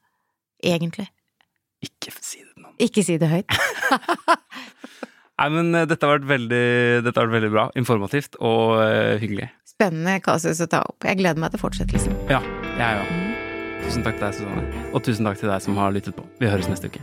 Egentlig. 0.63 1.09
Ikke 1.83 2.13
si 2.23 2.39
det. 2.41 2.52
Ikke 2.81 3.05
si 3.05 3.19
det 3.21 3.29
høyt. 3.31 3.53
Nei, 5.43 5.49
men 5.51 5.73
eh, 5.75 5.87
dette 5.91 6.07
har 6.07 6.21
vært 6.21 6.29
veldig, 6.31 6.67
dette 7.07 7.19
har 7.19 7.27
vært 7.27 7.39
veldig 7.41 7.53
bra. 7.55 7.65
Informativt 7.79 8.39
og 8.39 8.77
uh, 8.79 9.17
hyggelig. 9.23 9.49
Spennende 9.67 10.21
kasus 10.23 10.61
å 10.63 10.69
ta 10.71 10.85
opp. 10.87 11.03
Jeg 11.09 11.19
gleder 11.19 11.41
meg 11.43 11.55
til 11.55 11.63
fortsettelsen. 11.65 12.15
Ja, 12.31 12.43
jeg 12.79 13.03
òg. 13.03 13.41
Tusen 13.83 14.07
takk 14.07 14.21
til 14.21 14.29
deg, 14.29 14.37
Susanne. 14.39 14.85
Og 14.93 15.03
tusen 15.03 15.27
takk 15.27 15.41
til 15.41 15.51
deg 15.51 15.65
som 15.65 15.81
har 15.81 15.97
lyttet 15.97 16.15
på. 16.15 16.27
Vi 16.39 16.53
høres 16.53 16.71
neste 16.71 16.93
uke. 16.93 17.03